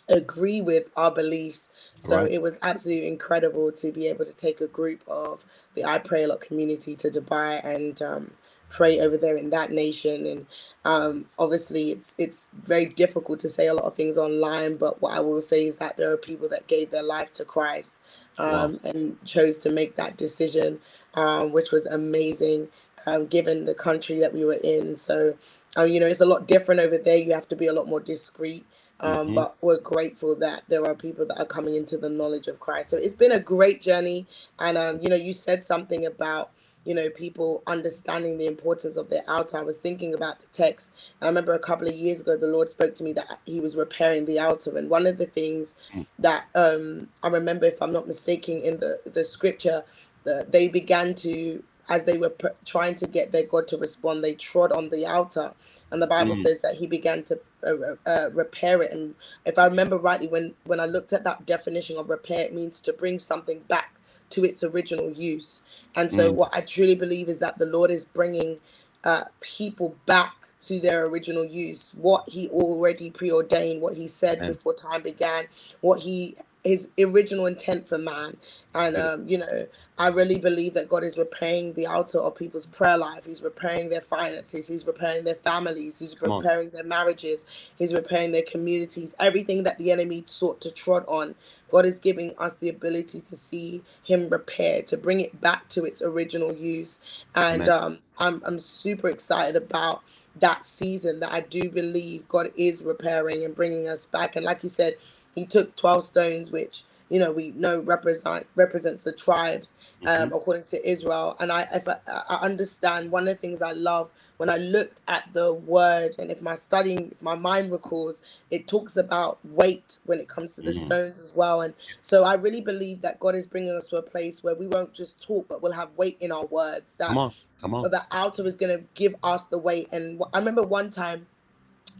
agree 0.10 0.62
with 0.62 0.90
our 0.98 1.12
beliefs. 1.12 1.70
So 1.98 2.18
right. 2.18 2.32
it 2.32 2.42
was 2.42 2.58
absolutely 2.62 3.08
incredible 3.08 3.72
to 3.74 3.92
be 3.92 4.08
able 4.08 4.26
to 4.26 4.34
take 4.34 4.60
a 4.60 4.68
group 4.68 5.02
of 5.08 5.46
the 5.76 5.86
I 5.86 6.00
Pray 6.00 6.24
a 6.24 6.28
Lot 6.28 6.42
community 6.42 6.96
to 6.98 7.10
Dubai 7.10 7.64
and 7.64 8.02
um, 8.02 8.32
pray 8.74 9.00
over 9.00 9.16
there 9.16 9.38
in 9.38 9.52
that 9.52 9.72
nation. 9.72 10.26
And 10.26 10.46
um, 10.84 11.26
obviously, 11.40 11.92
it's 11.92 12.14
it's 12.18 12.50
very 12.52 12.86
difficult 12.86 13.40
to 13.42 13.50
say 13.50 13.68
a 13.68 13.74
lot 13.74 13.86
of 13.86 13.94
things 13.94 14.18
online. 14.18 14.76
But 14.76 15.02
what 15.02 15.14
I 15.14 15.22
will 15.22 15.40
say 15.40 15.66
is 15.66 15.78
that 15.78 15.96
there 15.96 16.12
are 16.12 16.18
people 16.18 16.50
that 16.50 16.68
gave 16.68 16.92
their 16.92 17.04
life 17.04 17.32
to 17.34 17.46
Christ 17.46 18.00
um, 18.38 18.74
wow. 18.74 18.80
and 18.84 19.26
chose 19.26 19.58
to 19.60 19.72
make 19.72 19.96
that 19.96 20.18
decision, 20.18 20.82
um, 21.14 21.54
which 21.54 21.72
was 21.72 21.86
amazing. 21.86 22.68
Um, 23.06 23.28
given 23.28 23.66
the 23.66 23.76
country 23.76 24.18
that 24.20 24.34
we 24.34 24.46
were 24.46 24.62
in, 24.64 24.96
so 24.96 25.36
um, 25.76 25.90
you 25.90 26.00
know 26.00 26.08
it's 26.08 26.22
a 26.22 26.26
lot 26.26 26.48
different 26.48 26.80
over 26.80 26.98
there. 26.98 27.18
You 27.18 27.34
have 27.34 27.50
to 27.50 27.56
be 27.56 27.68
a 27.68 27.74
lot 27.74 27.88
more 27.88 28.00
discreet. 28.00 28.66
Um, 29.00 29.28
mm-hmm. 29.28 29.36
But 29.36 29.58
we're 29.60 29.82
grateful 29.82 30.34
that 30.38 30.64
there 30.70 30.86
are 30.86 30.96
people 30.96 31.26
that 31.26 31.38
are 31.38 31.46
coming 31.46 31.76
into 31.76 31.98
the 31.98 32.10
knowledge 32.10 32.48
of 32.48 32.62
Christ. 32.62 32.90
So 32.90 32.98
it's 32.98 33.16
been 33.16 33.34
a 33.34 33.40
great 33.40 33.82
journey. 33.82 34.28
And, 34.60 34.78
um, 34.78 35.02
you 35.02 35.10
know, 35.10 35.18
you 35.18 35.34
said 35.34 35.66
something 35.66 36.06
about 36.06 36.52
you 36.86 36.94
know, 36.94 37.10
people 37.10 37.64
understanding 37.68 38.38
the 38.38 38.48
importance 38.48 38.98
of 38.98 39.10
their 39.10 39.24
altar. 39.30 39.58
I 39.58 39.64
was 39.64 39.78
thinking 39.78 40.14
about 40.14 40.40
the 40.40 40.48
text. 40.52 40.96
And 41.20 41.28
I 41.28 41.30
remember 41.30 41.54
a 41.54 41.60
couple 41.60 41.88
of 41.88 41.96
years 41.96 42.22
ago, 42.22 42.38
the 42.38 42.48
Lord 42.48 42.70
spoke 42.70 42.96
to 42.96 43.04
me 43.04 43.14
that 43.14 43.40
He 43.46 43.60
was 43.60 43.76
repairing 43.76 44.26
the 44.26 44.40
altar. 44.40 44.78
And 44.78 44.90
one 44.90 45.08
of 45.08 45.18
the 45.18 45.26
things 45.26 45.76
mm. 45.94 46.06
that 46.20 46.46
um, 46.56 47.10
I 47.22 47.28
remember, 47.30 47.66
if 47.66 47.82
I'm 47.82 47.94
not 47.94 48.08
mistaken, 48.08 48.62
in 48.62 48.80
the, 48.80 49.00
the 49.06 49.24
scripture, 49.24 49.84
that 50.24 50.52
they 50.52 50.68
began 50.68 51.16
to 51.16 51.64
as 51.90 52.06
they 52.06 52.18
were 52.18 52.30
pr- 52.30 52.48
trying 52.66 52.96
to 52.96 53.08
get 53.08 53.32
their 53.32 53.46
God 53.46 53.68
to 53.68 53.78
respond, 53.78 54.24
they 54.24 54.34
trod 54.34 54.72
on 54.72 54.90
the 54.90 55.06
altar, 55.06 55.54
and 55.92 56.02
the 56.02 56.08
Bible 56.08 56.34
mm. 56.34 56.42
says 56.42 56.62
that 56.62 56.76
He 56.76 56.88
began 56.88 57.24
to 57.24 57.40
uh, 57.66 58.10
uh, 58.10 58.30
repair 58.34 58.82
it. 58.82 58.92
And 58.92 59.16
if 59.46 59.60
I 59.60 59.66
remember 59.66 59.98
rightly, 59.98 60.28
when 60.28 60.54
when 60.64 60.80
I 60.80 60.86
looked 60.86 61.14
at 61.14 61.24
that 61.26 61.46
definition 61.46 61.98
of 61.98 62.10
repair, 62.10 62.40
it 62.40 62.54
means 62.54 62.80
to 62.82 62.94
bring 62.94 63.20
something 63.20 63.60
back 63.68 64.00
to 64.34 64.44
its 64.44 64.64
original 64.64 65.12
use. 65.12 65.64
And 65.96 66.12
so, 66.12 66.32
mm. 66.32 66.36
what 66.36 66.54
I 66.54 66.62
truly 66.62 66.96
believe 66.96 67.30
is 67.30 67.40
that 67.40 67.60
the 67.60 67.66
Lord 67.66 67.92
is 67.92 68.06
bringing 68.06 68.60
uh, 69.04 69.26
people 69.42 69.96
back 70.06 70.34
to 70.62 70.80
their 70.80 71.06
original 71.06 71.46
use, 71.46 71.94
what 72.00 72.30
He 72.30 72.50
already 72.50 73.12
preordained, 73.12 73.82
what 73.82 73.96
He 73.96 74.08
said 74.08 74.40
before 74.40 74.74
time 74.74 75.02
began, 75.02 75.46
what 75.82 76.02
He 76.02 76.36
his 76.64 76.90
original 76.98 77.46
intent 77.46 77.88
for 77.88 77.98
man. 77.98 78.38
And 78.74 78.96
um, 78.96 79.28
you 79.28 79.38
know, 79.38 79.68
I 79.98 80.10
really 80.10 80.40
believe 80.40 80.74
that 80.76 80.90
God 80.90 81.04
is 81.04 81.18
repairing 81.18 81.74
the 81.74 81.88
altar 81.88 82.20
of 82.20 82.36
people's 82.36 82.66
prayer 82.66 82.98
life. 82.98 83.26
He's 83.26 83.44
repairing 83.44 83.90
their 83.90 84.02
finances. 84.02 84.68
He's 84.68 84.88
repairing 84.88 85.24
their 85.26 85.36
families. 85.36 86.00
He's 86.00 86.22
repairing 86.22 86.72
their 86.72 86.84
marriages. 86.84 87.46
He's 87.78 87.94
repairing 87.94 88.32
their 88.34 88.44
communities. 88.44 89.16
Everything 89.20 89.64
that 89.64 89.78
the 89.78 89.92
enemy 89.92 90.24
sought 90.28 90.62
to 90.62 90.72
trod 90.72 91.06
on, 91.08 91.36
God 91.72 91.86
is 91.86 92.00
giving 92.00 92.36
us 92.40 92.56
the 92.56 92.70
ability 92.70 93.22
to 93.22 93.36
see 93.38 93.84
Him 94.04 94.30
repair, 94.30 94.82
to 94.84 94.98
bring 94.98 95.22
it 95.22 95.42
back 95.42 95.70
to 95.70 95.86
its 95.86 96.02
original 96.02 96.54
use. 96.54 97.02
And 97.36 97.70
um, 97.70 98.00
I'm 98.20 98.42
I'm 98.46 98.60
super 98.60 99.10
excited 99.10 99.56
about 99.56 100.04
that 100.36 100.66
season. 100.66 101.22
That 101.22 101.32
I 101.34 101.42
do 101.42 101.70
believe 101.70 102.28
God 102.28 102.50
is 102.58 102.84
repairing 102.84 103.46
and 103.46 103.56
bringing 103.56 103.88
us 103.88 104.06
back. 104.08 104.36
And 104.36 104.46
like 104.46 104.64
you 104.64 104.70
said 104.70 104.96
he 105.36 105.46
took 105.46 105.76
12 105.76 106.04
stones, 106.06 106.52
which 106.52 106.84
you 107.14 107.20
know 107.20 107.32
we 107.32 107.52
know 107.52 107.80
represent 107.80 108.48
represents 108.56 109.04
the 109.04 109.12
tribes 109.12 109.76
um, 110.02 110.08
mm-hmm. 110.08 110.34
according 110.34 110.64
to 110.64 110.90
Israel. 110.90 111.38
And 111.40 111.52
I, 111.52 111.68
if 111.72 111.88
I, 111.88 111.98
I 112.08 112.38
understand 112.38 113.12
one 113.12 113.28
of 113.28 113.36
the 113.36 113.36
things 113.36 113.62
I 113.62 113.74
love 113.74 114.10
when 114.38 114.50
I 114.50 114.58
looked 114.58 115.02
at 115.08 115.30
the 115.34 115.54
word, 115.54 116.16
and 116.18 116.32
if 116.32 116.42
my 116.42 116.56
studying, 116.56 117.12
if 117.12 117.22
my 117.22 117.36
mind 117.36 117.72
recalls, 117.72 118.24
it 118.50 118.68
talks 118.68 118.98
about 118.98 119.38
weight 119.44 120.00
when 120.06 120.20
it 120.20 120.28
comes 120.28 120.56
to 120.56 120.62
the 120.62 120.72
mm-hmm. 120.72 120.86
stones 120.88 121.20
as 121.20 121.34
well. 121.36 121.62
And 121.62 121.76
so 122.02 122.24
I 122.24 122.34
really 122.34 122.62
believe 122.62 123.02
that 123.04 123.20
God 123.20 123.36
is 123.36 123.46
bringing 123.46 123.72
us 123.72 123.88
to 123.90 123.98
a 123.98 124.02
place 124.02 124.44
where 124.44 124.56
we 124.56 124.66
won't 124.66 124.94
just 124.94 125.22
talk, 125.22 125.48
but 125.48 125.62
we'll 125.62 125.74
have 125.74 125.90
weight 125.96 126.18
in 126.20 126.32
our 126.32 126.46
words. 126.46 126.96
That 126.96 127.10
come 127.10 127.20
on, 127.20 127.34
come 127.62 127.76
on. 127.76 127.84
The 127.92 128.06
altar 128.12 128.46
is 128.48 128.56
going 128.56 128.76
to 128.76 128.84
give 128.96 129.16
us 129.22 129.46
the 129.46 129.60
weight. 129.60 129.88
And 129.92 130.20
I 130.34 130.40
remember 130.40 130.64
one 130.64 130.90
time 130.90 131.28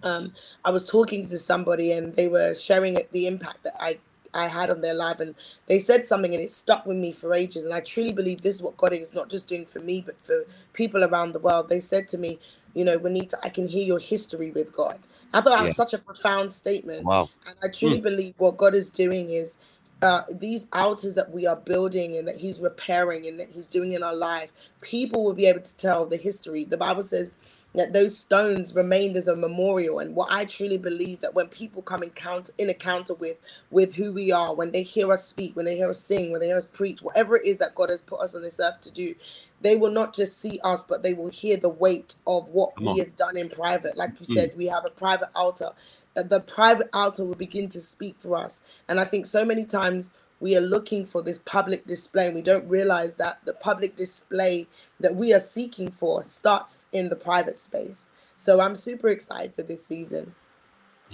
um, 0.02 0.34
I 0.66 0.72
was 0.72 0.90
talking 0.90 1.28
to 1.28 1.38
somebody 1.38 1.92
and 1.92 2.16
they 2.16 2.28
were 2.28 2.56
sharing 2.56 2.98
the 3.12 3.28
impact 3.28 3.64
that 3.64 3.76
I 3.80 4.00
I 4.34 4.48
had 4.48 4.70
on 4.70 4.82
their 4.82 4.94
life, 4.94 5.20
and 5.20 5.36
they 5.68 5.80
said 5.80 6.08
something 6.08 6.34
and 6.34 6.44
it 6.44 6.52
stuck 6.52 6.86
with 6.86 6.98
me 6.98 7.12
for 7.12 7.34
ages. 7.34 7.66
And 7.66 7.74
I 7.74 7.82
truly 7.82 8.14
believe 8.14 8.42
this 8.42 8.56
is 8.56 8.62
what 8.62 8.78
God 8.78 8.94
is 8.94 9.14
not 9.14 9.30
just 9.30 9.48
doing 9.48 9.66
for 9.66 9.80
me, 9.80 10.02
but 10.02 10.16
for 10.24 10.46
people 10.74 11.04
around 11.04 11.34
the 11.34 11.40
world. 11.40 11.70
They 11.70 11.80
said 11.80 12.08
to 12.10 12.18
me, 12.18 12.40
you 12.74 12.84
know, 12.84 12.98
Juanita, 12.98 13.38
I 13.44 13.50
can 13.50 13.68
hear 13.68 13.86
your 13.86 14.00
history 14.00 14.52
with 14.52 14.74
God. 14.74 15.00
I 15.34 15.42
thought 15.42 15.58
that 15.58 15.64
was 15.64 15.76
such 15.76 15.94
a 15.94 15.98
profound 15.98 16.52
statement. 16.52 17.06
Wow. 17.06 17.30
And 17.48 17.56
I 17.64 17.68
truly 17.68 18.00
mm. 18.00 18.04
believe 18.04 18.36
what 18.38 18.58
God 18.58 18.76
is 18.76 18.90
doing 18.92 19.30
is 19.30 19.58
uh, 20.02 20.24
these 20.34 20.68
altars 20.74 21.16
that 21.16 21.32
we 21.32 21.46
are 21.48 21.56
building 21.56 22.18
and 22.18 22.28
that 22.28 22.38
he's 22.38 22.60
repairing 22.60 23.28
and 23.28 23.40
that 23.40 23.52
he's 23.52 23.68
doing 23.68 23.92
in 23.94 24.04
our 24.04 24.16
life, 24.16 24.52
people 24.82 25.24
will 25.24 25.34
be 25.34 25.46
able 25.46 25.62
to 25.62 25.76
tell 25.78 26.06
the 26.06 26.18
history. 26.18 26.66
The 26.66 26.78
Bible 26.78 27.04
says 27.04 27.40
that 27.74 27.94
those 27.94 28.18
stones 28.18 28.76
remained 28.76 29.16
as 29.16 29.28
a 29.28 29.36
memorial 29.36 30.00
and 30.00 30.16
what 30.16 30.32
i 30.32 30.46
truly 30.46 30.78
believe 30.78 31.20
that 31.22 31.34
when 31.34 31.48
people 31.48 31.82
come 31.82 32.04
encounter 32.04 32.52
in 32.58 32.70
encounter 32.70 33.14
with 33.14 33.38
with 33.72 33.96
who 33.96 34.12
we 34.14 34.32
are 34.32 34.54
when 34.56 34.72
they 34.72 34.84
hear 34.84 35.12
us 35.12 35.26
speak 35.26 35.56
when 35.56 35.66
they 35.66 35.76
hear 35.76 35.90
us 35.90 36.00
sing 36.00 36.32
when 36.32 36.40
they 36.40 36.48
hear 36.48 36.58
us 36.58 36.66
preach 36.66 37.02
whatever 37.02 37.36
it 37.36 37.46
is 37.46 37.58
that 37.58 37.76
god 37.76 37.90
has 37.90 38.02
put 38.02 38.20
us 38.20 38.36
on 38.36 38.42
this 38.42 38.60
earth 38.60 38.82
to 38.82 38.92
do 38.92 39.16
they 39.62 39.76
will 39.76 39.92
not 39.92 40.14
just 40.14 40.40
see 40.40 40.60
us 40.64 40.84
but 40.84 41.04
they 41.04 41.14
will 41.14 41.30
hear 41.30 41.58
the 41.58 41.70
weight 41.70 42.16
of 42.28 42.48
what 42.50 42.76
Come 42.76 42.86
we 42.86 42.92
on. 42.92 43.00
have 43.00 43.16
done 43.16 43.38
in 43.38 43.50
private 43.50 43.98
like 43.98 44.12
you 44.20 44.26
mm. 44.26 44.34
said 44.34 44.54
we 44.58 44.68
have 44.68 44.86
a 44.86 44.90
private 44.92 45.30
altar 45.36 45.70
the 46.16 46.40
private 46.42 46.90
altar 46.94 47.26
will 47.26 47.36
begin 47.36 47.70
to 47.70 47.82
speak 47.82 48.16
for 48.20 48.38
us. 48.38 48.62
And 48.88 49.00
i 49.00 49.06
think 49.06 49.26
so 49.26 49.44
many 49.46 49.66
times 49.66 50.12
we 50.40 50.58
are 50.58 50.62
looking 50.62 51.06
for 51.06 51.22
this 51.22 51.40
public 51.40 51.86
display 51.86 52.26
and 52.28 52.36
we 52.36 52.42
don't 52.42 52.68
realize 52.68 53.16
that 53.16 53.40
the 53.46 53.54
public 53.54 53.96
display 53.96 54.68
that 55.00 55.16
we 55.16 55.34
are 55.34 55.40
seeking 55.40 55.90
for 55.90 56.22
starts 56.22 56.88
in 56.92 57.10
the 57.10 57.16
private 57.16 57.58
space. 57.58 58.12
So 58.38 58.62
i'm 58.62 58.76
super 58.76 59.10
excited 59.10 59.56
for 59.56 59.64
this 59.64 59.86
season. 59.86 60.36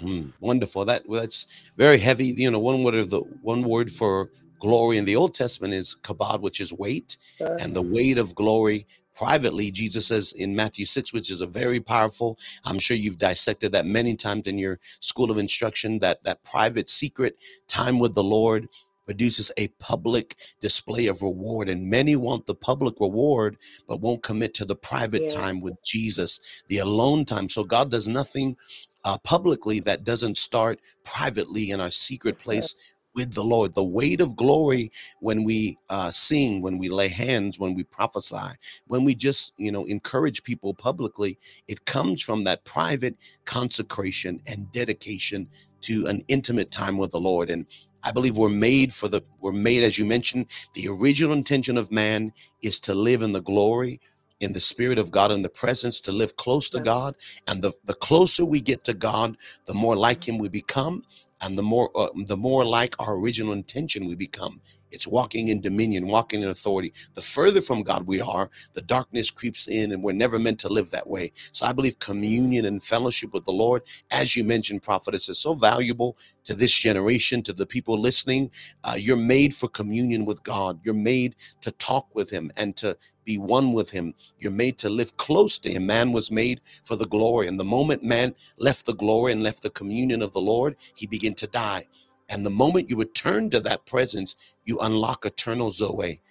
Mm, 0.01 0.33
wonderful. 0.39 0.85
That 0.85 1.07
well, 1.07 1.21
that's 1.21 1.45
very 1.77 1.97
heavy. 1.97 2.27
You 2.27 2.51
know 2.51 2.59
one 2.59 2.83
word 2.83 2.95
of 2.95 3.09
the 3.09 3.19
one 3.41 3.63
word 3.63 3.91
for 3.91 4.29
glory 4.59 4.97
in 4.97 5.05
the 5.05 5.15
old 5.15 5.33
testament 5.33 5.73
is 5.73 5.95
kabod 6.03 6.41
which 6.41 6.59
is 6.59 6.71
weight. 6.73 7.17
Uh, 7.41 7.55
and 7.59 7.75
the 7.75 7.81
weight 7.81 8.17
of 8.17 8.35
glory 8.35 8.85
privately 9.19 9.69
jesus 9.69 10.07
says 10.07 10.31
in 10.31 10.55
matthew 10.55 10.85
6 10.85 11.11
which 11.11 11.29
is 11.29 11.41
a 11.41 11.47
very 11.61 11.81
powerful 11.81 12.37
i'm 12.63 12.79
sure 12.79 12.95
you've 12.95 13.17
dissected 13.17 13.73
that 13.73 13.85
many 13.85 14.15
times 14.15 14.47
in 14.47 14.57
your 14.57 14.79
school 15.01 15.29
of 15.29 15.37
instruction 15.37 15.99
that 15.99 16.23
that 16.23 16.41
private 16.45 16.87
secret 16.87 17.37
time 17.67 17.99
with 17.99 18.15
the 18.15 18.23
lord 18.23 18.69
produces 19.09 19.51
a 19.57 19.67
public 19.79 20.35
display 20.61 21.07
of 21.07 21.23
reward. 21.23 21.67
And 21.67 21.89
many 21.89 22.15
want 22.15 22.45
the 22.45 22.53
public 22.53 22.99
reward, 22.99 23.57
but 23.87 24.01
won't 24.01 24.21
commit 24.21 24.53
to 24.53 24.65
the 24.65 24.75
private 24.75 25.23
yeah. 25.23 25.29
time 25.31 25.61
with 25.61 25.83
Jesus, 25.83 26.39
the 26.67 26.77
alone 26.77 27.25
time. 27.25 27.49
So 27.49 27.63
God 27.63 27.89
does 27.89 28.07
nothing 28.07 28.55
uh, 29.03 29.17
publicly 29.17 29.79
that 29.79 30.03
doesn't 30.03 30.37
start 30.37 30.79
privately 31.03 31.71
in 31.71 31.81
our 31.81 31.89
secret 31.89 32.37
place 32.37 32.75
with 33.19 33.33
the 33.35 33.43
Lord. 33.43 33.75
The 33.75 33.83
weight 33.83 34.21
of 34.21 34.37
glory 34.37 34.91
when 35.19 35.43
we 35.43 35.77
uh, 35.89 36.11
sing, 36.11 36.61
when 36.61 36.79
we 36.79 36.89
lay 36.89 37.09
hands, 37.09 37.59
when 37.59 37.75
we 37.75 37.83
prophesy, 37.83 38.55
when 38.87 39.05
we 39.05 39.15
just, 39.15 39.53
you 39.57 39.71
know, 39.73 39.85
encourage 39.85 40.43
people 40.43 40.73
publicly, 40.73 41.37
it 41.67 41.85
comes 41.85 42.21
from 42.23 42.45
that 42.45 42.65
private 42.65 43.17
consecration 43.45 44.41
and 44.47 44.71
dedication 44.71 45.49
to 45.81 46.05
an 46.07 46.23
intimate 46.29 46.71
time 46.71 46.97
with 46.97 47.11
the 47.11 47.19
Lord. 47.19 47.51
And 47.51 47.67
I 48.03 48.13
believe 48.13 48.37
we're 48.37 48.49
made 48.49 48.93
for 48.93 49.09
the, 49.09 49.21
we're 49.41 49.51
made, 49.51 49.83
as 49.83 49.99
you 49.99 50.05
mentioned, 50.05 50.47
the 50.75 50.87
original 50.89 51.33
intention 51.33 51.77
of 51.77 51.91
man 51.91 52.31
is 52.63 52.79
to 52.81 52.95
live 52.95 53.21
in 53.21 53.33
the 53.33 53.41
glory, 53.41 53.99
in 54.39 54.53
the 54.53 54.61
spirit 54.61 54.99
of 54.99 55.11
God, 55.11 55.31
in 55.31 55.43
the 55.43 55.49
presence, 55.49 56.01
to 56.01 56.13
live 56.13 56.37
close 56.37 56.69
to 56.71 56.79
God. 56.79 57.17
And 57.47 57.61
the, 57.61 57.73
the 57.85 57.95
closer 57.95 58.45
we 58.45 58.61
get 58.61 58.85
to 58.85 58.95
God, 58.95 59.37
the 59.67 59.75
more 59.75 59.97
like 59.97 60.27
Him 60.27 60.37
we 60.39 60.49
become, 60.49 61.03
and 61.41 61.57
the 61.57 61.63
more 61.63 61.89
uh, 61.95 62.09
the 62.25 62.37
more 62.37 62.65
like 62.65 62.95
our 62.99 63.15
original 63.17 63.53
intention 63.53 64.07
we 64.07 64.15
become 64.15 64.61
it's 64.91 65.07
walking 65.07 65.49
in 65.49 65.61
dominion 65.61 66.07
walking 66.07 66.41
in 66.43 66.49
authority 66.49 66.93
the 67.15 67.21
further 67.21 67.61
from 67.61 67.83
god 67.83 68.07
we 68.07 68.21
are 68.21 68.49
the 68.73 68.81
darkness 68.83 69.31
creeps 69.31 69.67
in 69.67 69.91
and 69.91 70.03
we're 70.03 70.13
never 70.13 70.39
meant 70.39 70.59
to 70.59 70.69
live 70.69 70.91
that 70.91 71.07
way 71.07 71.31
so 71.51 71.65
i 71.65 71.73
believe 71.73 71.99
communion 71.99 72.65
and 72.65 72.83
fellowship 72.83 73.33
with 73.33 73.45
the 73.45 73.51
lord 73.51 73.83
as 74.11 74.35
you 74.35 74.43
mentioned 74.43 74.81
prophetess 74.81 75.29
is 75.29 75.39
so 75.39 75.53
valuable 75.53 76.17
to 76.43 76.53
this 76.55 76.73
generation 76.73 77.41
to 77.43 77.53
the 77.53 77.65
people 77.65 77.99
listening 77.99 78.51
uh, 78.85 78.95
you're 78.97 79.17
made 79.17 79.53
for 79.53 79.69
communion 79.69 80.25
with 80.25 80.43
god 80.43 80.79
you're 80.83 80.93
made 80.93 81.35
to 81.61 81.71
talk 81.73 82.07
with 82.15 82.29
him 82.29 82.51
and 82.57 82.75
to 82.77 82.95
be 83.25 83.37
one 83.37 83.73
with 83.73 83.91
him. 83.91 84.13
You're 84.39 84.51
made 84.51 84.77
to 84.79 84.89
live 84.89 85.17
close 85.17 85.59
to 85.59 85.71
him. 85.71 85.85
Man 85.85 86.11
was 86.11 86.31
made 86.31 86.61
for 86.83 86.95
the 86.95 87.05
glory. 87.05 87.47
And 87.47 87.59
the 87.59 87.63
moment 87.65 88.03
man 88.03 88.35
left 88.57 88.85
the 88.85 88.95
glory 88.95 89.31
and 89.31 89.43
left 89.43 89.63
the 89.63 89.69
communion 89.69 90.21
of 90.21 90.33
the 90.33 90.41
Lord, 90.41 90.75
he 90.95 91.07
began 91.07 91.35
to 91.35 91.47
die. 91.47 91.87
And 92.29 92.45
the 92.45 92.51
moment 92.51 92.89
you 92.89 92.97
return 92.97 93.49
to 93.49 93.59
that 93.61 93.85
presence, 93.85 94.35
you 94.63 94.77
unlock 94.79 95.25
eternal 95.25 95.71
Zoe, 95.71 96.21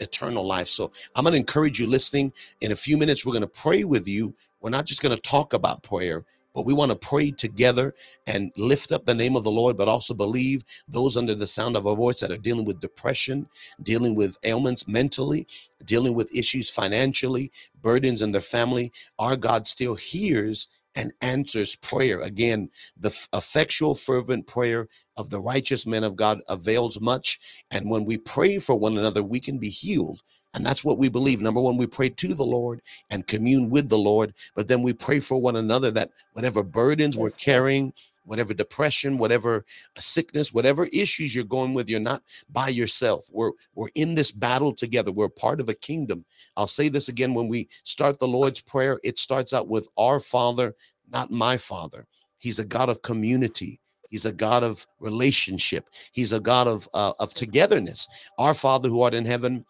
eternal 0.00 0.44
life. 0.46 0.68
So 0.68 0.92
I'm 1.14 1.24
going 1.24 1.34
to 1.34 1.38
encourage 1.38 1.78
you 1.78 1.86
listening. 1.86 2.32
In 2.60 2.72
a 2.72 2.76
few 2.76 2.96
minutes, 2.96 3.24
we're 3.24 3.32
going 3.32 3.42
to 3.42 3.48
pray 3.48 3.84
with 3.84 4.08
you. 4.08 4.34
We're 4.60 4.70
not 4.70 4.86
just 4.86 5.02
going 5.02 5.14
to 5.14 5.22
talk 5.22 5.52
about 5.52 5.82
prayer, 5.82 6.24
but 6.54 6.66
we 6.66 6.74
want 6.74 6.90
to 6.90 6.96
pray 6.96 7.30
together 7.30 7.94
and 8.26 8.50
lift 8.56 8.90
up 8.90 9.04
the 9.04 9.14
name 9.14 9.36
of 9.36 9.44
the 9.44 9.50
Lord, 9.50 9.76
but 9.76 9.86
also 9.86 10.14
believe 10.14 10.64
those 10.88 11.16
under 11.16 11.34
the 11.34 11.46
sound 11.46 11.76
of 11.76 11.86
our 11.86 11.94
voice 11.94 12.20
that 12.20 12.32
are 12.32 12.36
dealing 12.38 12.64
with 12.64 12.80
depression, 12.80 13.48
dealing 13.82 14.16
with 14.16 14.36
ailments 14.42 14.88
mentally, 14.88 15.46
dealing 15.84 16.14
with 16.14 16.34
issues 16.34 16.68
financially, 16.70 17.52
burdens 17.80 18.22
in 18.22 18.32
their 18.32 18.40
family. 18.40 18.92
Our 19.18 19.36
God 19.36 19.68
still 19.68 19.94
hears 19.94 20.68
and 20.98 21.12
answers 21.22 21.76
prayer. 21.76 22.20
Again, 22.20 22.70
the 22.98 23.16
effectual, 23.32 23.94
fervent 23.94 24.48
prayer 24.48 24.88
of 25.16 25.30
the 25.30 25.38
righteous 25.38 25.86
men 25.86 26.02
of 26.02 26.16
God 26.16 26.40
avails 26.48 27.00
much. 27.00 27.38
And 27.70 27.88
when 27.88 28.04
we 28.04 28.18
pray 28.18 28.58
for 28.58 28.74
one 28.74 28.98
another, 28.98 29.22
we 29.22 29.38
can 29.38 29.58
be 29.58 29.70
healed. 29.70 30.22
And 30.54 30.66
that's 30.66 30.84
what 30.84 30.98
we 30.98 31.08
believe. 31.08 31.40
Number 31.40 31.60
one, 31.60 31.76
we 31.76 31.86
pray 31.86 32.08
to 32.08 32.34
the 32.34 32.44
Lord 32.44 32.82
and 33.10 33.28
commune 33.28 33.70
with 33.70 33.88
the 33.88 33.98
Lord, 33.98 34.34
but 34.56 34.66
then 34.66 34.82
we 34.82 34.92
pray 34.92 35.20
for 35.20 35.40
one 35.40 35.54
another 35.56 35.92
that 35.92 36.10
whatever 36.32 36.64
burdens 36.64 37.16
we're 37.16 37.30
carrying, 37.30 37.92
whatever 38.24 38.54
depression, 38.54 39.18
whatever 39.18 39.64
uh, 39.96 40.00
sickness, 40.00 40.52
whatever 40.52 40.86
issues 40.86 41.34
you're 41.34 41.44
going 41.44 41.74
with, 41.74 41.88
you're 41.88 42.00
not 42.00 42.22
by 42.50 42.68
yourself. 42.68 43.28
We're 43.32 43.52
we're 43.74 43.88
in 43.94 44.14
this 44.14 44.32
battle 44.32 44.74
together. 44.74 45.12
We're 45.12 45.28
part 45.28 45.60
of 45.60 45.68
a 45.68 45.74
kingdom. 45.74 46.24
I'll 46.56 46.66
say 46.66 46.88
this 46.88 47.08
again 47.08 47.34
when 47.34 47.48
we 47.48 47.68
start 47.84 48.18
the 48.18 48.28
Lord's 48.28 48.60
prayer, 48.60 49.00
it 49.04 49.18
starts 49.18 49.52
out 49.52 49.68
with 49.68 49.88
our 49.96 50.20
Father, 50.20 50.74
not 51.10 51.30
my 51.30 51.56
Father. 51.56 52.06
He's 52.38 52.58
a 52.58 52.64
God 52.64 52.88
of 52.88 53.02
community. 53.02 53.80
He's 54.08 54.24
a 54.24 54.32
God 54.32 54.62
of 54.62 54.86
relationship. 55.00 55.88
He's 56.12 56.32
a 56.32 56.40
God 56.40 56.66
of 56.66 56.88
uh, 56.94 57.12
of 57.18 57.34
togetherness. 57.34 58.08
Our 58.38 58.54
Father 58.54 58.88
who 58.88 59.02
art 59.02 59.14
in 59.14 59.24
heaven, 59.24 59.64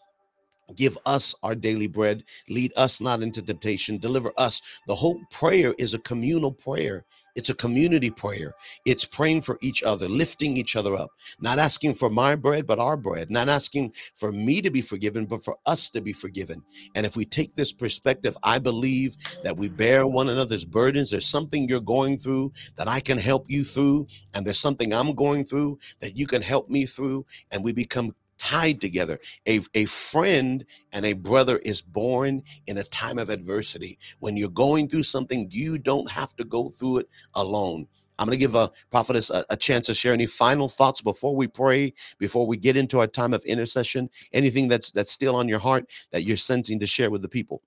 Give 0.74 0.98
us 1.06 1.34
our 1.42 1.54
daily 1.54 1.86
bread. 1.86 2.24
Lead 2.48 2.72
us 2.76 3.00
not 3.00 3.22
into 3.22 3.42
temptation. 3.42 3.98
Deliver 3.98 4.32
us. 4.36 4.60
The 4.86 4.94
whole 4.94 5.20
prayer 5.30 5.74
is 5.78 5.94
a 5.94 5.98
communal 5.98 6.52
prayer. 6.52 7.04
It's 7.36 7.50
a 7.50 7.54
community 7.54 8.10
prayer. 8.10 8.52
It's 8.84 9.04
praying 9.04 9.42
for 9.42 9.58
each 9.62 9.84
other, 9.84 10.08
lifting 10.08 10.56
each 10.56 10.74
other 10.74 10.94
up, 10.96 11.10
not 11.40 11.60
asking 11.60 11.94
for 11.94 12.10
my 12.10 12.34
bread, 12.34 12.66
but 12.66 12.80
our 12.80 12.96
bread, 12.96 13.30
not 13.30 13.48
asking 13.48 13.92
for 14.16 14.32
me 14.32 14.60
to 14.60 14.70
be 14.70 14.80
forgiven, 14.80 15.24
but 15.24 15.44
for 15.44 15.56
us 15.64 15.88
to 15.90 16.00
be 16.00 16.12
forgiven. 16.12 16.64
And 16.96 17.06
if 17.06 17.16
we 17.16 17.24
take 17.24 17.54
this 17.54 17.72
perspective, 17.72 18.36
I 18.42 18.58
believe 18.58 19.16
that 19.44 19.56
we 19.56 19.68
bear 19.68 20.04
one 20.04 20.28
another's 20.28 20.64
burdens. 20.64 21.12
There's 21.12 21.26
something 21.26 21.68
you're 21.68 21.80
going 21.80 22.18
through 22.18 22.52
that 22.76 22.88
I 22.88 22.98
can 22.98 23.18
help 23.18 23.46
you 23.48 23.62
through, 23.62 24.08
and 24.34 24.44
there's 24.44 24.58
something 24.58 24.92
I'm 24.92 25.14
going 25.14 25.44
through 25.44 25.78
that 26.00 26.16
you 26.16 26.26
can 26.26 26.42
help 26.42 26.68
me 26.68 26.86
through, 26.86 27.24
and 27.52 27.62
we 27.62 27.72
become 27.72 28.16
tied 28.39 28.80
together. 28.80 29.18
A, 29.47 29.61
a 29.74 29.84
friend 29.86 30.64
and 30.93 31.05
a 31.05 31.12
brother 31.12 31.59
is 31.59 31.82
born 31.82 32.43
in 32.66 32.78
a 32.78 32.84
time 32.84 33.18
of 33.18 33.30
adversity. 33.30 33.99
When 34.20 34.36
you're 34.36 34.49
going 34.49 34.89
through 34.89 35.05
something, 35.05 35.49
you 35.51 35.78
don't 35.78 36.11
have 36.11 36.34
to 36.36 36.45
go 36.45 36.68
through 36.68 36.99
it 36.99 37.09
alone. 37.34 37.86
I'm 38.18 38.26
going 38.26 38.36
to 38.36 38.41
give 38.41 38.57
a 38.57 38.70
prophetess 38.91 39.30
a, 39.30 39.45
a, 39.49 39.57
chance 39.57 39.86
to 39.86 39.95
share 39.95 40.12
any 40.12 40.26
final 40.26 40.68
thoughts 40.68 41.01
before 41.01 41.36
we 41.36 41.47
pray, 41.47 41.95
before 42.18 42.47
we 42.47 42.57
get 42.57 42.76
into 42.76 42.99
our 42.99 43.07
time 43.07 43.32
of 43.32 43.45
intercession. 43.45 44.11
Anything 44.32 44.66
that's 44.66 44.91
that's 44.91 45.12
still 45.12 45.36
on 45.36 45.49
your 45.49 45.61
heart 45.61 45.86
that 46.11 46.24
you're 46.24 46.36
sensing 46.36 46.80
to 46.80 46.86
share 46.86 47.11
with 47.11 47.22
the 47.22 47.28
people. 47.28 47.62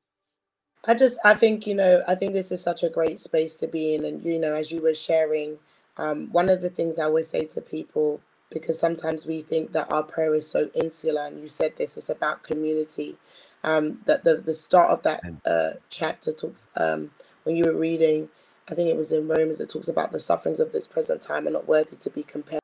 I 0.85 0.95
just, 0.95 1.19
I 1.23 1.35
think 1.35 1.67
you 1.67 1.75
know, 1.75 2.03
I 2.07 2.15
think 2.15 2.33
this 2.33 2.51
is 2.51 2.61
such 2.61 2.83
a 2.83 2.89
great 2.89 3.19
space 3.19 3.57
to 3.57 3.67
be 3.67 3.95
in, 3.95 4.03
and 4.03 4.23
you 4.25 4.39
know, 4.39 4.53
as 4.53 4.71
you 4.71 4.81
were 4.81 4.93
sharing, 4.93 5.59
um, 5.97 6.29
one 6.31 6.49
of 6.49 6.61
the 6.61 6.69
things 6.69 6.99
I 6.99 7.05
always 7.05 7.29
say 7.29 7.45
to 7.45 7.61
people 7.61 8.19
because 8.51 8.79
sometimes 8.79 9.25
we 9.27 9.43
think 9.43 9.73
that 9.73 9.91
our 9.91 10.03
prayer 10.03 10.35
is 10.35 10.49
so 10.49 10.69
insular 10.75 11.27
and 11.27 11.41
you 11.41 11.49
said 11.49 11.77
this 11.77 11.97
it's 11.97 12.09
about 12.09 12.43
community. 12.43 13.17
Um 13.63 14.01
that 14.07 14.23
the 14.25 14.37
the 14.37 14.55
start 14.55 14.91
of 14.91 15.03
that 15.03 15.25
uh 15.45 15.71
chapter 15.89 16.33
talks 16.33 16.69
um 16.77 17.11
when 17.43 17.55
you 17.57 17.65
were 17.65 17.75
reading 17.77 18.29
i 18.71 18.75
think 18.75 18.89
it 18.89 18.97
was 18.97 19.11
in 19.11 19.27
romans 19.27 19.59
it 19.61 19.69
talks 19.69 19.89
about 19.89 20.11
the 20.13 20.19
sufferings 20.19 20.59
of 20.61 20.71
this 20.73 20.87
present 20.87 21.21
time 21.21 21.47
are 21.47 21.51
not 21.51 21.67
worthy 21.67 21.97
to 21.97 22.09
be 22.11 22.23
compared 22.23 22.61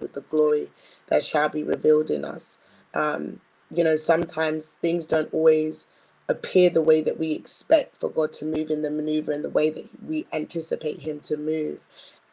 with 0.00 0.14
the 0.14 0.22
glory 0.22 0.70
that 1.08 1.24
shall 1.24 1.48
be 1.48 1.62
revealed 1.64 2.10
in 2.10 2.24
us. 2.24 2.58
Um 2.94 3.40
you 3.74 3.84
know 3.84 3.96
sometimes 3.96 4.72
things 4.72 5.06
don't 5.06 5.32
always 5.34 5.88
appear 6.28 6.70
the 6.70 6.82
way 6.82 7.00
that 7.02 7.18
we 7.18 7.32
expect 7.32 7.96
for 7.98 8.10
god 8.10 8.32
to 8.32 8.44
move 8.46 8.70
in 8.70 8.82
the 8.82 8.90
maneuver 8.90 9.32
in 9.32 9.42
the 9.42 9.50
way 9.50 9.70
that 9.70 9.88
we 10.04 10.26
anticipate 10.32 11.00
him 11.00 11.20
to 11.20 11.36
move 11.36 11.80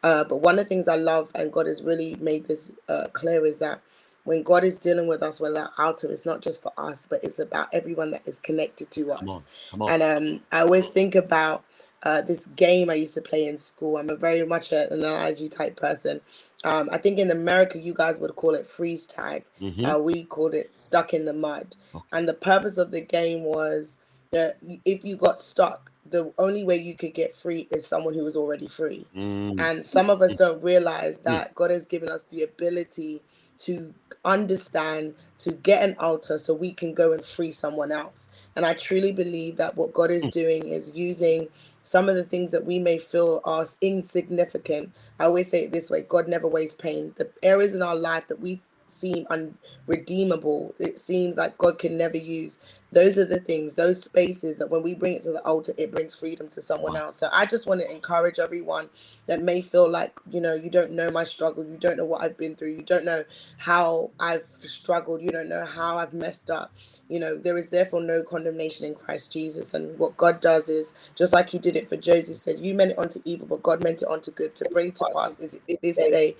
uh, 0.02 0.24
but 0.24 0.36
one 0.36 0.58
of 0.58 0.64
the 0.64 0.68
things 0.68 0.88
I 0.88 0.96
love, 0.96 1.30
and 1.34 1.52
God 1.52 1.66
has 1.66 1.82
really 1.82 2.14
made 2.16 2.46
this 2.48 2.72
uh, 2.88 3.08
clear, 3.12 3.44
is 3.46 3.58
that 3.58 3.80
when 4.24 4.42
God 4.42 4.64
is 4.64 4.76
dealing 4.76 5.06
with 5.06 5.22
us, 5.22 5.40
we're 5.40 5.52
that 5.54 5.70
outer, 5.78 6.10
it's 6.10 6.26
not 6.26 6.42
just 6.42 6.62
for 6.62 6.72
us, 6.76 7.06
but 7.08 7.22
it's 7.22 7.38
about 7.38 7.68
everyone 7.72 8.10
that 8.10 8.26
is 8.26 8.40
connected 8.40 8.90
to 8.92 9.12
us. 9.12 9.20
Come 9.20 9.28
on, 9.28 9.42
come 9.70 9.82
on. 9.82 9.92
And 9.92 10.02
um, 10.02 10.40
I 10.50 10.60
always 10.60 10.88
think 10.88 11.14
about 11.14 11.64
uh, 12.02 12.22
this 12.22 12.46
game 12.46 12.90
I 12.90 12.94
used 12.94 13.14
to 13.14 13.20
play 13.20 13.46
in 13.46 13.58
school. 13.58 13.96
I'm 13.96 14.10
a 14.10 14.16
very 14.16 14.44
much 14.46 14.72
an 14.72 14.92
analogy 14.92 15.48
type 15.48 15.76
person. 15.76 16.20
Um, 16.64 16.88
I 16.92 16.98
think 16.98 17.18
in 17.18 17.30
America, 17.30 17.78
you 17.78 17.94
guys 17.94 18.20
would 18.20 18.34
call 18.36 18.54
it 18.54 18.66
freeze 18.66 19.06
tag. 19.06 19.44
Mm-hmm. 19.60 19.84
Uh, 19.84 19.98
we 19.98 20.24
called 20.24 20.54
it 20.54 20.76
stuck 20.76 21.14
in 21.14 21.24
the 21.24 21.32
mud. 21.32 21.76
Okay. 21.94 22.04
And 22.12 22.28
the 22.28 22.34
purpose 22.34 22.78
of 22.78 22.90
the 22.90 23.00
game 23.00 23.44
was 23.44 24.02
that 24.32 24.58
if 24.84 25.04
you 25.04 25.16
got 25.16 25.40
stuck, 25.40 25.92
the 26.10 26.32
only 26.38 26.64
way 26.64 26.76
you 26.76 26.94
could 26.94 27.14
get 27.14 27.34
free 27.34 27.68
is 27.70 27.86
someone 27.86 28.14
who 28.14 28.26
is 28.26 28.36
already 28.36 28.68
free. 28.68 29.06
Mm. 29.14 29.60
And 29.60 29.84
some 29.84 30.10
of 30.10 30.22
us 30.22 30.36
don't 30.36 30.62
realize 30.62 31.20
that 31.20 31.54
God 31.54 31.70
has 31.70 31.86
given 31.86 32.08
us 32.08 32.24
the 32.24 32.42
ability 32.42 33.22
to 33.58 33.94
understand, 34.24 35.14
to 35.38 35.52
get 35.52 35.82
an 35.82 35.96
altar 35.98 36.38
so 36.38 36.54
we 36.54 36.72
can 36.72 36.94
go 36.94 37.12
and 37.12 37.24
free 37.24 37.50
someone 37.50 37.92
else. 37.92 38.30
And 38.54 38.66
I 38.66 38.74
truly 38.74 39.12
believe 39.12 39.56
that 39.56 39.76
what 39.76 39.92
God 39.92 40.10
is 40.10 40.24
mm. 40.24 40.30
doing 40.30 40.68
is 40.68 40.92
using 40.94 41.48
some 41.82 42.08
of 42.08 42.16
the 42.16 42.24
things 42.24 42.50
that 42.50 42.64
we 42.64 42.78
may 42.78 42.98
feel 42.98 43.40
are 43.44 43.64
insignificant. 43.80 44.92
I 45.20 45.24
always 45.24 45.48
say 45.48 45.64
it 45.64 45.72
this 45.72 45.88
way 45.88 46.02
God 46.02 46.28
never 46.28 46.48
wastes 46.48 46.74
pain. 46.74 47.14
The 47.16 47.30
areas 47.42 47.74
in 47.74 47.82
our 47.82 47.96
life 47.96 48.28
that 48.28 48.40
we 48.40 48.60
seem 48.90 49.26
unredeemable, 49.30 50.74
it 50.78 50.98
seems 50.98 51.36
like 51.38 51.58
God 51.58 51.78
can 51.78 51.98
never 51.98 52.18
use 52.18 52.58
those 52.92 53.18
are 53.18 53.24
the 53.26 53.40
things 53.40 53.76
those 53.76 54.02
spaces 54.02 54.58
that 54.58 54.70
when 54.70 54.82
we 54.82 54.94
bring 54.94 55.14
it 55.14 55.22
to 55.22 55.32
the 55.32 55.42
altar 55.42 55.72
it 55.78 55.92
brings 55.92 56.14
freedom 56.16 56.48
to 56.48 56.62
someone 56.62 56.96
else. 56.96 57.16
So 57.16 57.28
i 57.32 57.46
just 57.46 57.66
want 57.66 57.80
to 57.82 57.90
encourage 57.90 58.38
everyone 58.38 58.88
that 59.26 59.42
may 59.42 59.60
feel 59.60 59.90
like 59.90 60.18
you 60.30 60.40
know 60.40 60.54
you 60.54 60.70
don't 60.70 60.92
know 60.92 61.10
my 61.10 61.24
struggle 61.24 61.64
you 61.66 61.76
don't 61.78 61.98
know 61.98 62.04
what 62.06 62.22
i've 62.22 62.38
been 62.38 62.56
through 62.56 62.70
you 62.70 62.82
don't 62.82 63.04
know 63.04 63.24
how 63.58 64.10
i've 64.20 64.44
struggled 64.60 65.20
you 65.22 65.30
don't 65.30 65.48
know 65.48 65.64
how 65.66 65.98
i've 65.98 66.14
messed 66.14 66.50
up. 66.50 66.72
You 67.08 67.20
know 67.20 67.38
there 67.38 67.58
is 67.58 67.70
therefore 67.70 68.02
no 68.02 68.22
condemnation 68.22 68.86
in 68.86 68.94
christ 68.94 69.32
jesus 69.32 69.74
and 69.74 69.98
what 69.98 70.16
god 70.16 70.40
does 70.40 70.68
is 70.68 70.94
just 71.14 71.32
like 71.32 71.50
he 71.50 71.58
did 71.58 71.76
it 71.76 71.88
for 71.88 71.96
joseph 71.96 72.36
said 72.36 72.60
you 72.60 72.74
meant 72.74 72.92
it 72.92 72.98
onto 72.98 73.20
evil 73.24 73.46
but 73.48 73.62
god 73.62 73.82
meant 73.84 74.02
it 74.02 74.08
onto 74.08 74.30
good 74.30 74.54
to 74.56 74.68
bring 74.72 74.92
to 74.92 75.06
pass. 75.14 75.38
Is 75.40 75.58
this 75.82 75.96
day 75.98 76.36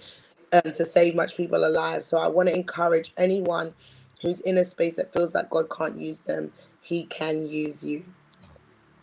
um, 0.52 0.72
to 0.72 0.84
save 0.84 1.14
much 1.14 1.36
people 1.36 1.64
alive 1.66 2.04
so 2.04 2.18
i 2.18 2.28
want 2.28 2.48
to 2.48 2.54
encourage 2.56 3.12
anyone 3.18 3.74
who's 4.22 4.40
in 4.42 4.58
a 4.58 4.64
space 4.64 4.96
that 4.96 5.12
feels 5.12 5.34
like 5.34 5.50
God 5.50 5.68
can't 5.70 5.98
use 6.00 6.22
them, 6.22 6.52
He 6.82 7.04
can 7.04 7.48
use 7.48 7.84
you. 7.84 8.04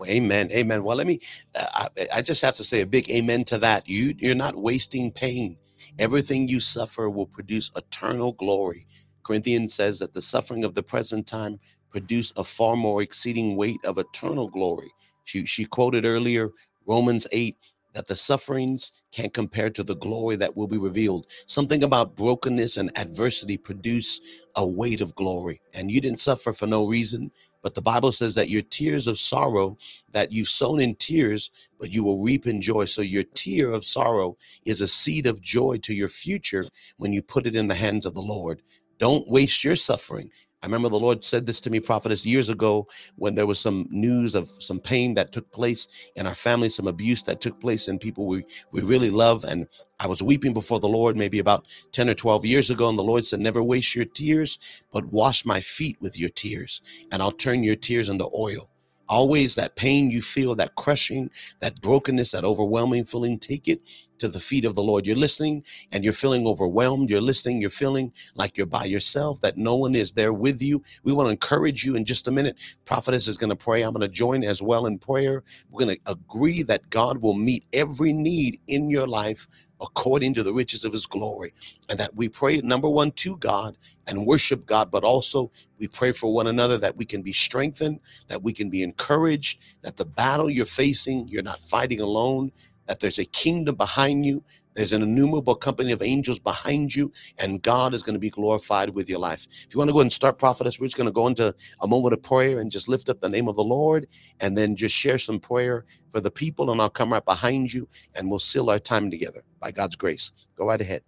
Amen. 0.05 0.51
Amen. 0.51 0.83
Well, 0.83 0.97
let 0.97 1.07
me, 1.07 1.21
uh, 1.55 1.87
I, 1.97 2.07
I 2.17 2.23
just 2.23 2.41
have 2.43 2.55
to 2.57 2.65
say 2.65 2.81
a 2.81 2.87
big 2.87 3.09
amen 3.09 3.45
to 3.45 3.59
that. 3.59 3.89
You, 3.89 4.13
you're 4.19 4.35
not 4.35 4.55
wasting 4.57 5.11
pain. 5.11 5.57
Everything 5.99 6.47
you 6.49 6.59
suffer 6.59 7.09
will 7.09 7.27
produce 7.27 7.71
eternal 7.75 8.33
glory. 8.33 8.87
Corinthians 9.23 9.73
says 9.73 9.99
that 9.99 10.13
the 10.13 10.21
suffering 10.21 10.65
of 10.65 10.75
the 10.75 10.83
present 10.83 11.27
time 11.27 11.59
produce 11.91 12.33
a 12.37 12.43
far 12.43 12.75
more 12.77 13.01
exceeding 13.01 13.57
weight 13.57 13.83
of 13.85 13.97
eternal 13.97 14.49
glory. 14.49 14.91
She, 15.25 15.45
she 15.47 15.65
quoted 15.65 16.05
earlier 16.05 16.51
Romans 16.87 17.27
8 17.31 17.57
that 17.93 18.07
the 18.07 18.15
sufferings 18.15 18.91
can't 19.11 19.33
compare 19.33 19.69
to 19.71 19.83
the 19.83 19.95
glory 19.95 20.35
that 20.37 20.55
will 20.57 20.67
be 20.67 20.77
revealed. 20.77 21.27
Something 21.47 21.83
about 21.83 22.15
brokenness 22.15 22.77
and 22.77 22.95
adversity 22.97 23.57
produce 23.57 24.21
a 24.55 24.67
weight 24.67 25.01
of 25.01 25.15
glory. 25.15 25.61
And 25.73 25.91
you 25.91 26.01
didn't 26.01 26.19
suffer 26.19 26.53
for 26.53 26.67
no 26.67 26.87
reason. 26.87 27.31
But 27.61 27.75
the 27.75 27.81
Bible 27.81 28.11
says 28.11 28.35
that 28.35 28.49
your 28.49 28.61
tears 28.61 29.07
of 29.07 29.17
sorrow, 29.17 29.77
that 30.11 30.33
you've 30.33 30.49
sown 30.49 30.81
in 30.81 30.95
tears, 30.95 31.49
but 31.79 31.91
you 31.91 32.03
will 32.03 32.23
reap 32.23 32.45
in 32.45 32.61
joy. 32.61 32.85
So 32.85 33.01
your 33.01 33.23
tear 33.23 33.71
of 33.71 33.85
sorrow 33.85 34.37
is 34.65 34.81
a 34.81 34.87
seed 34.87 35.27
of 35.27 35.41
joy 35.41 35.77
to 35.83 35.93
your 35.93 36.09
future 36.09 36.65
when 36.97 37.13
you 37.13 37.21
put 37.21 37.45
it 37.45 37.55
in 37.55 37.69
the 37.69 37.75
hands 37.75 38.05
of 38.05 38.15
the 38.15 38.21
Lord. 38.21 38.61
Don't 38.99 39.27
waste 39.27 39.63
your 39.63 39.75
suffering. 39.75 40.29
I 40.63 40.67
remember 40.67 40.89
the 40.89 40.99
Lord 40.99 41.23
said 41.25 41.45
this 41.45 41.61
to 41.61 41.71
me, 41.71 41.81
prophetess, 41.81 42.25
years 42.25 42.49
ago 42.49 42.87
when 43.17 43.35
there 43.35 43.47
was 43.47 43.59
some 43.59 43.87
news 43.91 44.35
of 44.35 44.49
some 44.59 44.79
pain 44.79 45.15
that 45.15 45.33
took 45.33 45.51
place 45.51 45.89
in 46.15 46.27
our 46.27 46.35
family, 46.35 46.69
some 46.69 46.87
abuse 46.87 47.23
that 47.23 47.41
took 47.41 47.61
place 47.61 47.89
in 47.89 47.99
people 47.99 48.27
we, 48.27 48.45
we 48.71 48.81
really 48.81 49.11
love. 49.11 49.43
And 49.43 49.67
I 49.99 50.07
was 50.07 50.23
weeping 50.23 50.53
before 50.53 50.79
the 50.79 50.87
Lord 50.89 51.17
maybe 51.17 51.39
about 51.39 51.67
10 51.91 52.09
or 52.09 52.15
12 52.15 52.45
years 52.45 52.71
ago. 52.71 52.89
And 52.89 52.99
the 52.99 53.03
Lord 53.03 53.25
said, 53.27 53.41
Never 53.41 53.63
waste 53.63 53.95
your 53.95 54.05
tears, 54.05 54.59
but 54.93 55.13
wash 55.13 55.45
my 55.45 55.61
feet 55.61 55.97
with 56.01 56.19
your 56.19 56.29
tears, 56.29 56.81
and 57.11 57.21
I'll 57.21 57.31
turn 57.31 57.63
your 57.63 57.77
tears 57.77 58.09
into 58.09 58.29
oil. 58.35 58.69
Always 59.13 59.55
that 59.55 59.75
pain 59.77 60.11
you 60.11 60.21
feel, 60.21 60.55
that 60.55 60.75
crushing, 60.75 61.31
that 61.61 61.81
brokenness, 61.81 62.31
that 62.31 62.45
overwhelming 62.45 63.05
feeling, 63.05 63.39
take 63.39 63.67
it 63.69 63.81
to 64.19 64.29
the 64.29 64.39
feet 64.39 64.65
of 64.65 64.75
the 64.75 64.83
Lord. 64.83 65.05
You're 65.07 65.17
listening 65.17 65.65
and 65.91 66.03
you're 66.03 66.13
feeling 66.13 66.47
overwhelmed. 66.47 67.09
You're 67.09 67.21
listening, 67.21 67.61
you're 67.61 67.69
feeling 67.71 68.13
like 68.35 68.57
you're 68.57 68.67
by 68.67 68.85
yourself, 68.85 69.41
that 69.41 69.57
no 69.57 69.75
one 69.75 69.95
is 69.95 70.13
there 70.13 70.33
with 70.33 70.61
you. 70.61 70.83
We 71.03 71.13
want 71.13 71.27
to 71.27 71.31
encourage 71.31 71.85
you 71.85 71.95
in 71.95 72.05
just 72.05 72.27
a 72.27 72.31
minute. 72.31 72.57
Prophetess 72.85 73.27
is 73.27 73.37
going 73.37 73.51
to 73.51 73.57
pray. 73.57 73.83
I'm 73.83 73.93
going 73.93 74.01
to 74.01 74.09
join 74.09 74.43
as 74.43 74.61
well 74.61 74.87
in 74.87 74.99
prayer. 74.99 75.43
We're 75.71 75.85
going 75.85 75.97
to 75.97 76.11
agree 76.11 76.63
that 76.63 76.89
God 76.89 77.21
will 77.21 77.35
meet 77.35 77.65
every 77.73 78.13
need 78.13 78.61
in 78.67 78.89
your 78.91 79.07
life 79.07 79.47
according 79.83 80.33
to 80.35 80.43
the 80.43 80.53
riches 80.53 80.85
of 80.85 80.93
his 80.93 81.05
glory. 81.05 81.53
And 81.89 81.99
that 81.99 82.15
we 82.15 82.29
pray, 82.29 82.57
number 82.61 82.89
one, 82.89 83.11
to 83.13 83.37
God 83.37 83.77
and 84.07 84.25
worship 84.25 84.65
God, 84.65 84.91
but 84.91 85.03
also 85.03 85.51
we 85.79 85.87
pray 85.87 86.13
for 86.13 86.33
one 86.33 86.47
another 86.47 86.77
that 86.79 86.97
we 86.97 87.05
can 87.05 87.21
be 87.21 87.33
strengthened, 87.33 87.99
that 88.29 88.43
we 88.43 88.53
can 88.53 88.69
be 88.69 88.83
encouraged, 88.83 89.59
that 89.83 89.97
the 89.97 90.05
battle 90.05 90.49
you're 90.49 90.65
facing, 90.65 91.27
you're 91.27 91.43
not 91.43 91.61
fighting 91.61 92.01
alone 92.01 92.51
that 92.87 92.99
there's 92.99 93.19
a 93.19 93.25
kingdom 93.25 93.75
behind 93.75 94.25
you. 94.25 94.43
There's 94.75 94.93
an 94.93 95.03
innumerable 95.03 95.55
company 95.55 95.91
of 95.91 96.01
angels 96.01 96.39
behind 96.39 96.95
you, 96.95 97.11
and 97.37 97.61
God 97.61 97.93
is 97.93 98.01
going 98.01 98.15
to 98.15 98.19
be 98.19 98.31
glorified 98.31 98.89
with 98.89 99.07
your 99.07 99.19
life. 99.19 99.47
If 99.67 99.73
you 99.73 99.77
want 99.77 99.89
to 99.89 99.93
go 99.93 100.01
and 100.01 100.11
start 100.11 100.39
prophetess, 100.39 100.79
we're 100.79 100.87
just 100.87 100.97
going 100.97 101.05
to 101.05 101.13
go 101.13 101.27
into 101.27 101.53
a 101.81 101.87
moment 101.87 102.13
of 102.13 102.23
prayer 102.23 102.59
and 102.59 102.71
just 102.71 102.87
lift 102.87 103.07
up 103.07 103.21
the 103.21 103.29
name 103.29 103.47
of 103.47 103.55
the 103.55 103.63
Lord 103.63 104.07
and 104.39 104.57
then 104.57 104.75
just 104.75 104.95
share 104.95 105.19
some 105.19 105.39
prayer 105.39 105.85
for 106.11 106.21
the 106.21 106.31
people, 106.31 106.71
and 106.71 106.81
I'll 106.81 106.89
come 106.89 107.13
right 107.13 107.23
behind 107.23 107.71
you 107.71 107.87
and 108.15 108.29
we'll 108.31 108.39
seal 108.39 108.71
our 108.71 108.79
time 108.79 109.11
together. 109.11 109.43
By 109.63 109.71
God's 109.71 109.97
grace. 109.97 110.33
Go 110.57 110.67
right 110.67 110.81
ahead. 110.81 111.03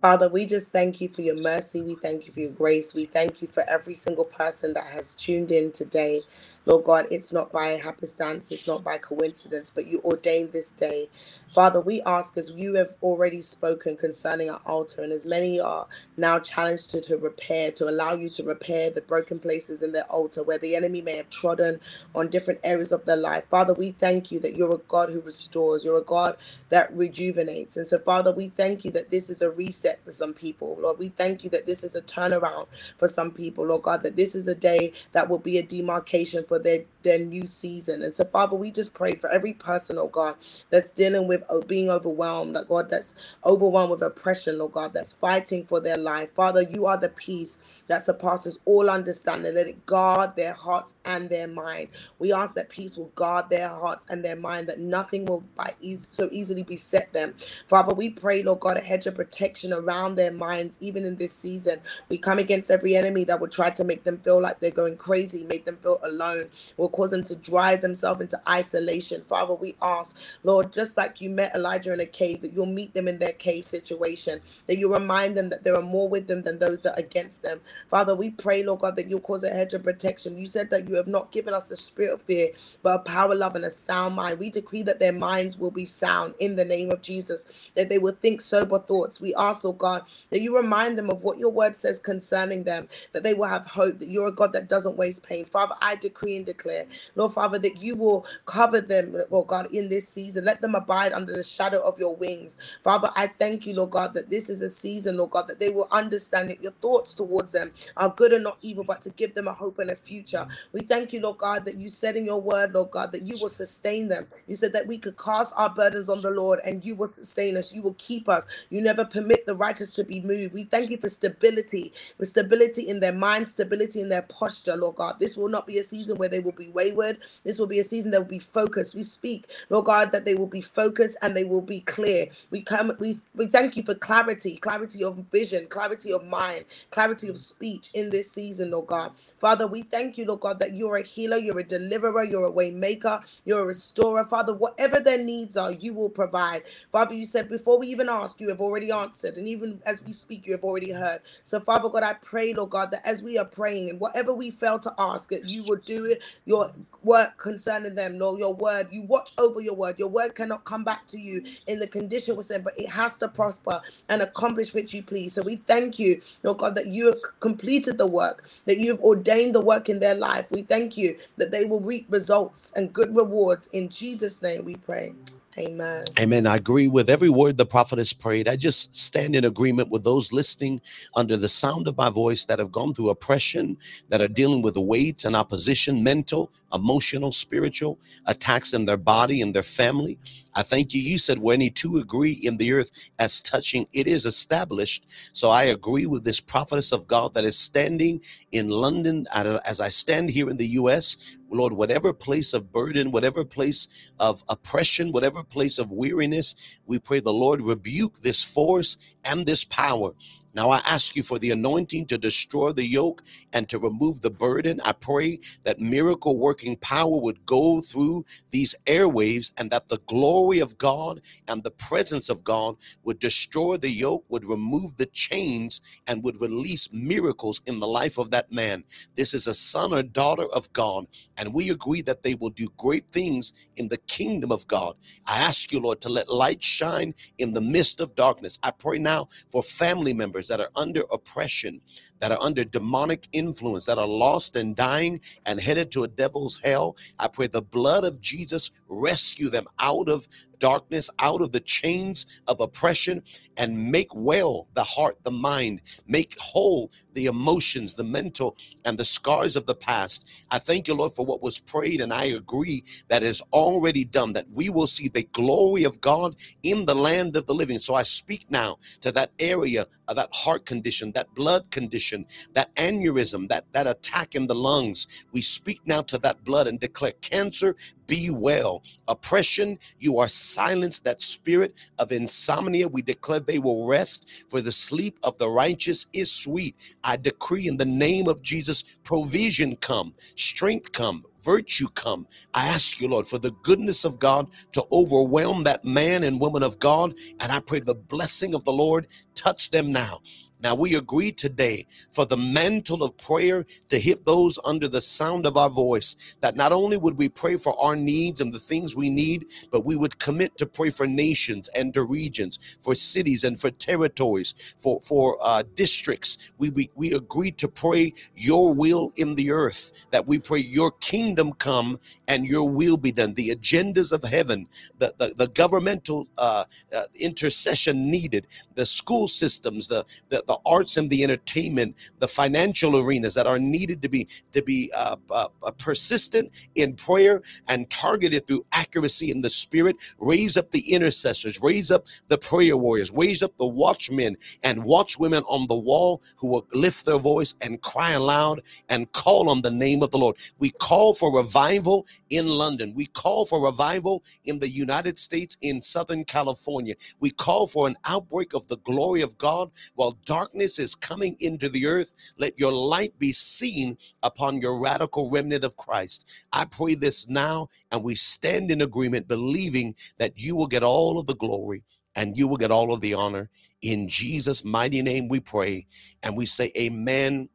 Father, 0.00 0.28
we 0.30 0.46
just 0.46 0.72
thank 0.72 1.00
you 1.00 1.08
for 1.08 1.22
your 1.22 1.42
mercy. 1.42 1.82
We 1.82 1.96
thank 1.96 2.26
you 2.28 2.32
for 2.32 2.40
your 2.40 2.52
grace. 2.52 2.94
We 2.94 3.06
thank 3.06 3.42
you 3.42 3.48
for 3.48 3.64
every 3.68 3.94
single 3.96 4.24
person 4.24 4.74
that 4.74 4.86
has 4.86 5.14
tuned 5.14 5.50
in 5.50 5.72
today. 5.72 6.22
Lord 6.66 6.84
God, 6.84 7.06
it's 7.10 7.32
not 7.32 7.52
by 7.52 7.68
happenstance, 7.70 8.52
it's 8.52 8.66
not 8.66 8.84
by 8.84 8.98
coincidence, 8.98 9.70
but 9.74 9.86
you 9.86 10.00
ordained 10.04 10.52
this 10.52 10.70
day. 10.72 11.08
Father, 11.48 11.80
we 11.80 12.02
ask 12.02 12.38
as 12.38 12.52
you 12.52 12.74
have 12.74 12.94
already 13.02 13.42
spoken 13.42 13.96
concerning 13.96 14.50
our 14.50 14.60
altar, 14.66 15.02
and 15.02 15.12
as 15.12 15.24
many 15.24 15.60
are 15.60 15.86
now 16.16 16.38
challenged 16.40 16.90
to, 16.92 17.00
to 17.02 17.16
repair, 17.18 17.72
to 17.72 17.88
allow 17.88 18.14
you 18.14 18.28
to 18.30 18.44
repair 18.44 18.90
the 18.90 19.02
broken 19.02 19.38
places 19.38 19.82
in 19.82 19.92
their 19.92 20.04
altar 20.04 20.42
where 20.42 20.58
the 20.58 20.76
enemy 20.76 21.02
may 21.02 21.16
have 21.16 21.30
trodden 21.30 21.80
on 22.14 22.28
different 22.28 22.60
areas 22.64 22.92
of 22.92 23.04
their 23.06 23.16
life. 23.16 23.44
Father, 23.50 23.74
we 23.74 23.92
thank 23.92 24.32
you 24.32 24.40
that 24.40 24.56
you're 24.56 24.74
a 24.74 24.78
God 24.78 25.10
who 25.10 25.20
restores, 25.20 25.84
you're 25.84 25.98
a 25.98 26.02
God 26.02 26.36
that 26.70 26.94
rejuvenates. 26.96 27.76
And 27.76 27.86
so, 27.86 27.98
Father, 27.98 28.32
we 28.32 28.50
thank 28.50 28.84
you 28.84 28.90
that 28.92 29.10
this 29.10 29.30
is 29.30 29.42
a 29.42 29.50
reset 29.50 30.04
for 30.04 30.12
some 30.12 30.34
people. 30.34 30.78
Lord, 30.80 30.98
we 30.98 31.10
thank 31.10 31.44
you 31.44 31.50
that 31.50 31.66
this 31.66 31.84
is 31.84 31.94
a 31.96 32.02
turnaround 32.02 32.66
for 32.98 33.08
some 33.08 33.32
people. 33.32 33.66
Lord 33.66 33.82
God, 33.82 34.02
that 34.04 34.16
this 34.16 34.34
is 34.34 34.48
a 34.48 34.54
day 34.54 34.92
that 35.12 35.28
will 35.28 35.38
be 35.38 35.58
a 35.58 35.62
demarcation 35.62 36.44
for 36.50 36.58
their, 36.58 36.80
their 37.02 37.18
new 37.18 37.46
season. 37.46 38.02
And 38.02 38.14
so, 38.14 38.24
Father, 38.24 38.56
we 38.56 38.70
just 38.70 38.94
pray 38.94 39.14
for 39.14 39.30
every 39.30 39.52
person, 39.54 39.98
oh 39.98 40.08
God, 40.08 40.36
that's 40.70 40.92
dealing 40.92 41.28
with 41.28 41.44
oh, 41.50 41.62
being 41.62 41.90
overwhelmed, 41.90 42.56
that 42.56 42.68
God, 42.68 42.90
that's 42.90 43.14
overwhelmed 43.44 43.92
with 43.92 44.02
oppression, 44.02 44.60
oh 44.60 44.68
God, 44.68 44.92
that's 44.94 45.14
fighting 45.14 45.66
for 45.66 45.80
their 45.80 45.98
life. 45.98 46.32
Father, 46.34 46.62
you 46.62 46.86
are 46.86 46.98
the 46.98 47.10
peace 47.10 47.58
that 47.88 48.02
surpasses 48.02 48.58
all 48.66 48.90
understanding. 48.90 49.54
Let 49.54 49.68
it 49.68 49.86
guard 49.86 50.36
their 50.36 50.54
hearts 50.54 51.00
and 51.06 51.30
their 51.30 51.48
mind. 51.48 51.90
We 52.18 52.32
ask 52.32 52.54
that 52.56 52.70
peace 52.70 52.96
will 52.98 53.12
guard 53.16 53.50
their 53.50 53.68
hearts 53.70 54.06
and 54.10 54.24
their 54.24 54.36
mind, 54.36 54.68
that 54.68 54.80
nothing 54.80 55.26
will 55.26 55.44
by 55.56 55.74
easy, 55.80 56.04
so 56.04 56.28
easily 56.32 56.64
beset 56.64 57.12
them. 57.14 57.34
Father, 57.68 57.94
we 57.94 58.10
pray, 58.10 58.42
Lord 58.44 58.60
God, 58.60 58.78
a 58.78 58.82
hedge 58.82 59.06
of 59.08 59.16
protection 59.16 59.72
around 59.74 60.16
their 60.16 60.32
minds, 60.32 60.78
even 60.80 61.06
in 61.06 61.16
this 61.16 61.34
season. 61.34 61.80
We 62.10 62.18
come 62.18 62.38
against 62.40 62.70
every 62.70 62.96
enemy 62.96 63.24
that 63.26 63.40
would 63.40 63.52
try 63.52 63.70
to 63.72 63.84
make 63.84 64.04
them 64.04 64.18
feel 64.20 64.40
like 64.42 64.60
they're 64.60 64.72
going 64.72 64.98
crazy, 64.98 65.44
make 65.44 65.66
them 65.66 65.78
feel 65.78 66.00
alone, 66.04 66.50
will 66.78 66.89
cause 66.90 67.12
them 67.12 67.24
to 67.24 67.36
drive 67.36 67.82
themselves 67.82 68.22
into 68.22 68.40
isolation. 68.48 69.24
Father, 69.28 69.54
we 69.54 69.76
ask, 69.82 70.18
Lord, 70.44 70.72
just 70.72 70.96
like 70.96 71.20
you 71.20 71.30
met 71.30 71.54
Elijah 71.54 71.92
in 71.94 72.00
a 72.00 72.06
cave, 72.06 72.42
that 72.42 72.52
you'll 72.54 72.66
meet 72.66 72.94
them 72.94 73.08
in 73.08 73.18
their 73.18 73.32
cave 73.32 73.64
situation, 73.66 74.40
that 74.66 74.78
you 74.78 74.92
remind 74.92 75.36
them 75.36 75.50
that 75.50 75.64
there 75.64 75.76
are 75.76 75.82
more 75.82 76.08
with 76.08 76.28
them 76.28 76.42
than 76.42 76.58
those 76.60 76.82
that 76.82 76.96
are 76.98 77.00
against 77.00 77.42
them. 77.42 77.60
Father, 77.88 78.14
we 78.14 78.30
pray, 78.30 78.62
Lord 78.64 78.80
God, 78.80 78.96
that 78.96 79.08
you'll 79.10 79.20
cause 79.20 79.44
a 79.44 79.50
hedge 79.50 79.74
of 79.74 79.84
protection. 79.84 80.38
You 80.38 80.46
said 80.46 80.70
that 80.70 80.88
you 80.88 80.96
have 80.96 81.08
not 81.08 81.32
given 81.32 81.54
us 81.54 81.68
the 81.68 81.76
spirit 81.76 82.14
of 82.14 82.22
fear, 82.22 82.50
but 82.82 82.96
a 82.96 83.00
power, 83.00 83.34
love, 83.34 83.56
and 83.56 83.64
a 83.64 83.70
sound 83.70 84.16
mind. 84.16 84.38
We 84.38 84.50
decree 84.50 84.82
that 84.84 85.00
their 85.00 85.12
minds 85.12 85.58
will 85.58 85.70
be 85.70 85.86
sound 85.86 86.34
in 86.38 86.56
the 86.56 86.64
name 86.64 86.90
of 86.90 87.02
Jesus, 87.02 87.72
that 87.76 87.88
they 87.88 87.98
will 87.98 88.16
think 88.20 88.40
sober 88.40 88.78
thoughts. 88.78 89.20
We 89.20 89.34
ask, 89.34 89.64
oh 89.64 89.72
God, 89.72 90.04
that 90.30 90.40
you 90.42 90.56
remind 90.56 90.98
them 90.98 91.10
of 91.10 91.24
what 91.24 91.38
your 91.38 91.50
word 91.50 91.76
says 91.76 91.98
concerning 91.98 92.64
them, 92.64 92.88
that 93.12 93.22
they 93.22 93.34
will 93.34 93.46
have 93.48 93.66
hope, 93.66 93.98
that 94.00 94.08
you're 94.08 94.28
a 94.28 94.32
God 94.32 94.52
that 94.52 94.68
doesn't 94.68 94.96
waste 94.96 95.22
pain. 95.24 95.44
Father, 95.44 95.74
I 95.80 95.96
decree 95.96 96.36
and 96.36 96.46
declare, 96.46 96.79
Lord 97.16 97.32
Father, 97.32 97.58
that 97.58 97.82
you 97.82 97.96
will 97.96 98.26
cover 98.46 98.80
them, 98.80 99.16
Lord 99.30 99.48
God, 99.48 99.68
in 99.72 99.88
this 99.88 100.08
season. 100.08 100.44
Let 100.44 100.60
them 100.60 100.74
abide 100.74 101.12
under 101.12 101.32
the 101.34 101.44
shadow 101.44 101.80
of 101.82 101.98
your 101.98 102.16
wings. 102.16 102.58
Father, 102.82 103.10
I 103.16 103.28
thank 103.28 103.66
you, 103.66 103.74
Lord 103.74 103.90
God, 103.90 104.14
that 104.14 104.30
this 104.30 104.50
is 104.50 104.62
a 104.62 104.70
season, 104.70 105.16
Lord 105.18 105.30
God, 105.30 105.48
that 105.48 105.60
they 105.60 105.70
will 105.70 105.88
understand 105.90 106.50
that 106.50 106.62
your 106.62 106.72
thoughts 106.72 107.14
towards 107.14 107.52
them 107.52 107.72
are 107.96 108.10
good 108.10 108.32
and 108.32 108.44
not 108.44 108.58
evil, 108.62 108.84
but 108.84 109.02
to 109.02 109.10
give 109.10 109.34
them 109.34 109.48
a 109.48 109.54
hope 109.54 109.78
and 109.78 109.90
a 109.90 109.96
future. 109.96 110.46
We 110.72 110.82
thank 110.82 111.12
you, 111.12 111.20
Lord 111.20 111.38
God, 111.38 111.64
that 111.66 111.78
you 111.78 111.88
said 111.88 112.16
in 112.16 112.24
your 112.26 112.40
word, 112.40 112.74
Lord 112.74 112.90
God, 112.92 113.12
that 113.12 113.24
you 113.24 113.38
will 113.40 113.48
sustain 113.50 114.08
them. 114.08 114.26
You 114.48 114.56
said 114.56 114.72
that 114.74 114.86
we 114.88 114.98
could 114.98 115.18
cast 115.18 115.54
our 115.56 115.70
burdens 115.70 116.08
on 116.10 116.22
the 116.22 116.30
Lord 116.30 116.60
and 116.64 116.84
you 116.84 116.96
will 116.96 117.08
sustain 117.08 117.56
us. 117.56 117.74
You 117.74 117.82
will 117.82 117.96
keep 117.98 118.28
us. 118.28 118.46
You 118.70 118.82
never 118.82 119.04
permit 119.04 119.46
the 119.46 119.56
righteous 119.56 119.92
to 119.94 120.04
be 120.04 120.20
moved. 120.20 120.54
We 120.54 120.64
thank 120.64 120.90
you 120.90 120.98
for 120.98 121.10
stability, 121.10 121.92
for 122.18 122.26
stability 122.26 122.88
in 122.88 123.00
their 123.00 123.12
mind, 123.12 123.48
stability 123.48 124.00
in 124.00 124.08
their 124.10 124.22
posture, 124.22 124.76
Lord 124.76 124.96
God. 124.96 125.18
This 125.20 125.36
will 125.36 125.48
not 125.48 125.66
be 125.66 125.78
a 125.78 125.84
season 125.84 126.16
where 126.16 126.30
they 126.30 126.40
will 126.40 126.52
be 126.52 126.68
wayward. 126.70 127.18
This 127.44 127.58
will 127.58 127.66
be 127.68 127.80
a 127.80 127.84
season 127.84 128.12
that 128.12 128.22
will 128.22 128.28
be 128.28 128.38
focused. 128.40 128.94
We 128.94 129.04
speak, 129.04 129.46
Lord 129.70 129.86
God, 129.86 130.12
that 130.12 130.24
they 130.24 130.34
will 130.34 130.46
be 130.48 130.62
focused 130.62 131.18
and 131.22 131.36
they 131.36 131.44
will 131.44 131.62
be 131.62 131.80
clear. 131.80 132.28
We 132.50 132.62
come, 132.62 132.92
we, 133.00 133.20
we 133.34 133.46
thank 133.46 133.76
you 133.76 133.84
for 133.84 133.94
clarity, 133.94 134.56
clarity 134.56 135.04
of 135.04 135.16
vision, 135.32 135.66
clarity 135.68 136.12
of 136.12 136.26
mind, 136.26 136.66
clarity 136.90 137.28
of 137.28 137.38
speech 137.38 137.90
in 137.94 138.10
this 138.10 138.30
season, 138.32 138.70
Lord 138.72 138.86
God. 138.88 139.12
Father, 139.38 139.66
we 139.66 139.82
thank 139.82 140.18
you, 140.18 140.24
Lord 140.26 140.40
God, 140.40 140.58
that 140.60 140.74
you're 140.74 140.96
a 140.96 141.02
healer, 141.04 141.36
you're 141.36 141.58
a 141.60 141.64
deliverer, 141.64 142.24
you're 142.24 142.46
a 142.46 142.50
way 142.50 142.70
maker, 142.70 143.20
you're 143.44 143.62
a 143.62 143.66
restorer. 143.66 144.24
Father, 144.24 144.52
whatever 144.54 145.00
their 145.00 145.18
needs 145.18 145.56
are, 145.56 145.72
you 145.72 145.94
will 145.94 146.08
provide. 146.10 146.62
Father, 146.92 147.14
you 147.14 147.24
said 147.26 147.48
before 147.48 147.78
we 147.78 147.88
even 147.88 148.08
ask, 148.08 148.40
you 148.40 148.48
have 148.48 148.60
already 148.60 148.90
answered. 148.90 149.36
And 149.36 149.48
even 149.48 149.80
as 149.86 150.02
we 150.04 150.12
speak, 150.12 150.46
you 150.46 150.52
have 150.52 150.64
already 150.64 150.92
heard. 150.92 151.20
So, 151.44 151.60
Father 151.60 151.88
God, 151.88 152.02
I 152.02 152.14
pray, 152.14 152.52
Lord 152.54 152.70
God, 152.70 152.90
that 152.92 153.06
as 153.06 153.22
we 153.22 153.38
are 153.38 153.44
praying 153.44 153.90
and 153.90 154.00
whatever 154.00 154.32
we 154.32 154.50
fail 154.50 154.78
to 154.80 154.94
ask, 154.98 155.28
that 155.30 155.50
you 155.50 155.64
will 155.64 155.76
do 155.76 156.04
it, 156.06 156.22
your 156.44 156.59
work 157.02 157.38
concerning 157.38 157.94
them, 157.94 158.18
Lord, 158.18 158.38
your 158.40 158.54
word. 158.54 158.88
You 158.90 159.02
watch 159.04 159.32
over 159.38 159.60
your 159.60 159.74
word. 159.74 159.98
Your 159.98 160.08
word 160.08 160.34
cannot 160.34 160.64
come 160.64 160.84
back 160.84 161.06
to 161.08 161.18
you 161.20 161.44
in 161.66 161.78
the 161.80 161.86
condition 161.86 162.36
we 162.36 162.42
said, 162.42 162.64
but 162.64 162.78
it 162.78 162.90
has 162.90 163.18
to 163.18 163.28
prosper 163.28 163.80
and 164.08 164.22
accomplish 164.22 164.74
which 164.74 164.94
you 164.94 165.02
please. 165.02 165.34
So 165.34 165.42
we 165.42 165.56
thank 165.56 165.98
you, 165.98 166.20
Lord 166.42 166.58
God, 166.58 166.74
that 166.76 166.88
you 166.88 167.06
have 167.06 167.20
completed 167.40 167.98
the 167.98 168.06
work, 168.06 168.48
that 168.66 168.78
you 168.78 168.90
have 168.92 169.00
ordained 169.00 169.54
the 169.54 169.60
work 169.60 169.88
in 169.88 170.00
their 170.00 170.14
life. 170.14 170.46
We 170.50 170.62
thank 170.62 170.96
you 170.96 171.18
that 171.36 171.50
they 171.50 171.64
will 171.64 171.80
reap 171.80 172.06
results 172.10 172.72
and 172.76 172.92
good 172.92 173.14
rewards. 173.16 173.68
In 173.68 173.88
Jesus' 173.88 174.42
name 174.42 174.64
we 174.64 174.76
pray. 174.76 175.14
Amen. 175.58 176.04
Amen. 176.18 176.46
I 176.46 176.56
agree 176.56 176.88
with 176.88 177.10
every 177.10 177.28
word 177.28 177.58
the 177.58 177.66
prophet 177.66 177.98
has 177.98 178.12
prayed. 178.12 178.48
I 178.48 178.56
just 178.56 178.96
stand 178.96 179.36
in 179.36 179.44
agreement 179.44 179.90
with 179.90 180.04
those 180.04 180.32
listening 180.32 180.80
under 181.16 181.36
the 181.36 181.48
sound 181.48 181.88
of 181.88 181.96
my 181.96 182.10
voice 182.10 182.44
that 182.46 182.58
have 182.60 182.72
gone 182.72 182.94
through 182.94 183.10
oppression, 183.10 183.76
that 184.10 184.20
are 184.20 184.28
dealing 184.28 184.62
with 184.62 184.76
weights 184.76 185.24
and 185.24 185.36
opposition, 185.36 186.04
mental, 186.04 186.50
emotional, 186.72 187.32
spiritual 187.32 187.98
attacks 188.26 188.74
in 188.74 188.84
their 188.84 188.96
body 188.96 189.42
and 189.42 189.54
their 189.54 189.62
family. 189.62 190.18
I 190.54 190.62
thank 190.62 190.94
you. 190.94 191.00
You 191.02 191.18
said, 191.18 191.38
when 191.40 191.56
any 191.60 191.70
two 191.70 191.98
agree 191.98 192.32
in 192.32 192.58
the 192.58 192.72
earth 192.72 192.90
as 193.18 193.40
touching, 193.42 193.86
it 193.92 194.06
is 194.06 194.26
established. 194.26 195.06
So 195.32 195.50
I 195.50 195.64
agree 195.64 196.06
with 196.06 196.24
this 196.24 196.40
prophetess 196.40 196.92
of 196.92 197.06
God 197.06 197.34
that 197.34 197.44
is 197.44 197.58
standing 197.58 198.22
in 198.52 198.70
London 198.70 199.26
as 199.34 199.80
I 199.80 199.90
stand 199.90 200.30
here 200.30 200.50
in 200.50 200.56
the 200.58 200.68
U.S. 200.68 201.16
Lord, 201.50 201.74
whatever 201.74 202.12
place 202.12 202.54
of 202.54 202.72
burden, 202.72 203.12
whatever 203.12 203.44
place 203.44 203.88
of 204.20 204.44
oppression, 204.48 205.12
whatever 205.12 205.44
place 205.44 205.78
of 205.78 205.92
weariness, 205.92 206.54
we 206.86 206.98
pray 206.98 207.20
the 207.20 207.32
Lord 207.32 207.62
rebuke 207.62 208.20
this 208.22 208.42
force 208.44 208.96
and 209.24 209.46
this 209.46 209.64
power 209.64 210.12
now 210.54 210.70
I 210.70 210.80
ask 210.86 211.16
you 211.16 211.22
for 211.22 211.38
the 211.38 211.50
anointing 211.52 212.06
to 212.06 212.18
destroy 212.18 212.72
the 212.72 212.86
yoke 212.86 213.22
and 213.52 213.68
to 213.68 213.78
remove 213.78 214.20
the 214.22 214.30
burden. 214.30 214.80
I 214.84 214.92
pray 214.92 215.40
that 215.64 215.80
miracle 215.80 216.38
working 216.38 216.76
power 216.76 217.20
would 217.20 217.46
go 217.46 217.80
through 217.80 218.24
these 218.50 218.74
airwaves 218.86 219.52
and 219.56 219.70
that 219.70 219.88
the 219.88 220.00
glory 220.06 220.60
of 220.60 220.78
God 220.78 221.22
and 221.48 221.62
the 221.64 221.70
presence 221.70 222.28
of 222.30 222.44
God 222.44 222.76
would 223.04 223.18
destroy 223.20 223.76
the 223.76 223.90
yoke, 223.90 224.24
would 224.28 224.44
remove 224.44 224.96
the 224.96 225.06
chains, 225.06 225.80
and 226.06 226.24
would 226.24 226.40
release 226.40 226.88
miracles 226.92 227.62
in 227.66 227.80
the 227.80 227.88
life 227.88 228.18
of 228.18 228.30
that 228.32 228.52
man. 228.52 228.84
This 229.16 229.34
is 229.34 229.46
a 229.46 229.54
son 229.54 229.94
or 229.94 230.02
daughter 230.02 230.46
of 230.52 230.72
God, 230.72 231.06
and 231.40 231.54
we 231.54 231.70
agree 231.70 232.02
that 232.04 232.24
they 232.24 232.36
will 232.36 232.50
do 232.50 232.68
great 232.78 233.10
things 233.12 233.54
in 233.76 233.88
the 233.88 233.98
kingdom 233.98 234.52
of 234.52 234.68
God. 234.68 234.96
I 235.26 235.40
ask 235.40 235.72
you, 235.72 235.80
Lord, 235.80 236.02
to 236.02 236.10
let 236.10 236.30
light 236.30 236.64
shine 236.64 237.14
in 237.38 237.54
the 237.54 237.62
midst 237.62 238.00
of 238.00 238.16
darkness. 238.16 238.60
I 238.64 238.72
pray 238.72 238.98
now 238.98 239.30
for 239.48 239.64
family 239.64 240.14
members 240.14 240.48
that 240.48 240.60
are 240.60 240.70
under 240.76 241.02
oppression, 241.12 241.82
that 242.20 242.32
are 242.32 242.40
under 242.40 242.64
demonic 242.64 243.28
influence, 243.32 243.86
that 243.86 243.98
are 243.98 244.06
lost 244.06 244.56
and 244.56 244.76
dying 244.76 245.20
and 245.46 245.60
headed 245.60 245.90
to 245.92 246.04
a 246.04 246.08
devil's 246.08 246.60
hell. 246.64 246.96
I 247.18 247.28
pray 247.28 247.46
the 247.48 247.62
blood 247.62 248.04
of 248.04 248.20
Jesus 248.20 248.70
rescue 248.88 249.50
them 249.50 249.66
out 249.78 250.08
of 250.08 250.28
darkness, 250.58 251.10
out 251.18 251.40
of 251.40 251.52
the 251.52 251.60
chains 251.60 252.26
of 252.46 252.60
oppression, 252.60 253.22
and 253.56 253.90
make 253.90 254.08
well 254.14 254.68
the 254.74 254.84
heart, 254.84 255.16
the 255.24 255.30
mind, 255.30 255.80
make 256.06 256.36
whole 256.38 256.90
the 257.14 257.26
emotions, 257.26 257.94
the 257.94 258.04
mental, 258.04 258.56
and 258.84 258.98
the 258.98 259.04
scars 259.04 259.56
of 259.56 259.66
the 259.66 259.74
past. 259.74 260.26
I 260.50 260.58
thank 260.58 260.86
you, 260.88 260.94
Lord, 260.94 261.12
for 261.12 261.24
what 261.24 261.42
was 261.42 261.58
prayed, 261.58 262.00
and 262.00 262.12
I 262.12 262.24
agree 262.26 262.84
that 263.08 263.22
is 263.22 263.40
already 263.52 264.04
done, 264.04 264.32
that 264.34 264.50
we 264.52 264.68
will 264.70 264.86
see 264.86 265.08
the 265.08 265.26
glory 265.32 265.84
of 265.84 266.00
God 266.00 266.36
in 266.62 266.84
the 266.84 266.94
land 266.94 267.36
of 267.36 267.46
the 267.46 267.54
living. 267.54 267.78
So 267.78 267.94
I 267.94 268.02
speak 268.02 268.50
now 268.50 268.78
to 269.00 269.12
that 269.12 269.32
area 269.38 269.86
of 270.08 270.16
that 270.16 270.28
heart 270.32 270.66
condition, 270.66 271.12
that 271.12 271.34
blood 271.34 271.70
condition 271.70 272.09
depression, 272.18 272.26
that 272.54 272.74
aneurysm, 272.76 273.48
that, 273.48 273.64
that 273.72 273.86
attack 273.86 274.34
in 274.34 274.46
the 274.46 274.54
lungs. 274.54 275.06
We 275.32 275.40
speak 275.40 275.80
now 275.86 276.02
to 276.02 276.18
that 276.18 276.44
blood 276.44 276.66
and 276.66 276.80
declare 276.80 277.12
cancer, 277.20 277.76
be 278.06 278.30
well. 278.32 278.82
Oppression, 279.08 279.78
you 279.98 280.18
are 280.18 280.28
silenced. 280.28 281.04
That 281.04 281.22
spirit 281.22 281.74
of 281.98 282.12
insomnia, 282.12 282.88
we 282.88 283.02
declare 283.02 283.40
they 283.40 283.58
will 283.58 283.86
rest, 283.86 284.44
for 284.48 284.60
the 284.60 284.72
sleep 284.72 285.18
of 285.22 285.38
the 285.38 285.48
righteous 285.48 286.06
is 286.12 286.30
sweet. 286.32 286.74
I 287.04 287.16
decree 287.16 287.68
in 287.68 287.76
the 287.76 287.86
name 287.86 288.28
of 288.28 288.42
Jesus, 288.42 288.82
provision 289.04 289.76
come, 289.76 290.14
strength 290.36 290.92
come, 290.92 291.24
virtue 291.44 291.88
come. 291.94 292.26
I 292.54 292.68
ask 292.68 293.00
you, 293.00 293.08
Lord, 293.08 293.26
for 293.26 293.38
the 293.38 293.52
goodness 293.62 294.04
of 294.04 294.18
God 294.18 294.48
to 294.72 294.84
overwhelm 294.92 295.64
that 295.64 295.84
man 295.84 296.24
and 296.24 296.40
woman 296.40 296.62
of 296.62 296.78
God. 296.78 297.14
And 297.40 297.52
I 297.52 297.60
pray 297.60 297.80
the 297.80 297.94
blessing 297.94 298.54
of 298.54 298.64
the 298.64 298.72
Lord 298.72 299.06
touch 299.34 299.70
them 299.70 299.92
now. 299.92 300.20
Now, 300.62 300.74
we 300.74 300.94
agree 300.94 301.32
today 301.32 301.86
for 302.10 302.26
the 302.26 302.36
mantle 302.36 303.02
of 303.02 303.16
prayer 303.16 303.64
to 303.88 303.98
hit 303.98 304.26
those 304.26 304.58
under 304.64 304.88
the 304.88 305.00
sound 305.00 305.46
of 305.46 305.56
our 305.56 305.70
voice, 305.70 306.16
that 306.40 306.56
not 306.56 306.72
only 306.72 306.96
would 306.96 307.16
we 307.16 307.28
pray 307.28 307.56
for 307.56 307.74
our 307.80 307.96
needs 307.96 308.40
and 308.40 308.52
the 308.52 308.58
things 308.58 308.94
we 308.94 309.08
need, 309.08 309.46
but 309.70 309.86
we 309.86 309.96
would 309.96 310.18
commit 310.18 310.58
to 310.58 310.66
pray 310.66 310.90
for 310.90 311.06
nations 311.06 311.68
and 311.68 311.94
to 311.94 312.04
regions, 312.04 312.58
for 312.78 312.94
cities 312.94 313.44
and 313.44 313.58
for 313.58 313.70
territories, 313.70 314.54
for, 314.76 315.00
for 315.00 315.38
uh, 315.42 315.62
districts. 315.74 316.52
We, 316.58 316.70
we, 316.70 316.90
we 316.94 317.14
agree 317.14 317.52
to 317.52 317.68
pray 317.68 318.12
your 318.36 318.74
will 318.74 319.12
in 319.16 319.34
the 319.36 319.50
earth, 319.50 319.92
that 320.10 320.26
we 320.26 320.38
pray 320.38 320.60
your 320.60 320.90
kingdom 320.92 321.54
come 321.54 321.98
and 322.28 322.46
your 322.46 322.68
will 322.68 322.96
be 322.98 323.12
done. 323.12 323.34
The 323.34 323.50
agendas 323.50 324.12
of 324.12 324.24
heaven, 324.24 324.66
the, 324.98 325.14
the, 325.18 325.34
the 325.36 325.48
governmental 325.48 326.28
uh, 326.36 326.64
uh, 326.94 327.02
intercession 327.14 328.10
needed, 328.10 328.46
the 328.74 328.84
school 328.84 329.26
systems, 329.26 329.88
the, 329.88 330.04
the 330.28 330.49
the 330.50 330.58
arts 330.66 330.96
and 330.96 331.08
the 331.10 331.22
entertainment, 331.22 331.94
the 332.18 332.26
financial 332.26 332.98
arenas 332.98 333.34
that 333.34 333.46
are 333.46 333.60
needed 333.60 334.02
to 334.02 334.08
be 334.08 334.26
to 334.52 334.62
be 334.62 334.90
uh, 334.96 335.14
uh, 335.30 335.46
uh, 335.62 335.70
persistent 335.72 336.50
in 336.74 336.94
prayer 336.94 337.40
and 337.68 337.88
targeted 337.88 338.48
through 338.48 338.64
accuracy 338.72 339.30
in 339.30 339.42
the 339.42 339.50
spirit. 339.50 339.96
Raise 340.18 340.56
up 340.56 340.72
the 340.72 340.92
intercessors, 340.92 341.62
raise 341.62 341.92
up 341.92 342.08
the 342.26 342.36
prayer 342.36 342.76
warriors, 342.76 343.12
raise 343.12 343.44
up 343.44 343.56
the 343.58 343.66
watchmen 343.66 344.36
and 344.64 344.82
watchwomen 344.82 345.44
on 345.48 345.68
the 345.68 345.76
wall 345.76 346.20
who 346.36 346.48
will 346.50 346.66
lift 346.74 347.06
their 347.06 347.18
voice 347.20 347.54
and 347.60 347.80
cry 347.82 348.10
aloud 348.10 348.60
and 348.88 349.12
call 349.12 349.48
on 349.48 349.62
the 349.62 349.70
name 349.70 350.02
of 350.02 350.10
the 350.10 350.18
Lord. 350.18 350.36
We 350.58 350.70
call 350.70 351.14
for 351.14 351.32
revival 351.36 352.08
in 352.30 352.48
London. 352.48 352.92
We 352.96 353.06
call 353.06 353.46
for 353.46 353.64
revival 353.64 354.24
in 354.46 354.58
the 354.58 354.68
United 354.68 355.16
States, 355.16 355.56
in 355.62 355.80
Southern 355.80 356.24
California. 356.24 356.96
We 357.20 357.30
call 357.30 357.68
for 357.68 357.86
an 357.86 357.96
outbreak 358.04 358.52
of 358.52 358.66
the 358.66 358.78
glory 358.78 359.22
of 359.22 359.38
God 359.38 359.70
while 359.94 360.18
dark 360.24 360.39
darkness 360.40 360.78
is 360.78 360.94
coming 360.94 361.36
into 361.40 361.68
the 361.68 361.86
earth, 361.86 362.14
let 362.38 362.58
your 362.58 362.72
light 362.72 363.18
be 363.18 363.30
seen 363.30 363.98
upon 364.22 364.58
your 364.62 364.78
radical 364.78 365.30
remnant 365.30 365.64
of 365.64 365.76
Christ. 365.76 366.26
I 366.50 366.64
pray 366.64 366.94
this 366.94 367.28
now, 367.28 367.68
and 367.92 368.02
we 368.02 368.14
stand 368.14 368.70
in 368.70 368.80
agreement, 368.80 369.28
believing 369.28 369.94
that 370.16 370.32
you 370.40 370.56
will 370.56 370.66
get 370.66 370.82
all 370.82 371.18
of 371.18 371.26
the 371.26 371.34
glory 371.34 371.84
and 372.16 372.38
you 372.38 372.48
will 372.48 372.56
get 372.56 372.70
all 372.70 372.92
of 372.92 373.02
the 373.02 373.12
honor. 373.12 373.50
In 373.82 374.08
Jesus' 374.08 374.64
mighty 374.64 375.02
name 375.02 375.28
we 375.28 375.40
pray, 375.40 375.86
and 376.22 376.36
we 376.36 376.46
say, 376.46 376.72
Amen 376.76 377.50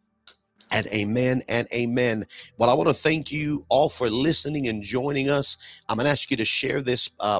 and 0.75 0.87
amen 0.87 1.41
and 1.47 1.69
amen. 1.73 2.25
Well, 2.57 2.69
I 2.69 2.73
want 2.73 2.89
to 2.89 2.93
thank 2.93 3.31
you 3.31 3.65
all 3.69 3.87
for 3.87 4.09
listening 4.09 4.67
and 4.67 4.83
joining 4.83 5.29
us. 5.29 5.55
I'm 5.87 5.95
going 5.95 6.03
to 6.03 6.11
ask 6.11 6.29
you 6.29 6.35
to 6.35 6.43
share 6.43 6.81
this 6.81 7.09
uh, 7.21 7.39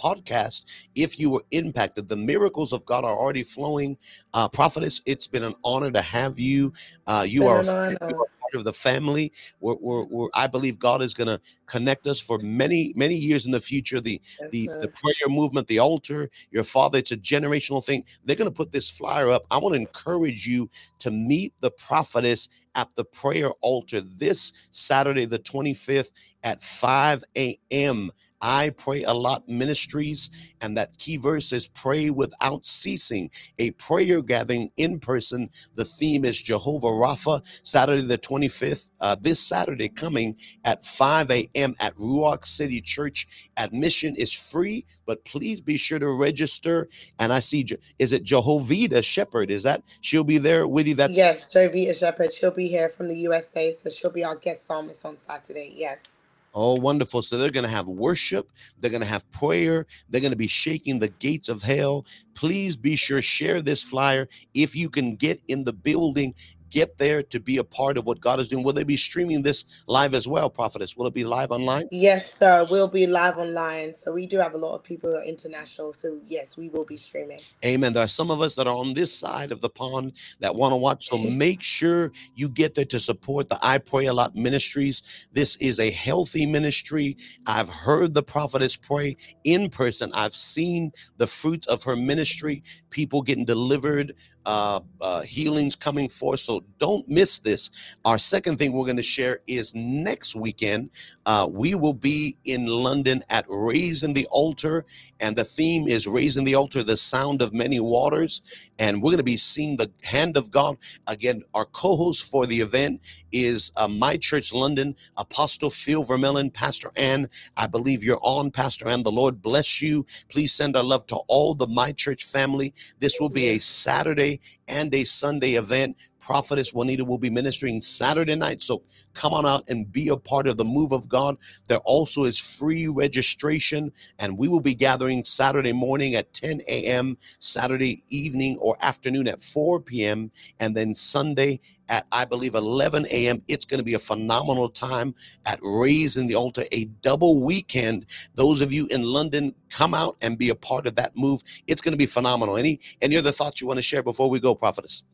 podcast 0.00 0.64
if 0.94 1.18
you 1.18 1.30
were 1.30 1.42
impacted. 1.50 2.08
The 2.08 2.16
miracles 2.16 2.72
of 2.72 2.86
God 2.86 3.04
are 3.04 3.12
already 3.12 3.42
flowing. 3.42 3.98
Uh, 4.32 4.48
prophetess, 4.48 5.02
it's 5.04 5.26
been 5.26 5.42
an 5.42 5.56
honor 5.64 5.90
to 5.90 6.00
have 6.00 6.38
you. 6.38 6.72
Uh, 7.08 7.24
you, 7.26 7.48
are, 7.48 7.64
you 7.90 7.98
are 8.00 8.26
part 8.52 8.58
of 8.58 8.64
the 8.64 8.72
family. 8.72 9.32
We're, 9.60 9.76
we're, 9.80 10.04
we're, 10.04 10.28
I 10.34 10.46
believe 10.46 10.78
God 10.78 11.02
is 11.02 11.14
going 11.14 11.28
to 11.28 11.40
connect 11.66 12.06
us 12.06 12.20
for 12.20 12.38
many, 12.38 12.92
many 12.96 13.14
years 13.14 13.46
in 13.46 13.52
the 13.52 13.60
future. 13.60 14.00
The 14.00 14.20
yes, 14.40 14.50
the, 14.50 14.70
the 14.80 14.88
prayer 14.88 15.28
movement, 15.28 15.66
the 15.68 15.78
altar, 15.78 16.30
your 16.50 16.64
father, 16.64 16.98
it's 16.98 17.12
a 17.12 17.16
generational 17.16 17.84
thing. 17.84 18.04
They're 18.24 18.36
going 18.36 18.50
to 18.50 18.54
put 18.54 18.72
this 18.72 18.88
flyer 18.88 19.30
up. 19.30 19.44
I 19.50 19.58
want 19.58 19.74
to 19.74 19.80
encourage 19.80 20.46
you 20.46 20.70
to 21.00 21.10
meet 21.10 21.52
the 21.60 21.70
prophetess 21.70 22.48
at 22.74 22.94
the 22.94 23.04
prayer 23.04 23.50
altar 23.60 24.00
this 24.00 24.52
Saturday, 24.70 25.24
the 25.24 25.38
25th 25.38 26.12
at 26.42 26.62
5 26.62 27.24
a.m. 27.36 28.12
I 28.40 28.70
pray 28.70 29.04
a 29.04 29.14
lot 29.14 29.48
ministries, 29.48 30.30
and 30.60 30.76
that 30.76 30.98
key 30.98 31.16
verse 31.16 31.52
is 31.52 31.68
pray 31.68 32.10
without 32.10 32.64
ceasing. 32.66 33.30
A 33.58 33.72
prayer 33.72 34.22
gathering 34.22 34.70
in 34.76 35.00
person. 35.00 35.50
The 35.74 35.84
theme 35.84 36.24
is 36.24 36.40
Jehovah 36.40 36.88
Rapha, 36.88 37.42
Saturday 37.64 38.02
the 38.02 38.18
25th, 38.18 38.90
uh, 39.00 39.16
this 39.20 39.40
Saturday 39.40 39.88
coming 39.88 40.36
at 40.64 40.84
5 40.84 41.30
a.m. 41.30 41.74
at 41.80 41.96
Ruach 41.96 42.46
City 42.46 42.80
Church. 42.80 43.26
Admission 43.56 44.14
is 44.16 44.32
free, 44.32 44.86
but 45.06 45.24
please 45.24 45.60
be 45.60 45.76
sure 45.76 45.98
to 45.98 46.10
register. 46.10 46.88
And 47.18 47.32
I 47.32 47.40
see, 47.40 47.66
is 47.98 48.12
it 48.12 48.24
Jehovita 48.24 49.02
Shepherd? 49.04 49.50
Is 49.50 49.62
that 49.64 49.82
she'll 50.00 50.24
be 50.24 50.38
there 50.38 50.66
with 50.68 50.86
you? 50.86 50.94
That's 50.94 51.16
yes, 51.16 51.52
Jehovita 51.52 51.98
Shepherd. 51.98 52.32
She'll 52.32 52.50
be 52.50 52.68
here 52.68 52.88
from 52.88 53.08
the 53.08 53.16
USA, 53.18 53.72
so 53.72 53.90
she'll 53.90 54.10
be 54.10 54.24
our 54.24 54.36
guest 54.36 54.66
psalmist 54.66 55.04
on 55.06 55.18
Saturday. 55.18 55.72
Yes. 55.76 56.16
Oh, 56.58 56.74
wonderful. 56.74 57.20
So 57.20 57.36
they're 57.36 57.50
going 57.50 57.64
to 57.66 57.70
have 57.70 57.86
worship. 57.86 58.50
They're 58.80 58.90
going 58.90 59.02
to 59.02 59.06
have 59.06 59.30
prayer. 59.30 59.86
They're 60.08 60.22
going 60.22 60.32
to 60.32 60.36
be 60.36 60.46
shaking 60.46 60.98
the 60.98 61.08
gates 61.08 61.50
of 61.50 61.62
hell. 61.62 62.06
Please 62.34 62.78
be 62.78 62.96
sure, 62.96 63.20
share 63.20 63.60
this 63.60 63.82
flyer. 63.82 64.26
If 64.54 64.74
you 64.74 64.88
can 64.88 65.16
get 65.16 65.42
in 65.48 65.64
the 65.64 65.74
building 65.74 66.34
get 66.70 66.98
there 66.98 67.22
to 67.22 67.40
be 67.40 67.58
a 67.58 67.64
part 67.64 67.96
of 67.96 68.06
what 68.06 68.20
God 68.20 68.40
is 68.40 68.48
doing. 68.48 68.64
Will 68.64 68.72
they 68.72 68.84
be 68.84 68.96
streaming 68.96 69.42
this 69.42 69.64
live 69.86 70.14
as 70.14 70.26
well, 70.28 70.50
Prophetess? 70.50 70.96
Will 70.96 71.06
it 71.06 71.14
be 71.14 71.24
live 71.24 71.50
online? 71.50 71.88
Yes, 71.90 72.32
sir. 72.32 72.66
We'll 72.70 72.88
be 72.88 73.06
live 73.06 73.38
online. 73.38 73.94
So 73.94 74.12
we 74.12 74.26
do 74.26 74.38
have 74.38 74.54
a 74.54 74.58
lot 74.58 74.74
of 74.74 74.82
people 74.82 75.20
international. 75.24 75.94
So 75.94 76.18
yes, 76.26 76.56
we 76.56 76.68
will 76.68 76.84
be 76.84 76.96
streaming. 76.96 77.40
Amen. 77.64 77.92
There 77.92 78.02
are 78.02 78.08
some 78.08 78.30
of 78.30 78.40
us 78.40 78.54
that 78.56 78.66
are 78.66 78.74
on 78.74 78.94
this 78.94 79.16
side 79.16 79.52
of 79.52 79.60
the 79.60 79.68
pond 79.68 80.12
that 80.40 80.54
want 80.54 80.72
to 80.72 80.76
watch. 80.76 81.08
So 81.08 81.18
make 81.36 81.62
sure 81.62 82.12
you 82.34 82.48
get 82.48 82.74
there 82.74 82.84
to 82.86 83.00
support 83.00 83.48
the 83.48 83.58
I 83.62 83.78
Pray 83.78 84.06
a 84.06 84.14
Lot 84.14 84.34
ministries. 84.34 85.28
This 85.32 85.56
is 85.56 85.80
a 85.80 85.90
healthy 85.90 86.46
ministry. 86.46 87.16
I've 87.46 87.68
heard 87.68 88.14
the 88.14 88.22
prophetess 88.22 88.76
pray 88.76 89.16
in 89.44 89.70
person. 89.70 90.10
I've 90.14 90.34
seen 90.34 90.92
the 91.16 91.26
fruits 91.26 91.66
of 91.66 91.82
her 91.84 91.96
ministry, 91.96 92.62
people 92.90 93.22
getting 93.22 93.44
delivered 93.44 94.14
uh, 94.46 94.80
uh, 95.00 95.22
healings 95.22 95.76
coming 95.76 96.08
forth. 96.08 96.40
So 96.40 96.64
don't 96.78 97.06
miss 97.08 97.40
this. 97.40 97.70
Our 98.04 98.16
second 98.18 98.58
thing 98.58 98.72
we're 98.72 98.84
going 98.86 98.96
to 98.96 99.02
share 99.02 99.40
is 99.46 99.74
next 99.74 100.34
weekend. 100.36 100.90
Uh, 101.26 101.48
we 101.52 101.76
will 101.76 101.94
be 101.94 102.38
in 102.46 102.66
London 102.66 103.24
at 103.30 103.46
Raising 103.50 104.14
the 104.14 104.28
Altar, 104.32 104.86
and 105.20 105.36
the 105.36 105.44
theme 105.44 105.88
is 105.88 106.08
Raising 106.08 106.44
the 106.44 106.56
Altar, 106.56 106.84
the 106.84 106.98
sound 106.98 107.42
of 107.42 107.54
many 107.54 107.80
waters. 107.80 108.42
And 108.80 109.02
we're 109.02 109.10
going 109.12 109.18
to 109.18 109.24
be 109.24 109.38
seeing 109.38 109.78
the 109.78 109.92
hand 110.04 110.38
of 110.38 110.52
God. 110.52 110.78
Again, 111.08 111.44
our 111.54 111.66
co 111.66 111.96
host 111.96 112.30
for 112.30 112.46
the 112.46 112.60
event 112.62 113.02
is 113.32 113.72
uh, 113.76 113.88
My 113.88 114.18
Church 114.18 114.54
London, 114.54 114.96
Apostle 115.18 115.70
Phil 115.70 116.04
Vermellen, 116.04 116.52
Pastor 116.54 116.92
Ann. 116.96 117.28
I 117.58 117.68
believe 117.68 118.04
you're 118.04 118.20
on, 118.22 118.52
Pastor 118.52 118.88
Ann. 118.88 119.04
The 119.04 119.12
Lord 119.12 119.42
bless 119.42 119.82
you. 119.82 120.06
Please 120.30 120.54
send 120.54 120.76
our 120.76 120.84
love 120.84 121.06
to 121.08 121.16
all 121.28 121.54
the 121.54 121.68
My 121.68 121.92
Church 121.92 122.24
family. 122.24 122.74
This 123.00 123.20
will 123.20 123.30
be 123.30 123.48
a 123.50 123.58
Saturday 123.60 124.40
and 124.68 124.94
a 124.94 125.04
Sunday 125.04 125.54
event. 125.54 125.96
Prophetess 126.26 126.74
Juanita 126.74 127.04
will 127.04 127.18
be 127.18 127.30
ministering 127.30 127.80
Saturday 127.80 128.36
night. 128.36 128.62
So 128.62 128.82
come 129.14 129.32
on 129.32 129.46
out 129.46 129.64
and 129.68 129.92
be 129.92 130.08
a 130.08 130.16
part 130.18 130.48
of 130.48 130.58
the 130.58 130.66
move 130.66 130.92
of 130.92 131.08
God. 131.08 131.38
There 131.68 131.78
also 131.80 132.24
is 132.24 132.38
free 132.38 132.88
registration, 132.88 133.92
and 134.18 134.36
we 134.36 134.48
will 134.48 134.60
be 134.62 134.74
gathering 134.74 135.24
Saturday 135.24 135.72
morning 135.72 136.16
at 136.16 136.34
10 136.34 136.62
a.m., 136.68 137.18
Saturday 137.40 138.04
evening 138.08 138.58
or 138.58 138.76
afternoon 138.82 139.28
at 139.28 139.40
4 139.42 139.80
p.m., 139.80 140.32
and 140.60 140.76
then 140.76 140.96
Sunday 140.96 141.60
at 141.88 142.06
I 142.12 142.26
believe 142.26 142.56
11 142.56 143.06
a.m. 143.12 143.42
It's 143.48 143.64
going 143.66 143.78
to 143.78 143.84
be 143.84 143.94
a 143.94 144.00
phenomenal 144.00 144.68
time 144.68 145.14
at 145.46 145.60
Raising 145.62 146.26
the 146.26 146.34
Altar, 146.34 146.64
a 146.72 146.86
double 147.02 147.46
weekend. 147.46 148.06
Those 148.34 148.62
of 148.62 148.72
you 148.72 148.88
in 148.88 149.04
London, 149.04 149.54
come 149.70 149.94
out 149.94 150.16
and 150.22 150.38
be 150.38 150.50
a 150.50 150.56
part 150.56 150.86
of 150.88 150.96
that 150.96 151.16
move. 151.16 151.42
It's 151.68 151.82
going 151.82 151.92
to 151.92 151.98
be 151.98 152.06
phenomenal. 152.06 152.58
Any 152.58 152.80
any 153.02 153.16
other 153.16 153.32
thoughts 153.32 153.60
you 153.62 153.68
want 153.68 153.78
to 153.78 153.84
share 153.84 154.02
before 154.02 154.30
we 154.30 154.40
go, 154.40 154.54
Prophetess? 154.56 155.04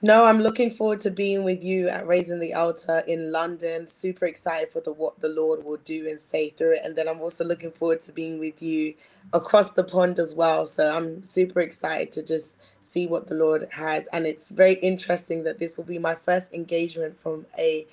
No, 0.00 0.24
I'm 0.26 0.40
looking 0.40 0.70
forward 0.70 1.00
to 1.00 1.10
being 1.10 1.44
with 1.44 1.64
you 1.64 1.88
at 1.88 2.06
Raising 2.06 2.38
the 2.38 2.54
Altar 2.54 3.02
in 3.08 3.32
London. 3.32 3.86
Super 3.86 4.26
excited 4.26 4.72
for 4.72 4.80
the 4.80 4.92
what 4.92 5.20
the 5.20 5.28
Lord 5.28 5.64
will 5.64 5.78
do 5.78 6.08
and 6.08 6.20
say 6.20 6.50
through 6.50 6.74
it. 6.76 6.82
And 6.84 6.94
then 6.94 7.08
I'm 7.08 7.20
also 7.20 7.44
looking 7.44 7.72
forward 7.72 8.02
to 8.02 8.12
being 8.12 8.38
with 8.38 8.62
you 8.62 8.94
across 9.32 9.72
the 9.72 9.84
pond 9.84 10.20
as 10.20 10.36
well. 10.36 10.66
So 10.66 10.96
I'm 10.96 11.24
super 11.24 11.60
excited 11.60 12.12
to 12.12 12.22
just 12.22 12.60
see 12.80 13.08
what 13.08 13.26
the 13.28 13.34
Lord 13.34 13.68
has. 13.72 14.08
And 14.12 14.24
it's 14.24 14.52
very 14.52 14.74
interesting 14.74 15.44
that 15.44 15.58
this 15.58 15.76
will 15.76 15.84
be 15.84 15.98
my 15.98 16.14
first 16.14 16.54
engagement 16.54 17.20
from 17.20 17.46
a 17.58 17.84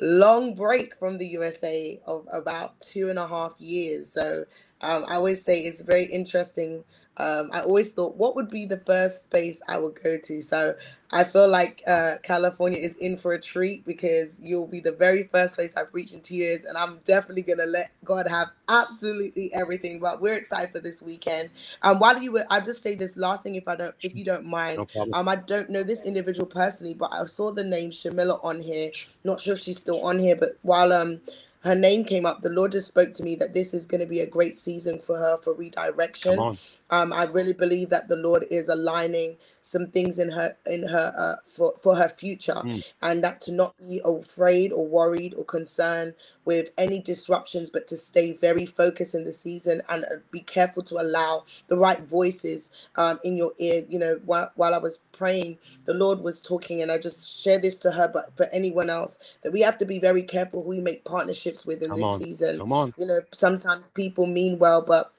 long 0.00 0.54
break 0.54 0.96
from 0.98 1.18
the 1.18 1.26
USA 1.28 2.00
of 2.06 2.26
about 2.32 2.80
two 2.80 3.10
and 3.10 3.18
a 3.18 3.28
half 3.28 3.60
years. 3.60 4.12
So 4.12 4.46
Um, 4.82 5.04
I 5.08 5.16
always 5.16 5.44
say 5.44 5.60
it's 5.62 5.82
very 5.82 6.06
interesting 6.06 6.84
um, 7.18 7.50
I 7.52 7.60
always 7.62 7.92
thought, 7.92 8.16
what 8.16 8.36
would 8.36 8.50
be 8.50 8.66
the 8.66 8.78
first 8.78 9.24
space 9.24 9.62
I 9.68 9.78
would 9.78 10.00
go 10.02 10.18
to? 10.18 10.42
So 10.42 10.76
I 11.12 11.24
feel 11.24 11.48
like 11.48 11.82
uh, 11.86 12.16
California 12.24 12.78
is 12.78 12.96
in 12.96 13.18
for 13.18 13.34
a 13.34 13.40
treat 13.40 13.86
because 13.86 14.40
you'll 14.42 14.66
be 14.66 14.80
the 14.80 14.92
very 14.92 15.24
first 15.32 15.56
place 15.56 15.74
I've 15.76 15.94
reached 15.94 16.14
in 16.14 16.22
two 16.22 16.36
years, 16.36 16.64
and 16.64 16.76
I'm 16.78 17.00
definitely 17.04 17.42
gonna 17.44 17.66
let 17.66 17.92
God 18.04 18.28
have 18.28 18.48
absolutely 18.68 19.52
everything. 19.54 20.00
But 20.00 20.20
we're 20.22 20.34
excited 20.34 20.72
for 20.72 20.80
this 20.80 21.02
weekend. 21.02 21.50
Um, 21.82 22.00
while 22.00 22.20
you 22.22 22.32
were, 22.32 22.46
I'll 22.50 22.62
just 22.64 22.82
say 22.82 22.96
this 22.96 23.16
last 23.16 23.44
thing, 23.44 23.56
if 23.56 23.68
I 23.68 23.76
don't, 23.76 23.94
if 24.02 24.14
you 24.16 24.24
don't 24.24 24.46
mind. 24.46 24.78
No 24.78 24.86
um, 25.12 25.28
I 25.28 25.36
don't 25.36 25.70
know 25.70 25.84
this 25.84 26.02
individual 26.04 26.46
personally, 26.46 26.94
but 26.94 27.12
I 27.12 27.26
saw 27.26 27.52
the 27.52 27.64
name 27.64 27.92
Shamilla 27.92 28.44
on 28.44 28.62
here. 28.62 28.90
Not 29.24 29.40
sure 29.40 29.54
if 29.54 29.60
she's 29.60 29.78
still 29.80 30.04
on 30.04 30.18
here, 30.18 30.36
but 30.36 30.58
while 30.62 30.92
um 30.92 31.20
her 31.64 31.74
name 31.74 32.04
came 32.04 32.26
up, 32.26 32.42
the 32.42 32.50
Lord 32.50 32.72
just 32.72 32.88
spoke 32.88 33.14
to 33.14 33.24
me 33.24 33.36
that 33.36 33.54
this 33.54 33.74
is 33.74 33.86
going 33.86 34.00
to 34.00 34.06
be 34.06 34.20
a 34.20 34.26
great 34.26 34.56
season 34.56 35.00
for 35.00 35.18
her 35.18 35.38
for 35.42 35.54
redirection. 35.54 36.48
Um, 36.90 37.12
I 37.12 37.24
really 37.24 37.54
believe 37.54 37.90
that 37.90 38.08
the 38.08 38.16
Lord 38.16 38.46
is 38.50 38.68
aligning 38.68 39.38
some 39.62 39.86
things 39.86 40.18
in 40.18 40.30
her 40.32 40.56
in 40.66 40.88
her 40.88 41.14
uh, 41.16 41.36
for 41.46 41.74
for 41.82 41.96
her 41.96 42.08
future, 42.08 42.54
mm. 42.54 42.84
and 43.00 43.24
that 43.24 43.40
to 43.42 43.52
not 43.52 43.76
be 43.78 44.00
afraid 44.04 44.72
or 44.72 44.86
worried 44.86 45.34
or 45.34 45.44
concerned 45.44 46.14
with 46.44 46.70
any 46.76 47.00
disruptions, 47.00 47.70
but 47.70 47.86
to 47.88 47.96
stay 47.96 48.32
very 48.32 48.66
focused 48.66 49.14
in 49.14 49.24
the 49.24 49.32
season 49.32 49.80
and 49.88 50.04
uh, 50.04 50.16
be 50.32 50.40
careful 50.40 50.82
to 50.82 51.00
allow 51.00 51.44
the 51.68 51.76
right 51.76 52.02
voices 52.02 52.72
um, 52.96 53.20
in 53.24 53.36
your 53.36 53.52
ear. 53.58 53.84
You 53.88 53.98
know, 53.98 54.20
while, 54.24 54.50
while 54.56 54.74
I 54.74 54.78
was 54.78 54.98
praying, 55.12 55.58
the 55.84 55.94
Lord 55.94 56.20
was 56.20 56.42
talking, 56.42 56.82
and 56.82 56.90
I 56.90 56.98
just 56.98 57.40
share 57.40 57.58
this 57.58 57.78
to 57.78 57.92
her, 57.92 58.08
but 58.08 58.36
for 58.36 58.46
anyone 58.52 58.90
else, 58.90 59.18
that 59.42 59.52
we 59.52 59.60
have 59.60 59.78
to 59.78 59.84
be 59.84 59.98
very 60.00 60.22
careful 60.22 60.62
who 60.62 60.70
we 60.70 60.80
make 60.80 61.04
partnerships 61.04 61.64
with 61.64 61.82
in 61.82 61.90
Come 61.90 61.98
this 61.98 62.06
on. 62.06 62.18
season. 62.18 62.58
Come 62.58 62.72
on. 62.72 62.94
You 62.98 63.06
know, 63.06 63.20
sometimes 63.32 63.90
people 63.90 64.26
mean 64.26 64.58
well, 64.58 64.82
but 64.82 65.12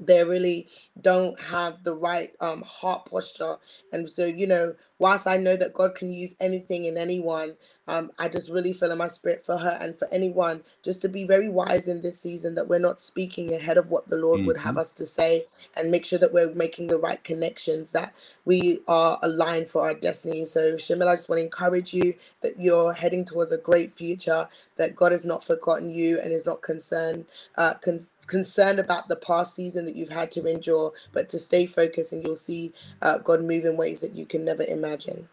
they 0.00 0.24
really 0.24 0.68
don't 1.00 1.40
have 1.40 1.82
the 1.84 1.94
right 1.94 2.32
um, 2.40 2.62
heart 2.62 3.06
posture. 3.06 3.56
And 3.92 4.10
so, 4.10 4.24
you 4.24 4.46
know, 4.46 4.74
whilst 4.98 5.26
I 5.26 5.36
know 5.36 5.56
that 5.56 5.74
God 5.74 5.94
can 5.94 6.12
use 6.12 6.34
anything 6.40 6.86
and 6.86 6.96
anyone, 6.96 7.56
um, 7.88 8.12
I 8.18 8.28
just 8.28 8.50
really 8.50 8.72
feel 8.72 8.92
in 8.92 8.98
my 8.98 9.08
spirit 9.08 9.44
for 9.44 9.58
her 9.58 9.76
and 9.80 9.98
for 9.98 10.06
anyone 10.12 10.62
just 10.84 11.02
to 11.02 11.08
be 11.08 11.24
very 11.24 11.48
wise 11.48 11.88
in 11.88 12.02
this 12.02 12.20
season 12.20 12.54
that 12.54 12.68
we're 12.68 12.78
not 12.78 13.00
speaking 13.00 13.52
ahead 13.52 13.78
of 13.78 13.90
what 13.90 14.08
the 14.08 14.16
Lord 14.16 14.44
would 14.46 14.58
have 14.58 14.74
mm-hmm. 14.74 14.78
us 14.78 14.92
to 14.92 15.06
say 15.06 15.46
and 15.76 15.90
make 15.90 16.04
sure 16.04 16.18
that 16.18 16.32
we're 16.32 16.54
making 16.54 16.86
the 16.86 16.98
right 16.98 17.22
connections, 17.24 17.90
that 17.92 18.14
we 18.44 18.80
are 18.86 19.18
aligned 19.22 19.68
for 19.68 19.82
our 19.82 19.94
destiny. 19.94 20.44
So, 20.44 20.74
Shamil, 20.74 21.08
I 21.08 21.16
just 21.16 21.28
want 21.28 21.40
to 21.40 21.44
encourage 21.44 21.92
you 21.92 22.14
that 22.42 22.60
you're 22.60 22.92
heading 22.92 23.24
towards 23.24 23.50
a 23.50 23.58
great 23.58 23.92
future, 23.92 24.48
that 24.76 24.94
God 24.94 25.10
has 25.10 25.24
not 25.24 25.42
forgotten 25.42 25.90
you 25.90 26.20
and 26.20 26.32
is 26.32 26.46
not 26.46 26.62
concerned, 26.62 27.24
uh, 27.56 27.74
con- 27.74 28.06
concerned 28.30 28.80
about 28.80 29.08
the 29.08 29.16
past 29.16 29.54
season 29.54 29.84
that 29.86 29.96
you've 29.96 30.10
had 30.10 30.30
to 30.32 30.46
endure, 30.46 30.92
but 31.12 31.28
to 31.30 31.38
stay 31.38 31.66
focused 31.66 32.14
and 32.14 32.24
you'll 32.24 32.36
see 32.36 32.72
uh, 33.02 33.18
God 33.18 33.42
move 33.42 33.66
in 33.66 33.76
ways 33.76 34.00
that 34.00 34.14
you 34.14 34.26
can 34.26 34.44
never 34.46 34.64
imagine. 34.64 35.28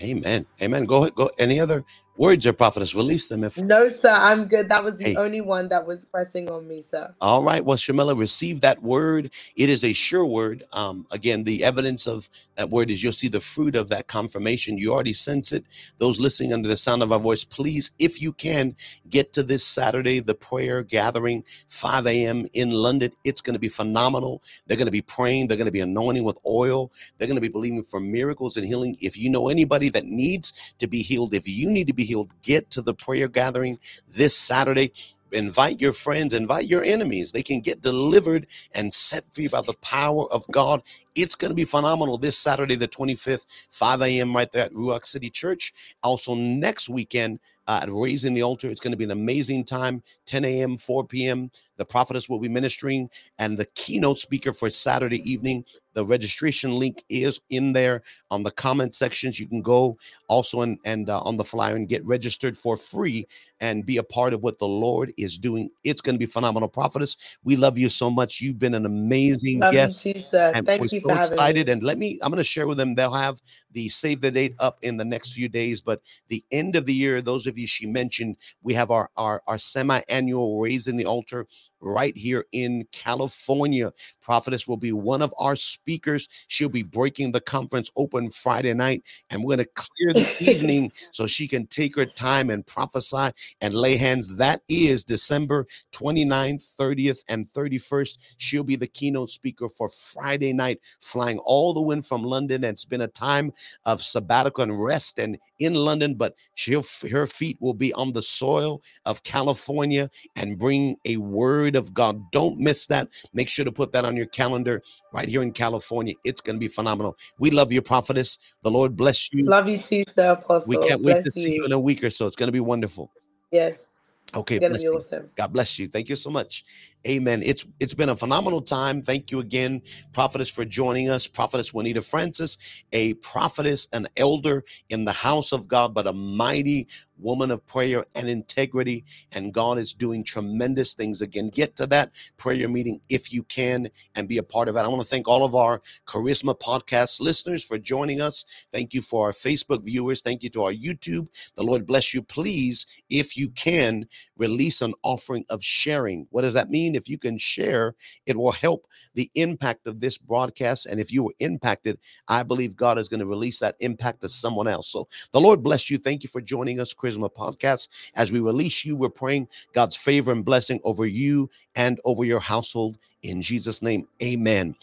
Amen. 0.00 0.46
Amen. 0.62 0.84
Go 0.84 0.98
ahead. 1.02 1.16
Go. 1.16 1.30
Any 1.38 1.60
other 1.60 1.84
words 2.18 2.46
or 2.46 2.54
prophetess? 2.54 2.94
Release 2.94 3.28
them. 3.28 3.44
If 3.44 3.58
no, 3.58 3.88
sir, 3.88 4.12
I'm 4.12 4.46
good. 4.46 4.70
That 4.70 4.84
was 4.84 4.98
the 4.98 5.06
hey. 5.06 5.16
only 5.16 5.42
one 5.42 5.70
that 5.70 5.86
was 5.86 6.06
pressing 6.06 6.50
on 6.50 6.68
me, 6.68 6.82
sir. 6.82 7.14
All 7.20 7.42
right. 7.42 7.64
Well, 7.64 7.78
Shamila, 7.78 8.18
receive 8.18 8.62
that 8.62 8.82
word. 8.82 9.32
It 9.56 9.70
is 9.70 9.84
a 9.84 9.92
sure 9.94 10.26
word. 10.26 10.64
Um, 10.72 11.06
again, 11.10 11.44
the 11.44 11.64
evidence 11.64 12.06
of 12.06 12.30
that 12.56 12.70
word 12.70 12.90
is 12.92 13.02
you'll 13.02 13.12
see 13.12 13.28
the 13.28 13.40
fruit 13.40 13.76
of 13.76 13.90
that 13.90 14.08
confirmation. 14.08 14.78
You 14.78 14.94
already 14.94 15.14
sense 15.14 15.52
it. 15.52 15.66
Those 15.98 16.20
listening 16.20 16.52
under 16.54 16.68
the 16.68 16.76
sound 16.76 17.02
of 17.02 17.12
our 17.12 17.18
voice, 17.18 17.44
please, 17.44 17.90
if 17.98 18.22
you 18.22 18.32
can, 18.32 18.76
get 19.10 19.32
to 19.34 19.42
this 19.42 19.64
Saturday, 19.66 20.20
the 20.20 20.34
prayer 20.36 20.84
gathering, 20.84 21.44
5 21.70 22.06
a.m. 22.06 22.46
in 22.54 22.70
London. 22.70 23.12
It's 23.24 23.40
going 23.42 23.54
to 23.54 23.60
be 23.60 23.68
phenomenal. 23.68 24.42
They're 24.66 24.78
going 24.78 24.86
to 24.86 24.92
be 24.92 25.02
praying. 25.02 25.48
They're 25.48 25.58
going 25.58 25.66
to 25.66 25.72
be 25.72 25.80
anointing 25.80 26.24
with 26.24 26.38
oil. 26.46 26.92
They're 27.18 27.28
going 27.28 27.36
to 27.36 27.42
be 27.42 27.48
believing 27.48 27.82
for 27.84 28.00
miracles 28.00 28.56
and 28.56 28.66
healing. 28.66 28.96
If 29.00 29.18
you 29.18 29.30
know 29.30 29.48
anybody 29.48 29.88
that 29.90 30.06
needs 30.06 30.74
to 30.78 30.86
be 30.88 31.02
healed, 31.02 31.34
if 31.34 31.48
you 31.48 31.70
need 31.70 31.88
to 31.88 31.94
be 31.94 32.04
healed, 32.08 32.32
get 32.42 32.70
to 32.72 32.82
the 32.82 32.94
prayer 32.94 33.28
gathering 33.28 33.78
this 34.08 34.36
Saturday. 34.36 34.92
Invite 35.32 35.80
your 35.80 35.92
friends, 35.92 36.34
invite 36.34 36.66
your 36.66 36.84
enemies. 36.84 37.32
They 37.32 37.42
can 37.42 37.60
get 37.60 37.82
delivered 37.82 38.46
and 38.74 38.94
set 38.94 39.28
free 39.28 39.48
by 39.48 39.62
the 39.62 39.74
power 39.74 40.32
of 40.32 40.46
God. 40.50 40.82
It's 41.16 41.36
going 41.36 41.50
to 41.50 41.56
be 41.56 41.66
phenomenal 41.66 42.18
this 42.18 42.38
Saturday, 42.38 42.76
the 42.76 42.88
25th, 42.88 43.46
5 43.70 44.02
a.m., 44.02 44.36
right 44.36 44.50
there 44.52 44.64
at 44.64 44.74
Ruach 44.74 45.06
City 45.06 45.30
Church. 45.30 45.74
Also, 46.02 46.34
next 46.34 46.88
weekend, 46.88 47.40
uh, 47.68 47.80
at 47.82 47.92
Raising 47.92 48.34
the 48.34 48.42
Altar. 48.42 48.68
It's 48.68 48.80
going 48.80 48.92
to 48.92 48.96
be 48.98 49.04
an 49.04 49.10
amazing 49.12 49.64
time, 49.64 50.02
10 50.26 50.44
a.m., 50.44 50.76
4 50.78 51.06
p.m. 51.06 51.50
The 51.76 51.84
prophetess 51.84 52.28
will 52.28 52.40
be 52.40 52.48
ministering, 52.48 53.10
and 53.38 53.58
the 53.58 53.66
keynote 53.74 54.20
speaker 54.20 54.52
for 54.52 54.70
Saturday 54.70 55.20
evening 55.30 55.64
the 55.98 56.06
registration 56.06 56.76
link 56.76 57.02
is 57.08 57.40
in 57.50 57.72
there 57.72 58.02
on 58.30 58.44
the 58.44 58.52
comment 58.52 58.94
sections. 58.94 59.40
You 59.40 59.48
can 59.48 59.62
go 59.62 59.98
also 60.28 60.60
and 60.60 60.78
and 60.84 61.10
uh, 61.10 61.18
on 61.22 61.36
the 61.36 61.42
flyer 61.42 61.74
and 61.74 61.88
get 61.88 62.06
registered 62.06 62.56
for 62.56 62.76
free 62.76 63.26
and 63.58 63.84
be 63.84 63.96
a 63.96 64.04
part 64.04 64.32
of 64.32 64.40
what 64.40 64.60
the 64.60 64.68
Lord 64.68 65.12
is 65.16 65.38
doing. 65.38 65.70
It's 65.82 66.00
going 66.00 66.14
to 66.14 66.18
be 66.20 66.30
phenomenal. 66.30 66.68
Prophetess, 66.68 67.16
we 67.42 67.56
love 67.56 67.76
you 67.76 67.88
so 67.88 68.12
much. 68.12 68.40
You've 68.40 68.60
been 68.60 68.74
an 68.74 68.86
amazing 68.86 69.58
love 69.58 69.72
guest. 69.72 70.06
You. 70.06 70.22
And 70.32 70.64
Thank 70.64 70.92
you 70.92 71.00
so 71.00 71.08
for 71.08 71.18
excited. 71.18 71.66
Me. 71.66 71.72
And 71.72 71.82
let 71.82 71.98
me, 71.98 72.20
I'm 72.22 72.30
going 72.30 72.38
to 72.38 72.44
share 72.44 72.68
with 72.68 72.78
them. 72.78 72.94
They'll 72.94 73.12
have 73.12 73.40
the 73.72 73.88
save 73.88 74.20
the 74.20 74.30
date 74.30 74.54
up 74.60 74.78
in 74.82 74.98
the 74.98 75.04
next 75.04 75.32
few 75.32 75.48
days. 75.48 75.80
But 75.80 76.00
the 76.28 76.44
end 76.52 76.76
of 76.76 76.86
the 76.86 76.94
year, 76.94 77.20
those 77.20 77.48
of 77.48 77.58
you 77.58 77.66
she 77.66 77.88
mentioned, 77.88 78.36
we 78.62 78.72
have 78.74 78.92
our 78.92 79.10
our, 79.16 79.42
our 79.48 79.58
semi-annual 79.58 80.60
raising 80.60 80.94
the 80.94 81.06
altar 81.06 81.48
right 81.80 82.16
here 82.16 82.44
in 82.52 82.86
California. 82.92 83.92
Prophetess 84.20 84.66
will 84.66 84.76
be 84.76 84.92
one 84.92 85.22
of 85.22 85.32
our 85.38 85.56
speakers. 85.56 86.28
She'll 86.48 86.68
be 86.68 86.82
breaking 86.82 87.32
the 87.32 87.40
conference 87.40 87.90
open 87.96 88.30
Friday 88.30 88.74
night, 88.74 89.02
and 89.30 89.42
we're 89.42 89.56
going 89.56 89.66
to 89.66 89.70
clear 89.74 90.12
the 90.12 90.36
evening 90.40 90.92
so 91.12 91.26
she 91.26 91.46
can 91.46 91.66
take 91.66 91.96
her 91.96 92.06
time 92.06 92.50
and 92.50 92.66
prophesy 92.66 93.30
and 93.60 93.74
lay 93.74 93.96
hands. 93.96 94.36
That 94.36 94.60
is 94.68 95.04
December 95.04 95.66
29th, 95.92 96.76
30th, 96.76 97.24
and 97.28 97.46
31st. 97.48 98.18
She'll 98.38 98.64
be 98.64 98.76
the 98.76 98.86
keynote 98.86 99.30
speaker 99.30 99.68
for 99.68 99.88
Friday 99.88 100.52
night, 100.52 100.80
flying 101.00 101.38
all 101.40 101.74
the 101.74 101.82
way 101.82 101.88
from 102.00 102.22
London. 102.22 102.64
And 102.64 102.74
it's 102.74 102.84
been 102.84 103.00
a 103.00 103.08
time 103.08 103.52
of 103.84 104.02
sabbatical 104.02 104.62
and 104.62 104.82
rest 104.82 105.18
and 105.18 105.38
in 105.58 105.74
London, 105.74 106.14
but 106.14 106.34
she'll 106.54 106.84
her 107.10 107.26
feet 107.26 107.56
will 107.60 107.74
be 107.74 107.92
on 107.94 108.12
the 108.12 108.22
soil 108.22 108.82
of 109.04 109.22
California 109.22 110.10
and 110.36 110.58
bring 110.58 110.96
a 111.04 111.16
word 111.16 111.67
of 111.76 111.94
God. 111.94 112.20
Don't 112.32 112.58
miss 112.58 112.86
that. 112.86 113.08
Make 113.32 113.48
sure 113.48 113.64
to 113.64 113.72
put 113.72 113.92
that 113.92 114.04
on 114.04 114.16
your 114.16 114.26
calendar 114.26 114.82
right 115.12 115.28
here 115.28 115.42
in 115.42 115.52
California. 115.52 116.14
It's 116.24 116.40
going 116.40 116.56
to 116.56 116.60
be 116.60 116.68
phenomenal. 116.68 117.16
We 117.38 117.50
love 117.50 117.72
you, 117.72 117.82
prophetess. 117.82 118.38
The 118.62 118.70
Lord 118.70 118.96
bless 118.96 119.32
you. 119.32 119.44
Love 119.44 119.68
you 119.68 119.78
too, 119.78 120.04
sir, 120.08 120.32
Apostle. 120.32 120.68
We 120.68 120.76
can't 120.76 121.02
bless 121.02 121.24
wait 121.24 121.32
to 121.32 121.40
you. 121.40 121.46
see 121.46 121.54
you 121.56 121.64
in 121.64 121.72
a 121.72 121.80
week 121.80 122.02
or 122.04 122.10
so. 122.10 122.26
It's 122.26 122.36
going 122.36 122.48
to 122.48 122.52
be 122.52 122.60
wonderful. 122.60 123.10
Yes. 123.50 123.88
Okay, 124.34 124.58
gonna 124.58 124.74
be 124.74 124.86
awesome. 124.88 125.30
God 125.36 125.52
bless 125.54 125.78
you. 125.78 125.88
Thank 125.88 126.10
you 126.10 126.16
so 126.16 126.28
much. 126.28 126.62
Amen. 127.06 127.42
It's 127.42 127.66
it's 127.80 127.94
been 127.94 128.10
a 128.10 128.16
phenomenal 128.16 128.60
time. 128.60 129.00
Thank 129.00 129.30
you 129.30 129.40
again, 129.40 129.80
prophetess, 130.12 130.50
for 130.50 130.66
joining 130.66 131.08
us. 131.08 131.26
Prophetess 131.26 131.72
Juanita 131.72 132.02
Frances, 132.02 132.58
a 132.92 133.14
prophetess, 133.14 133.88
an 133.92 134.06
elder 134.18 134.64
in 134.90 135.06
the 135.06 135.12
house 135.12 135.52
of 135.52 135.66
God, 135.66 135.94
but 135.94 136.06
a 136.06 136.12
mighty 136.12 136.88
woman 137.18 137.50
of 137.50 137.66
prayer 137.66 138.04
and 138.14 138.28
integrity. 138.28 139.04
And 139.32 139.52
God 139.52 139.78
is 139.78 139.94
doing 139.94 140.24
tremendous 140.24 140.94
things. 140.94 141.20
Again, 141.20 141.50
get 141.50 141.76
to 141.76 141.86
that 141.88 142.12
prayer 142.36 142.68
meeting 142.68 143.00
if 143.08 143.32
you 143.32 143.42
can 143.44 143.88
and 144.14 144.28
be 144.28 144.38
a 144.38 144.42
part 144.42 144.68
of 144.68 144.76
it. 144.76 144.80
I 144.80 144.88
want 144.88 145.02
to 145.02 145.08
thank 145.08 145.28
all 145.28 145.44
of 145.44 145.54
our 145.54 145.80
Charisma 146.06 146.58
Podcast 146.58 147.20
listeners 147.20 147.64
for 147.64 147.78
joining 147.78 148.20
us. 148.20 148.44
Thank 148.72 148.94
you 148.94 149.02
for 149.02 149.26
our 149.26 149.32
Facebook 149.32 149.84
viewers. 149.84 150.20
Thank 150.20 150.42
you 150.42 150.50
to 150.50 150.64
our 150.64 150.72
YouTube. 150.72 151.28
The 151.56 151.64
Lord 151.64 151.86
bless 151.86 152.14
you. 152.14 152.22
Please, 152.22 152.86
if 153.10 153.36
you 153.36 153.50
can, 153.50 154.06
release 154.36 154.82
an 154.82 154.94
offering 155.02 155.44
of 155.50 155.62
sharing. 155.62 156.26
What 156.30 156.42
does 156.42 156.54
that 156.54 156.70
mean? 156.70 156.94
If 156.94 157.08
you 157.08 157.18
can 157.18 157.38
share, 157.38 157.94
it 158.26 158.36
will 158.36 158.52
help 158.52 158.86
the 159.14 159.30
impact 159.34 159.86
of 159.86 160.00
this 160.00 160.18
broadcast. 160.18 160.86
And 160.86 161.00
if 161.00 161.12
you 161.12 161.24
were 161.24 161.34
impacted, 161.38 161.98
I 162.28 162.42
believe 162.42 162.76
God 162.76 162.98
is 162.98 163.08
going 163.08 163.20
to 163.20 163.26
release 163.26 163.58
that 163.60 163.76
impact 163.80 164.20
to 164.20 164.28
someone 164.28 164.68
else. 164.68 164.88
So 164.88 165.08
the 165.32 165.40
Lord 165.40 165.62
bless 165.62 165.90
you. 165.90 165.98
Thank 165.98 166.22
you 166.22 166.28
for 166.28 166.40
joining 166.40 166.80
us, 166.80 166.92
Charisma 167.08 167.32
Podcast. 167.32 167.88
As 168.14 168.30
we 168.30 168.40
release 168.40 168.84
you, 168.84 168.96
we're 168.96 169.08
praying 169.08 169.48
God's 169.72 169.96
favor 169.96 170.32
and 170.32 170.44
blessing 170.44 170.80
over 170.84 171.06
you 171.06 171.50
and 171.74 171.98
over 172.04 172.24
your 172.24 172.40
household. 172.40 172.98
In 173.22 173.42
Jesus' 173.42 173.82
name, 173.82 174.06
amen. 174.22 174.76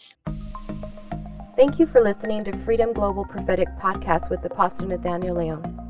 Thank 1.56 1.78
you 1.78 1.86
for 1.86 2.02
listening 2.02 2.44
to 2.44 2.56
Freedom 2.64 2.92
Global 2.92 3.24
Prophetic 3.24 3.68
Podcast 3.80 4.28
with 4.28 4.44
Apostle 4.44 4.88
Nathaniel 4.88 5.36
Leon. 5.36 5.82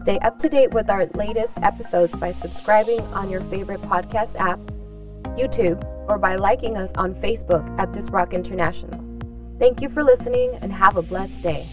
Stay 0.00 0.18
up 0.18 0.38
to 0.40 0.48
date 0.48 0.72
with 0.72 0.90
our 0.90 1.06
latest 1.14 1.58
episodes 1.62 2.12
by 2.16 2.32
subscribing 2.32 3.00
on 3.14 3.30
your 3.30 3.40
favorite 3.42 3.80
podcast 3.82 4.34
app 4.34 4.58
YouTube, 5.36 5.82
or 6.08 6.18
by 6.18 6.36
liking 6.36 6.76
us 6.76 6.92
on 6.96 7.14
Facebook 7.16 7.66
at 7.78 7.92
This 7.92 8.10
Rock 8.10 8.34
International. 8.34 9.00
Thank 9.58 9.80
you 9.80 9.88
for 9.88 10.02
listening 10.02 10.58
and 10.60 10.72
have 10.72 10.96
a 10.96 11.02
blessed 11.02 11.42
day. 11.42 11.66